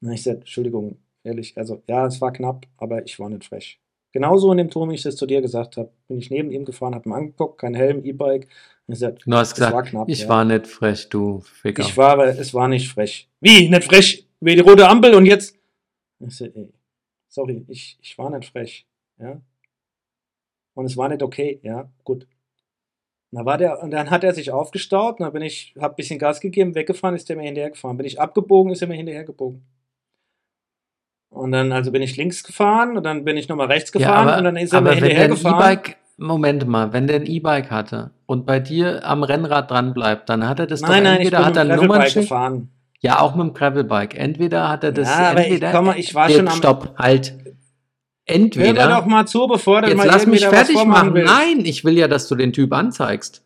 Na, 0.00 0.12
ich 0.12 0.22
sagte, 0.22 0.40
Entschuldigung, 0.40 0.96
ehrlich, 1.22 1.56
also 1.56 1.82
ja, 1.86 2.06
es 2.06 2.20
war 2.20 2.32
knapp, 2.32 2.66
aber 2.78 3.04
ich 3.04 3.18
war 3.20 3.28
nicht 3.28 3.44
frech. 3.44 3.78
Genauso 4.12 4.50
in 4.50 4.58
dem 4.58 4.70
Ton, 4.70 4.90
wie 4.90 4.94
ich 4.94 5.02
das 5.02 5.16
zu 5.16 5.26
dir 5.26 5.40
gesagt 5.40 5.76
habe, 5.76 5.90
bin 6.08 6.18
ich 6.18 6.30
neben 6.30 6.50
ihm 6.50 6.64
gefahren, 6.64 6.94
habe 6.94 7.08
ihn 7.08 7.12
angeguckt, 7.12 7.60
kein 7.60 7.74
Helm, 7.74 8.04
E-Bike. 8.04 8.48
Ich 8.88 8.98
sagte, 8.98 9.22
es 9.24 9.32
war 9.32 9.42
gesagt, 9.42 9.88
knapp. 9.88 10.08
ich 10.08 10.22
ja. 10.22 10.28
war 10.28 10.44
nicht 10.44 10.66
frech, 10.66 11.08
du 11.08 11.40
Ficker. 11.40 11.82
Ich 11.82 11.96
war, 11.96 12.12
aber 12.12 12.26
es 12.26 12.52
war 12.52 12.68
nicht 12.68 12.88
frech. 12.88 13.28
Wie, 13.40 13.68
nicht 13.68 13.84
frech? 13.84 14.26
Wie 14.44 14.56
die 14.56 14.60
rote 14.60 14.88
Ampel 14.88 15.14
und 15.14 15.24
jetzt? 15.24 15.56
Ich 16.18 16.36
so, 16.36 16.46
ey, 16.46 16.72
sorry, 17.28 17.64
ich, 17.68 17.96
ich 18.02 18.18
war 18.18 18.28
nicht 18.28 18.50
frech. 18.50 18.84
Ja. 19.18 19.40
Und 20.74 20.86
es 20.86 20.96
war 20.96 21.08
nicht 21.08 21.22
okay, 21.22 21.60
ja, 21.62 21.88
gut. 22.02 22.26
Und 23.30 23.36
dann, 23.36 23.46
war 23.46 23.56
der, 23.56 23.80
und 23.80 23.92
dann 23.92 24.10
hat 24.10 24.24
er 24.24 24.34
sich 24.34 24.50
aufgestaut, 24.50 25.20
und 25.20 25.24
dann 25.24 25.32
bin 25.32 25.42
ich, 25.42 25.74
hab 25.78 25.92
ein 25.92 25.96
bisschen 25.96 26.18
Gas 26.18 26.40
gegeben, 26.40 26.74
weggefahren, 26.74 27.14
ist 27.14 27.28
der 27.28 27.36
mir 27.36 27.44
hinterhergefahren. 27.44 27.96
Bin 27.96 28.06
ich 28.06 28.20
abgebogen, 28.20 28.72
ist 28.72 28.82
er 28.82 28.88
mir 28.88 28.96
hinterhergebogen. 28.96 29.64
Und 31.30 31.52
dann, 31.52 31.70
also 31.70 31.92
bin 31.92 32.02
ich 32.02 32.16
links 32.16 32.42
gefahren 32.42 32.96
und 32.96 33.04
dann 33.04 33.24
bin 33.24 33.36
ich 33.36 33.48
nochmal 33.48 33.68
rechts 33.68 33.92
gefahren 33.92 34.38
und 34.38 34.44
dann 34.44 34.56
ist 34.56 34.72
er 34.72 34.80
mir 34.80 34.90
aber 34.90 34.96
hinterhergefahren. 34.96 35.56
E-Bike, 35.56 35.96
Moment 36.16 36.66
mal, 36.66 36.92
wenn 36.92 37.06
der 37.06 37.20
ein 37.20 37.26
E-Bike 37.26 37.70
hatte 37.70 38.10
und 38.26 38.44
bei 38.44 38.58
dir 38.58 39.06
am 39.06 39.22
Rennrad 39.22 39.70
dran 39.70 39.94
bleibt, 39.94 40.28
dann 40.28 40.48
hat 40.48 40.58
er 40.58 40.66
das 40.66 40.80
Nein, 40.80 41.04
doch 41.04 41.10
nein, 41.10 41.20
ich 41.22 41.30
bin 41.30 41.38
entweder 41.38 41.60
hat 41.60 41.68
mit 41.68 41.76
er 41.76 41.76
Nummernschild, 41.76 42.24
gefahren. 42.26 42.70
Ja 43.02 43.20
auch 43.20 43.34
mit 43.34 43.46
dem 43.48 43.54
Gravelbike. 43.54 44.14
Entweder 44.16 44.68
hat 44.68 44.84
er 44.84 44.92
das, 44.92 45.08
Ja, 45.08 45.30
aber 45.30 45.40
ich- 45.40 45.46
entweder, 45.46 45.72
komm 45.72 45.84
mal, 45.86 45.98
ich 45.98 46.14
war 46.14 46.30
schon 46.30 46.48
am- 46.48 46.54
Stopp, 46.56 46.94
halt. 46.98 47.34
Hör 48.24 48.34
Entweder, 48.36 48.88
doch 48.88 49.06
mal 49.06 49.26
zu, 49.26 49.46
bevor 49.48 49.82
du 49.82 49.88
jetzt 49.88 49.96
mal 49.96 50.06
lass 50.06 50.26
mich 50.26 50.46
fertig 50.46 50.76
machen. 50.84 51.12
willst. 51.12 51.32
Nein, 51.32 51.64
ich 51.64 51.84
will 51.84 51.98
ja, 51.98 52.06
dass 52.06 52.28
du 52.28 52.36
den 52.36 52.52
Typ 52.52 52.72
anzeigst. 52.72 53.42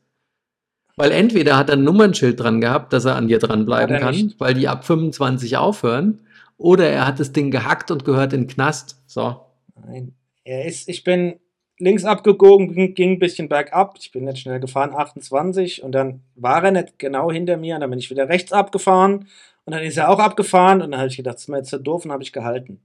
Weil 0.97 1.13
entweder 1.13 1.57
hat 1.57 1.71
er 1.71 1.77
ein 1.77 1.85
Nummernschild 1.85 2.39
dran 2.41 2.61
gehabt, 2.61 2.93
dass 2.93 3.05
er 3.07 3.17
an 3.17 3.27
dir 3.29 3.39
dranbleiben 3.39 3.99
kann, 3.99 4.15
nicht. 4.15 4.39
weil 4.41 4.55
die 4.55 4.69
ab 4.69 4.85
25 4.85 5.57
aufhören, 5.57 6.21
oder 6.59 6.89
er 6.89 7.07
hat 7.07 7.21
das 7.21 7.33
Ding 7.33 7.51
gehackt 7.51 7.91
und 7.91 8.05
gehört 8.05 8.33
in 8.35 8.43
den 8.43 8.49
Knast. 8.49 8.97
So. 9.07 9.41
Nein. 9.87 10.15
Er 10.45 10.65
ist, 10.67 10.89
ich 10.89 11.05
bin 11.05 11.41
links 11.79 12.05
abgebogen, 12.05 12.95
ging, 12.95 13.13
ein 13.13 13.19
bisschen 13.19 13.49
bergab. 13.49 13.97
Ich 14.01 14.13
bin 14.13 14.25
nicht 14.25 14.39
schnell 14.39 14.61
gefahren, 14.61 14.95
28. 14.95 15.83
Und 15.83 15.93
dann 15.93 16.23
war 16.35 16.65
er 16.65 16.71
nicht 16.71 16.99
genau 16.99 17.31
hinter 17.31 17.57
mir. 17.57 17.75
Und 17.75 17.83
dann 17.83 17.91
bin 17.91 17.99
ich 17.99 18.11
wieder 18.11 18.29
rechts 18.29 18.53
abgefahren. 18.53 19.29
Und 19.65 19.73
dann 19.75 19.83
ist 19.83 19.97
er 19.97 20.09
auch 20.11 20.19
abgefahren. 20.19 20.83
Und 20.83 20.93
dann 20.93 21.01
habe 21.01 21.09
ich 21.09 21.17
gedacht, 21.17 21.37
das 21.37 21.43
ist 21.43 21.49
mir 21.49 21.59
jetzt 21.59 21.71
so 21.71 21.79
doof. 21.79 22.05
Und 22.05 22.13
habe 22.13 22.23
ich 22.23 22.33
gehalten. 22.33 22.81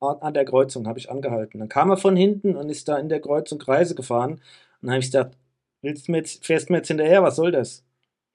An 0.00 0.34
der 0.34 0.44
Kreuzung 0.44 0.86
habe 0.86 0.98
ich 0.98 1.10
angehalten. 1.10 1.58
Dann 1.58 1.68
kam 1.68 1.90
er 1.90 1.96
von 1.96 2.16
hinten 2.16 2.56
und 2.56 2.68
ist 2.68 2.88
da 2.88 2.98
in 2.98 3.08
der 3.08 3.20
Kreuzung 3.20 3.58
Kreise 3.58 3.94
gefahren. 3.94 4.32
Und 4.32 4.42
dann 4.82 4.90
habe 4.90 5.00
ich 5.00 5.10
gedacht, 5.10 5.36
willst 5.82 6.08
du 6.08 6.12
mir 6.12 6.18
jetzt, 6.18 6.44
fährst 6.44 6.68
du 6.68 6.72
mir 6.72 6.78
jetzt 6.78 6.88
hinterher? 6.88 7.22
Was 7.22 7.36
soll 7.36 7.50
das? 7.50 7.84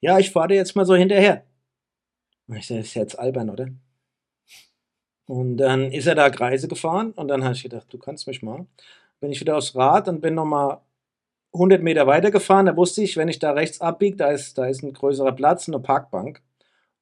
Ja, 0.00 0.18
ich 0.18 0.32
fahre 0.32 0.48
dir 0.48 0.56
jetzt 0.56 0.74
mal 0.74 0.84
so 0.84 0.96
hinterher. 0.96 1.44
Und 2.48 2.56
ich 2.56 2.66
sage, 2.66 2.80
das 2.80 2.88
ist 2.88 2.94
jetzt 2.94 3.18
albern, 3.18 3.50
oder? 3.50 3.68
Und 5.26 5.56
dann 5.56 5.92
ist 5.92 6.06
er 6.06 6.16
da 6.16 6.28
Kreise 6.30 6.66
gefahren 6.66 7.12
und 7.12 7.28
dann 7.28 7.44
habe 7.44 7.54
ich 7.54 7.62
gedacht, 7.62 7.86
du 7.90 7.98
kannst 7.98 8.26
mich 8.26 8.42
mal. 8.42 8.66
Bin 9.22 9.30
ich 9.30 9.40
wieder 9.40 9.56
aufs 9.56 9.76
Rad 9.76 10.08
und 10.08 10.20
bin 10.20 10.34
nochmal 10.34 10.80
100 11.54 11.80
Meter 11.80 12.08
weiter 12.08 12.32
gefahren. 12.32 12.66
Da 12.66 12.76
wusste 12.76 13.02
ich, 13.04 13.16
wenn 13.16 13.28
ich 13.28 13.38
da 13.38 13.52
rechts 13.52 13.80
abbiege, 13.80 14.16
da 14.16 14.32
ist, 14.32 14.58
da 14.58 14.66
ist 14.66 14.82
ein 14.82 14.92
größerer 14.92 15.30
Platz, 15.30 15.68
eine 15.68 15.78
Parkbank. 15.78 16.42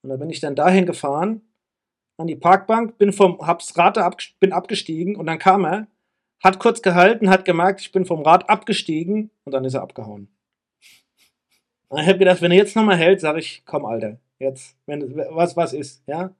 Und 0.02 0.10
da 0.10 0.16
bin 0.16 0.28
ich 0.28 0.38
dann 0.40 0.54
dahin 0.54 0.84
gefahren, 0.84 1.40
an 2.18 2.26
die 2.26 2.36
Parkbank, 2.36 2.98
bin 2.98 3.14
vom 3.14 3.38
hab's 3.40 3.76
Rad 3.78 3.96
abg- 3.96 4.34
bin 4.38 4.52
abgestiegen 4.52 5.16
und 5.16 5.24
dann 5.24 5.38
kam 5.38 5.64
er, 5.64 5.86
hat 6.44 6.58
kurz 6.58 6.82
gehalten, 6.82 7.30
hat 7.30 7.46
gemerkt, 7.46 7.80
ich 7.80 7.90
bin 7.90 8.04
vom 8.04 8.20
Rad 8.20 8.50
abgestiegen 8.50 9.30
und 9.44 9.52
dann 9.52 9.64
ist 9.64 9.72
er 9.72 9.80
abgehauen. 9.82 10.28
Und 11.88 12.00
ich 12.00 12.06
habe 12.06 12.18
gedacht, 12.18 12.42
wenn 12.42 12.50
er 12.52 12.58
jetzt 12.58 12.76
nochmal 12.76 12.98
hält, 12.98 13.20
sage 13.20 13.38
ich, 13.40 13.62
komm, 13.64 13.86
Alter, 13.86 14.18
jetzt, 14.38 14.76
wenn, 14.84 15.16
was, 15.16 15.56
was 15.56 15.72
ist, 15.72 16.02
ja? 16.06 16.34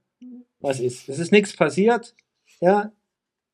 Was 0.61 0.79
ist? 0.79 1.09
Es 1.09 1.19
ist 1.19 1.33
nichts 1.33 1.57
passiert, 1.57 2.15
ja? 2.61 2.93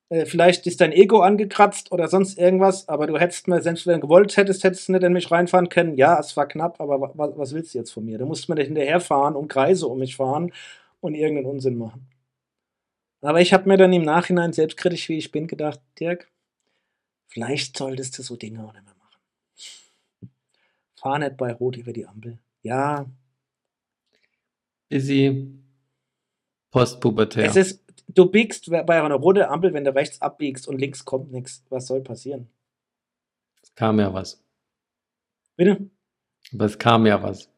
Äh, 0.09 0.25
vielleicht 0.27 0.67
ist 0.67 0.81
dein 0.81 0.93
Ego 0.93 1.21
angekratzt 1.21 1.91
oder 1.93 2.09
sonst 2.09 2.39
irgendwas, 2.39 2.89
aber 2.89 3.07
du 3.07 3.19
hättest 3.19 3.49
mir, 3.49 3.61
selbst 3.61 3.87
wenn 3.87 4.01
du 4.01 4.07
gewollt 4.07 4.37
hättest, 4.37 4.63
hättest 4.65 4.89
du 4.89 4.93
nicht 4.93 5.03
in 5.03 5.13
mich 5.13 5.31
reinfahren 5.31 5.69
können. 5.69 5.97
Ja, 5.97 6.19
es 6.21 6.37
war 6.37 6.47
knapp, 6.47 6.81
aber 6.81 7.01
wa 7.01 7.11
wa- 7.15 7.33
was 7.37 7.53
willst 7.53 7.75
du 7.75 7.79
jetzt 7.79 7.91
von 7.91 8.05
mir? 8.05 8.19
Du 8.19 8.27
musst 8.27 8.49
mir 8.49 8.55
nicht 8.55 8.67
hinterherfahren 8.67 9.35
und 9.35 9.49
Kreise 9.49 9.87
um 9.89 9.99
mich 9.99 10.17
fahren 10.17 10.53
und 11.01 11.15
irgendeinen 11.15 11.47
Unsinn 11.51 11.77
machen. 11.77 12.07
Aber 13.23 13.41
ich 13.41 13.53
habe 13.53 13.69
mir 13.69 13.77
dann 13.77 13.93
im 13.93 14.03
Nachhinein, 14.03 14.53
selbstkritisch 14.53 15.09
wie 15.09 15.19
ich 15.19 15.33
bin, 15.33 15.49
gedacht, 15.49 15.81
Dirk, 15.99 16.29
vielleicht 17.27 17.77
solltest 17.77 18.19
du 18.19 18.23
so 18.23 18.37
Dinge 18.37 18.61
auch 18.65 18.73
nicht 18.73 18.85
mehr 18.85 18.95
machen. 18.95 20.31
Fahr 20.95 21.19
nicht 21.19 21.37
bei 21.37 21.53
Rot 21.53 21.77
über 21.77 21.93
die 21.93 22.07
Ampel. 22.07 22.39
Ja, 22.63 23.07
Busy 24.89 25.49
postpubertär. 26.71 27.45
es 27.51 27.57
ist, 27.57 27.81
du 28.09 28.27
biegst 28.31 28.71
bei 28.71 29.03
einer 29.03 29.15
roten 29.15 29.43
Ampel, 29.43 29.73
wenn 29.73 29.85
du 29.85 29.95
rechts 29.95 30.21
abbiegst 30.21 30.69
und 30.69 30.79
links 30.79 31.05
kommt 31.05 31.33
nichts. 31.33 31.65
Was 31.71 31.87
soll 31.87 32.01
passieren? 32.03 32.49
Es 33.63 33.75
kam 33.75 33.99
ja 34.01 34.13
was. 34.13 34.43
Bitte? 35.57 35.91
Aber 36.53 36.65
es 36.65 36.79
kam 36.79 37.07
ja 37.07 37.23
was. 37.23 37.49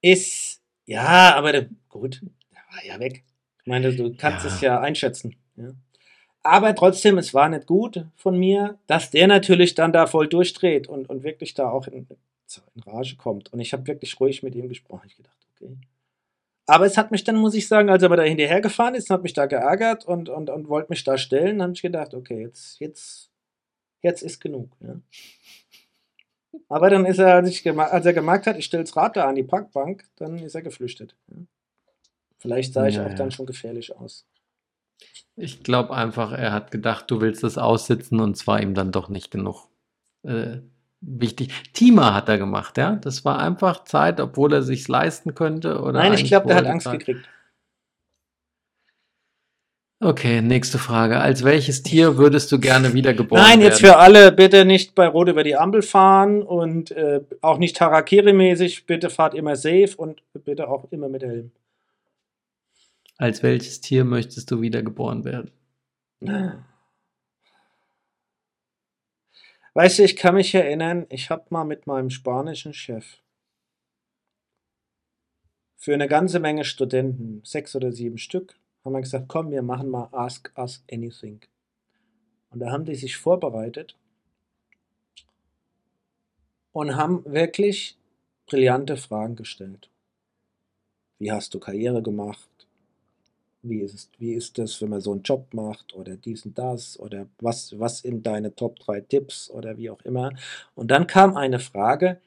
Ist, 0.00 0.62
ja, 0.84 1.34
aber 1.34 1.52
der, 1.52 1.68
gut, 1.88 2.20
der 2.52 2.60
war 2.70 2.84
ja 2.84 3.00
weg. 3.00 3.24
Ich 3.62 3.66
meine, 3.66 3.94
du 3.94 4.14
kannst 4.14 4.44
Ja. 4.44 4.50
es 4.50 4.60
ja 4.60 4.80
einschätzen. 4.80 5.36
Ja. 5.56 5.70
Aber 6.42 6.74
trotzdem, 6.74 7.16
es 7.16 7.32
war 7.32 7.48
nicht 7.48 7.66
gut 7.66 8.04
von 8.16 8.38
mir, 8.38 8.78
dass 8.86 9.10
der 9.10 9.26
natürlich 9.26 9.74
dann 9.74 9.92
da 9.94 10.06
voll 10.06 10.28
durchdreht 10.28 10.86
und, 10.86 11.08
und 11.08 11.22
wirklich 11.22 11.54
da 11.54 11.70
auch 11.70 11.86
in, 11.86 12.06
in 12.74 12.82
Rage 12.82 13.16
kommt. 13.16 13.50
Und 13.52 13.60
ich 13.60 13.72
habe 13.72 13.86
wirklich 13.86 14.20
ruhig 14.20 14.42
mit 14.42 14.54
ihm 14.54 14.68
gesprochen. 14.68 15.06
Ich 15.06 15.16
gedacht, 15.16 15.38
okay. 15.54 15.78
Aber 16.66 16.86
es 16.86 16.96
hat 16.96 17.10
mich 17.10 17.24
dann, 17.24 17.36
muss 17.36 17.54
ich 17.54 17.68
sagen, 17.68 17.90
als 17.90 18.02
er 18.02 18.06
aber 18.06 18.16
da 18.16 18.22
hinterher 18.22 18.60
gefahren 18.60 18.94
ist, 18.94 19.10
hat 19.10 19.22
mich 19.22 19.34
da 19.34 19.46
geärgert 19.46 20.06
und, 20.06 20.28
und, 20.28 20.48
und 20.48 20.68
wollte 20.68 20.90
mich 20.90 21.04
da 21.04 21.18
stellen, 21.18 21.58
dann 21.58 21.68
habe 21.68 21.74
ich 21.74 21.82
gedacht, 21.82 22.14
okay, 22.14 22.40
jetzt, 22.40 22.80
jetzt, 22.80 23.30
jetzt 24.00 24.22
ist 24.22 24.40
genug. 24.40 24.70
Ja. 24.80 25.00
Aber 26.68 26.88
dann 26.88 27.04
ist 27.04 27.18
er, 27.18 27.34
als, 27.34 27.50
ich 27.50 27.68
als 27.68 28.06
er 28.06 28.12
gemerkt 28.12 28.46
hat, 28.46 28.56
ich 28.56 28.64
stelle 28.64 28.84
das 28.84 28.96
Rad 28.96 29.16
da 29.16 29.28
an 29.28 29.34
die 29.34 29.42
Parkbank, 29.42 30.04
dann 30.16 30.38
ist 30.38 30.54
er 30.54 30.62
geflüchtet. 30.62 31.16
Ja. 31.28 31.36
Vielleicht 32.38 32.72
sah 32.72 32.86
ich 32.86 32.96
Ja, 32.96 33.06
auch 33.06 33.14
dann 33.14 33.30
schon 33.30 33.46
gefährlich 33.46 33.96
aus. 33.96 34.26
Ich 35.36 35.62
glaube 35.62 35.94
einfach, 35.94 36.32
er 36.32 36.52
hat 36.52 36.70
gedacht, 36.70 37.10
du 37.10 37.20
willst 37.20 37.42
es 37.42 37.58
aussitzen 37.58 38.20
und 38.20 38.36
es 38.36 38.46
war 38.46 38.60
ihm 38.62 38.74
dann 38.74 38.92
doch 38.92 39.08
nicht 39.08 39.30
genug 39.30 39.68
äh, 40.22 40.58
wichtig. 41.06 41.52
Tima 41.72 42.14
hat 42.14 42.28
er 42.28 42.38
gemacht, 42.38 42.78
ja. 42.78 42.96
Das 42.96 43.24
war 43.24 43.38
einfach 43.38 43.84
Zeit, 43.84 44.20
obwohl 44.20 44.52
er 44.52 44.62
sich's 44.62 44.88
leisten 44.88 45.34
könnte. 45.34 45.80
Oder 45.80 46.00
Nein, 46.00 46.14
ich 46.14 46.24
glaube, 46.24 46.48
der 46.48 46.56
hat 46.56 46.66
Angst 46.66 46.84
Zeit. 46.84 47.00
gekriegt. 47.00 47.28
Okay, 50.00 50.42
nächste 50.42 50.78
Frage. 50.78 51.20
Als 51.20 51.44
welches 51.44 51.82
Tier 51.82 52.18
würdest 52.18 52.52
du 52.52 52.60
gerne 52.60 52.92
wiedergeboren 52.92 53.42
Nein, 53.42 53.60
werden? 53.60 53.70
jetzt 53.70 53.80
für 53.80 53.96
alle 53.96 54.32
bitte 54.32 54.64
nicht 54.64 54.94
bei 54.94 55.06
Rot 55.06 55.28
über 55.28 55.44
die 55.44 55.56
Ampel 55.56 55.80
fahren 55.80 56.42
und 56.42 56.90
äh, 56.90 57.20
auch 57.40 57.56
nicht 57.58 57.80
Harakiri-mäßig. 57.80 58.84
Bitte 58.86 59.08
fahrt 59.08 59.34
immer 59.34 59.56
safe 59.56 59.92
und 59.96 60.20
bitte 60.44 60.68
auch 60.68 60.90
immer 60.90 61.08
mit 61.08 61.22
Helm. 61.22 61.52
Als 63.16 63.42
welches 63.42 63.80
Tier 63.80 64.04
möchtest 64.04 64.50
du 64.50 64.60
wiedergeboren 64.60 65.24
werden? 65.24 65.50
Weißt 69.74 69.98
du, 69.98 70.04
ich 70.04 70.14
kann 70.14 70.36
mich 70.36 70.54
erinnern, 70.54 71.06
ich 71.10 71.30
habe 71.30 71.46
mal 71.50 71.64
mit 71.64 71.88
meinem 71.88 72.10
spanischen 72.10 72.72
Chef 72.72 73.18
für 75.76 75.92
eine 75.92 76.08
ganze 76.08 76.40
Menge 76.40 76.64
Studenten, 76.64 77.42
sechs 77.44 77.76
oder 77.76 77.92
sieben 77.92 78.16
Stück, 78.16 78.58
haben 78.84 78.94
wir 78.94 79.02
gesagt, 79.02 79.26
komm, 79.28 79.50
wir 79.50 79.62
machen 79.62 79.90
mal 79.90 80.08
Ask 80.12 80.50
Us 80.56 80.82
Anything. 80.90 81.40
Und 82.50 82.60
da 82.60 82.70
haben 82.70 82.86
die 82.86 82.94
sich 82.94 83.16
vorbereitet 83.16 83.94
und 86.72 86.96
haben 86.96 87.24
wirklich 87.26 87.98
brillante 88.46 88.96
Fragen 88.96 89.36
gestellt. 89.36 89.90
Wie 91.18 91.32
hast 91.32 91.52
du 91.52 91.58
Karriere 91.58 92.00
gemacht? 92.00 92.53
Wie 93.66 93.80
ist, 93.80 93.94
es, 93.94 94.10
wie 94.18 94.34
ist 94.34 94.58
das, 94.58 94.80
wenn 94.82 94.90
man 94.90 95.00
so 95.00 95.12
einen 95.12 95.22
Job 95.22 95.54
macht 95.54 95.94
oder 95.94 96.16
dies 96.16 96.44
und 96.44 96.58
das 96.58 97.00
oder 97.00 97.26
was, 97.40 97.78
was 97.78 98.02
in 98.02 98.22
deine 98.22 98.54
Top 98.54 98.78
3 98.78 99.00
Tipps 99.00 99.50
oder 99.50 99.78
wie 99.78 99.88
auch 99.90 100.02
immer. 100.02 100.32
Und 100.74 100.90
dann 100.90 101.06
kam 101.06 101.36
eine 101.36 101.58
Frage, 101.58 102.20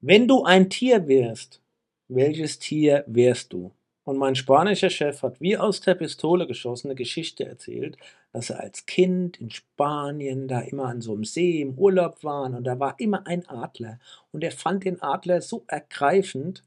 wenn 0.00 0.26
du 0.28 0.44
ein 0.44 0.70
Tier 0.70 1.08
wärst, 1.08 1.60
welches 2.08 2.58
Tier 2.58 3.04
wärst 3.06 3.52
du? 3.52 3.72
Und 4.04 4.18
mein 4.18 4.36
spanischer 4.36 4.88
Chef 4.88 5.22
hat 5.22 5.40
wie 5.40 5.56
aus 5.58 5.80
der 5.80 5.96
Pistole 5.96 6.46
geschossen 6.46 6.88
eine 6.88 6.94
Geschichte 6.94 7.44
erzählt, 7.44 7.96
dass 8.32 8.50
er 8.50 8.60
als 8.60 8.86
Kind 8.86 9.40
in 9.40 9.50
Spanien 9.50 10.46
da 10.46 10.60
immer 10.60 10.86
an 10.86 11.00
so 11.00 11.12
einem 11.12 11.24
See 11.24 11.60
im 11.60 11.76
Urlaub 11.76 12.22
war 12.22 12.44
und 12.44 12.64
da 12.64 12.78
war 12.78 12.94
immer 12.98 13.26
ein 13.26 13.48
Adler. 13.48 13.98
Und 14.32 14.44
er 14.44 14.52
fand 14.52 14.84
den 14.84 15.02
Adler 15.02 15.42
so 15.42 15.64
ergreifend 15.66 16.62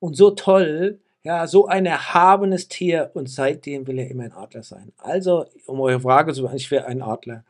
und 0.00 0.16
so 0.16 0.32
toll, 0.32 0.98
ja, 1.24 1.46
so 1.46 1.66
ein 1.66 1.86
erhabenes 1.86 2.68
Tier 2.68 3.10
und 3.14 3.28
seitdem 3.28 3.86
will 3.86 3.98
er 3.98 4.08
immer 4.10 4.24
ein 4.24 4.32
Adler 4.32 4.62
sein. 4.62 4.92
Also, 4.98 5.46
um 5.66 5.80
eure 5.80 6.00
Frage 6.00 6.32
zu 6.32 6.42
beantworten, 6.42 6.56
ich 6.62 6.70
wäre 6.70 6.86
ein 6.86 7.02
Adler. 7.02 7.44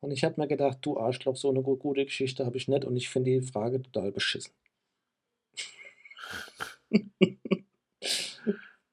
Und 0.00 0.10
ich 0.10 0.22
habe 0.22 0.38
mir 0.38 0.48
gedacht, 0.48 0.78
du 0.82 0.98
Arschloch, 0.98 1.34
so 1.34 1.48
eine 1.48 1.62
gu- 1.62 1.76
gute 1.78 2.04
Geschichte 2.04 2.44
habe 2.44 2.58
ich 2.58 2.68
nicht 2.68 2.84
und 2.84 2.94
ich 2.94 3.08
finde 3.08 3.30
die 3.30 3.40
Frage 3.40 3.80
total 3.80 4.12
beschissen. 4.12 4.52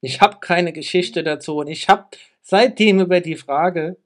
ich 0.02 0.22
habe 0.22 0.38
keine 0.39 0.74
Geschichte 0.74 1.24
dazu 1.24 1.58
und 1.58 1.68
ich 1.68 1.88
habe 1.89 2.06
seitdem 2.41 3.00
über 3.02 3.22
die 3.22 3.36
Frage, 3.36 3.97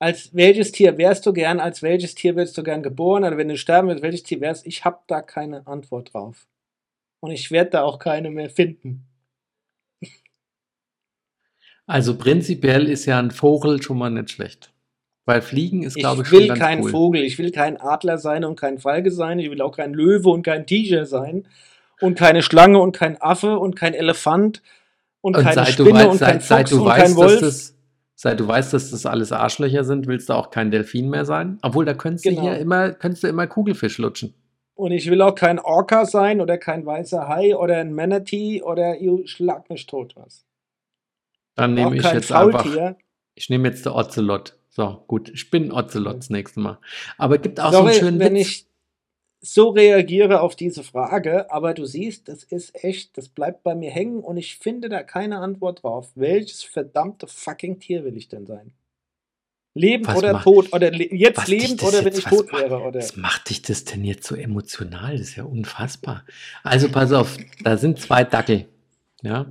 als 0.00 0.34
welches 0.34 0.72
Tier 0.72 0.98
wärst 0.98 1.26
du 1.26 1.32
gern, 1.32 1.60
als 1.60 1.82
welches 1.82 2.14
Tier 2.14 2.36
würdest 2.36 2.58
du 2.58 2.64
gern 2.64 2.82
geboren 2.82 3.24
oder 3.24 3.38
wenn 3.38 3.48
du 3.48 3.56
sterben 3.58 3.88
würdest, 3.88 4.04
welches 4.04 4.24
Tier 4.24 4.40
wärst, 4.40 4.66
ich 4.66 4.84
habe 4.84 5.00
da 5.08 5.22
keine 5.22 5.66
Antwort 5.66 6.14
drauf. 6.14 6.46
Und 7.20 7.30
ich 7.32 7.50
werde 7.50 7.70
da 7.70 7.82
auch 7.82 7.98
keine 7.98 8.30
mehr 8.30 8.50
finden. 8.50 9.04
Also 11.86 12.16
prinzipiell 12.18 12.86
ist 12.88 13.06
ja 13.06 13.18
ein 13.18 13.30
Vogel 13.30 13.82
schon 13.82 13.98
mal 13.98 14.10
nicht 14.10 14.30
schlecht. 14.30 14.72
Weil 15.24 15.42
Fliegen 15.42 15.82
ist, 15.82 15.96
Ich 15.96 16.02
glaube 16.02 16.22
ich, 16.22 16.28
schon 16.28 16.38
will 16.40 16.48
ganz 16.48 16.60
kein 16.60 16.82
cool. 16.82 16.90
Vogel, 16.90 17.22
ich 17.22 17.38
will 17.38 17.50
kein 17.50 17.78
Adler 17.78 18.18
sein 18.18 18.44
und 18.44 18.58
kein 18.58 18.78
Falke 18.78 19.10
sein, 19.10 19.38
ich 19.38 19.50
will 19.50 19.60
auch 19.62 19.76
kein 19.76 19.92
Löwe 19.94 20.28
und 20.30 20.42
kein 20.42 20.66
Tiger 20.66 21.06
sein 21.06 21.46
und 22.00 22.18
keine 22.18 22.42
Schlange 22.42 22.78
und 22.78 22.92
kein 22.96 23.20
Affe 23.20 23.58
und 23.58 23.74
kein 23.74 23.94
Elefant 23.94 24.62
und, 25.20 25.36
Und 25.36 25.42
keine 25.42 25.54
seit 25.54 25.68
Spinne 25.68 25.92
weißt, 25.94 26.06
und 26.08 26.18
kein 26.18 26.40
seit, 26.40 26.42
seit 26.42 26.68
Fuchs 26.68 26.70
du 26.78 26.84
und 26.84 26.90
kein 26.90 27.00
weißt, 27.00 27.10
dass 27.10 27.16
Wolf. 27.16 27.40
das, 27.40 27.74
seit 28.14 28.40
du 28.40 28.48
weißt, 28.48 28.72
dass 28.72 28.90
das 28.90 29.06
alles 29.06 29.32
Arschlöcher 29.32 29.84
sind, 29.84 30.06
willst 30.06 30.28
du 30.28 30.34
auch 30.34 30.50
kein 30.50 30.70
Delfin 30.70 31.10
mehr 31.10 31.24
sein. 31.24 31.58
Obwohl, 31.62 31.84
da 31.84 31.94
könntest 31.94 32.24
Genau. 32.24 32.42
du 32.42 32.48
hier 32.48 32.58
immer, 32.58 32.92
könntest 32.92 33.22
du 33.24 33.28
immer 33.28 33.46
Kugelfisch 33.46 33.98
lutschen. 33.98 34.34
Und 34.78 34.92
ich 34.92 35.10
will 35.10 35.20
auch 35.22 35.34
kein 35.34 35.58
Orca 35.58 36.06
sein 36.06 36.40
oder 36.40 36.56
kein 36.56 36.86
weißer 36.86 37.26
Hai 37.26 37.56
oder 37.56 37.78
ein 37.78 37.92
Manatee 37.92 38.62
oder 38.62 38.96
ihr 38.96 39.26
schlag 39.26 39.68
mich 39.68 39.86
tot 39.86 40.14
was. 40.14 40.46
Dann 41.56 41.74
nehme 41.74 41.96
ich 41.96 42.04
jetzt 42.04 42.30
einfach, 42.30 42.62
Faultier. 42.62 42.96
ich 43.34 43.50
nehme 43.50 43.66
jetzt 43.66 43.84
der 43.84 43.96
Ocelot. 43.96 44.56
So, 44.68 45.02
gut, 45.08 45.30
ich 45.30 45.50
bin 45.50 45.72
Ocelot 45.72 46.18
das 46.18 46.30
nächste 46.30 46.60
Mal. 46.60 46.78
Aber 47.16 47.34
es 47.34 47.42
gibt 47.42 47.58
auch 47.58 47.72
Sorry, 47.72 47.86
so 47.86 47.88
einen 47.88 47.98
schönen 47.98 48.20
wenn 48.20 48.34
Witz. 48.36 48.46
ich 48.46 48.66
so 49.40 49.70
reagiere 49.70 50.42
auf 50.42 50.54
diese 50.54 50.84
Frage, 50.84 51.50
aber 51.50 51.74
du 51.74 51.84
siehst, 51.84 52.28
das 52.28 52.44
ist 52.44 52.84
echt, 52.84 53.18
das 53.18 53.28
bleibt 53.28 53.64
bei 53.64 53.74
mir 53.74 53.90
hängen 53.90 54.20
und 54.20 54.36
ich 54.36 54.58
finde 54.58 54.88
da 54.88 55.02
keine 55.02 55.40
Antwort 55.40 55.82
drauf. 55.82 56.12
Welches 56.14 56.62
verdammte 56.62 57.26
fucking 57.26 57.80
Tier 57.80 58.04
will 58.04 58.16
ich 58.16 58.28
denn 58.28 58.46
sein? 58.46 58.72
Leben 59.74 60.06
Was 60.06 60.16
oder 60.16 60.32
macht- 60.32 60.44
tot 60.44 60.72
oder 60.72 60.90
le 60.90 61.14
jetzt 61.14 61.38
das 61.38 61.48
oder 61.82 61.98
wenn 61.98 62.04
jetzt- 62.06 62.18
ich 62.18 62.24
tot 62.24 62.50
macht- 62.52 62.62
wäre 62.62 62.80
oder 62.80 62.98
Was 63.00 63.16
macht 63.16 63.50
dich 63.50 63.62
das 63.62 63.84
denn 63.84 64.04
jetzt 64.04 64.26
so 64.26 64.34
emotional? 64.34 65.12
Das 65.12 65.28
ist 65.28 65.36
ja 65.36 65.44
unfassbar. 65.44 66.24
Also 66.64 66.88
pass 66.88 67.12
auf, 67.12 67.36
da 67.62 67.76
sind 67.76 68.00
zwei 68.00 68.24
Dackel. 68.24 68.66
Ja. 69.22 69.46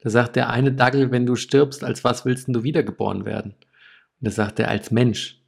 Da 0.00 0.10
sagt 0.10 0.36
der 0.36 0.50
eine 0.50 0.72
Dackel, 0.72 1.10
wenn 1.10 1.26
du 1.26 1.34
stirbst, 1.36 1.82
als 1.84 2.04
was 2.04 2.24
willst 2.24 2.48
du 2.48 2.62
wiedergeboren 2.62 3.24
werden? 3.24 3.52
Und 4.20 4.28
da 4.28 4.30
sagt 4.30 4.58
er, 4.60 4.68
als 4.68 4.90
Mensch. 4.90 5.40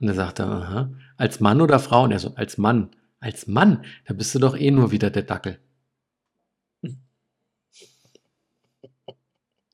Und 0.00 0.06
da 0.08 0.14
sagt 0.14 0.38
er, 0.38 0.46
aha, 0.46 0.90
als 1.16 1.40
Mann 1.40 1.60
oder 1.60 1.78
Frau? 1.78 2.04
Und 2.04 2.12
er 2.12 2.18
so, 2.18 2.34
als 2.36 2.56
Mann. 2.58 2.90
Als 3.20 3.46
Mann, 3.46 3.84
da 4.06 4.12
bist 4.14 4.34
du 4.34 4.38
doch 4.38 4.56
eh 4.56 4.70
nur 4.70 4.90
wieder 4.90 5.10
der 5.10 5.22
Dackel. 5.22 5.58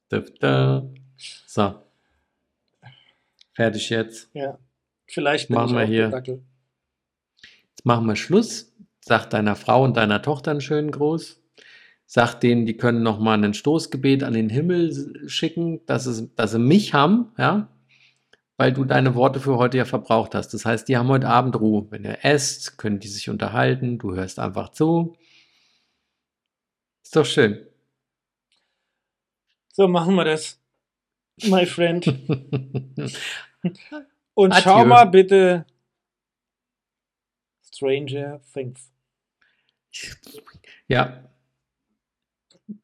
Da, 0.09 0.21
da. 0.41 0.89
So. 1.47 1.75
Fertig 3.61 3.91
jetzt. 3.91 4.31
ja, 4.33 4.59
vielleicht 5.07 5.49
bin 5.49 5.57
Machen 5.57 5.77
wir 5.77 5.85
hier. 5.85 6.11
Jetzt 6.25 7.85
machen 7.85 8.07
wir 8.07 8.17
Schluss. 8.17 8.75
Sag 9.03 9.29
deiner 9.29 9.55
Frau 9.55 9.85
und 9.85 9.99
deiner 9.99 10.23
Tochter 10.23 10.53
einen 10.53 10.63
schönen 10.63 10.91
Gruß. 10.91 11.43
Sag 12.07 12.41
denen, 12.41 12.65
die 12.65 12.79
können 12.79 13.03
noch 13.03 13.19
mal 13.19 13.45
ein 13.45 13.53
Stoßgebet 13.53 14.25
an 14.25 14.33
den 14.33 14.49
Himmel 14.49 15.29
schicken, 15.29 15.85
dass, 15.85 16.07
es, 16.07 16.35
dass 16.37 16.53
sie 16.53 16.59
mich 16.59 16.95
haben, 16.95 17.33
ja, 17.37 17.69
weil 18.57 18.73
du 18.73 18.87
deine 18.87 19.15
Worte 19.15 19.41
für 19.41 19.59
heute 19.59 19.77
ja 19.77 19.85
verbraucht 19.85 20.35
hast. 20.35 20.55
Das 20.55 20.65
heißt, 20.65 20.89
die 20.89 20.97
haben 20.97 21.09
heute 21.09 21.29
Abend 21.29 21.61
Ruhe. 21.61 21.87
Wenn 21.91 22.05
ihr 22.05 22.25
esst, 22.25 22.79
können 22.79 22.99
die 22.99 23.09
sich 23.09 23.29
unterhalten. 23.29 23.99
Du 23.99 24.15
hörst 24.15 24.39
einfach 24.39 24.71
zu. 24.71 25.19
Ist 27.05 27.15
doch 27.15 27.27
schön. 27.27 27.67
So 29.69 29.87
machen 29.87 30.15
wir 30.15 30.25
das, 30.25 30.59
my 31.43 31.67
friend. 31.67 32.07
Und 34.35 34.55
schau 34.55 34.77
Adieu. 34.77 34.87
mal 34.89 35.05
bitte 35.05 35.67
Stranger 37.63 38.41
Things. 38.53 38.91
ja. 40.87 41.25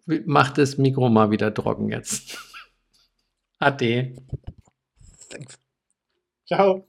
Mach 0.05 0.51
das 0.51 0.79
Mikro 0.79 1.09
mal 1.09 1.31
wieder 1.31 1.55
trocken 1.55 1.91
jetzt. 1.91 2.39
Ade. 3.59 4.17
Thanks. 5.31 5.59
Ciao. 6.47 6.87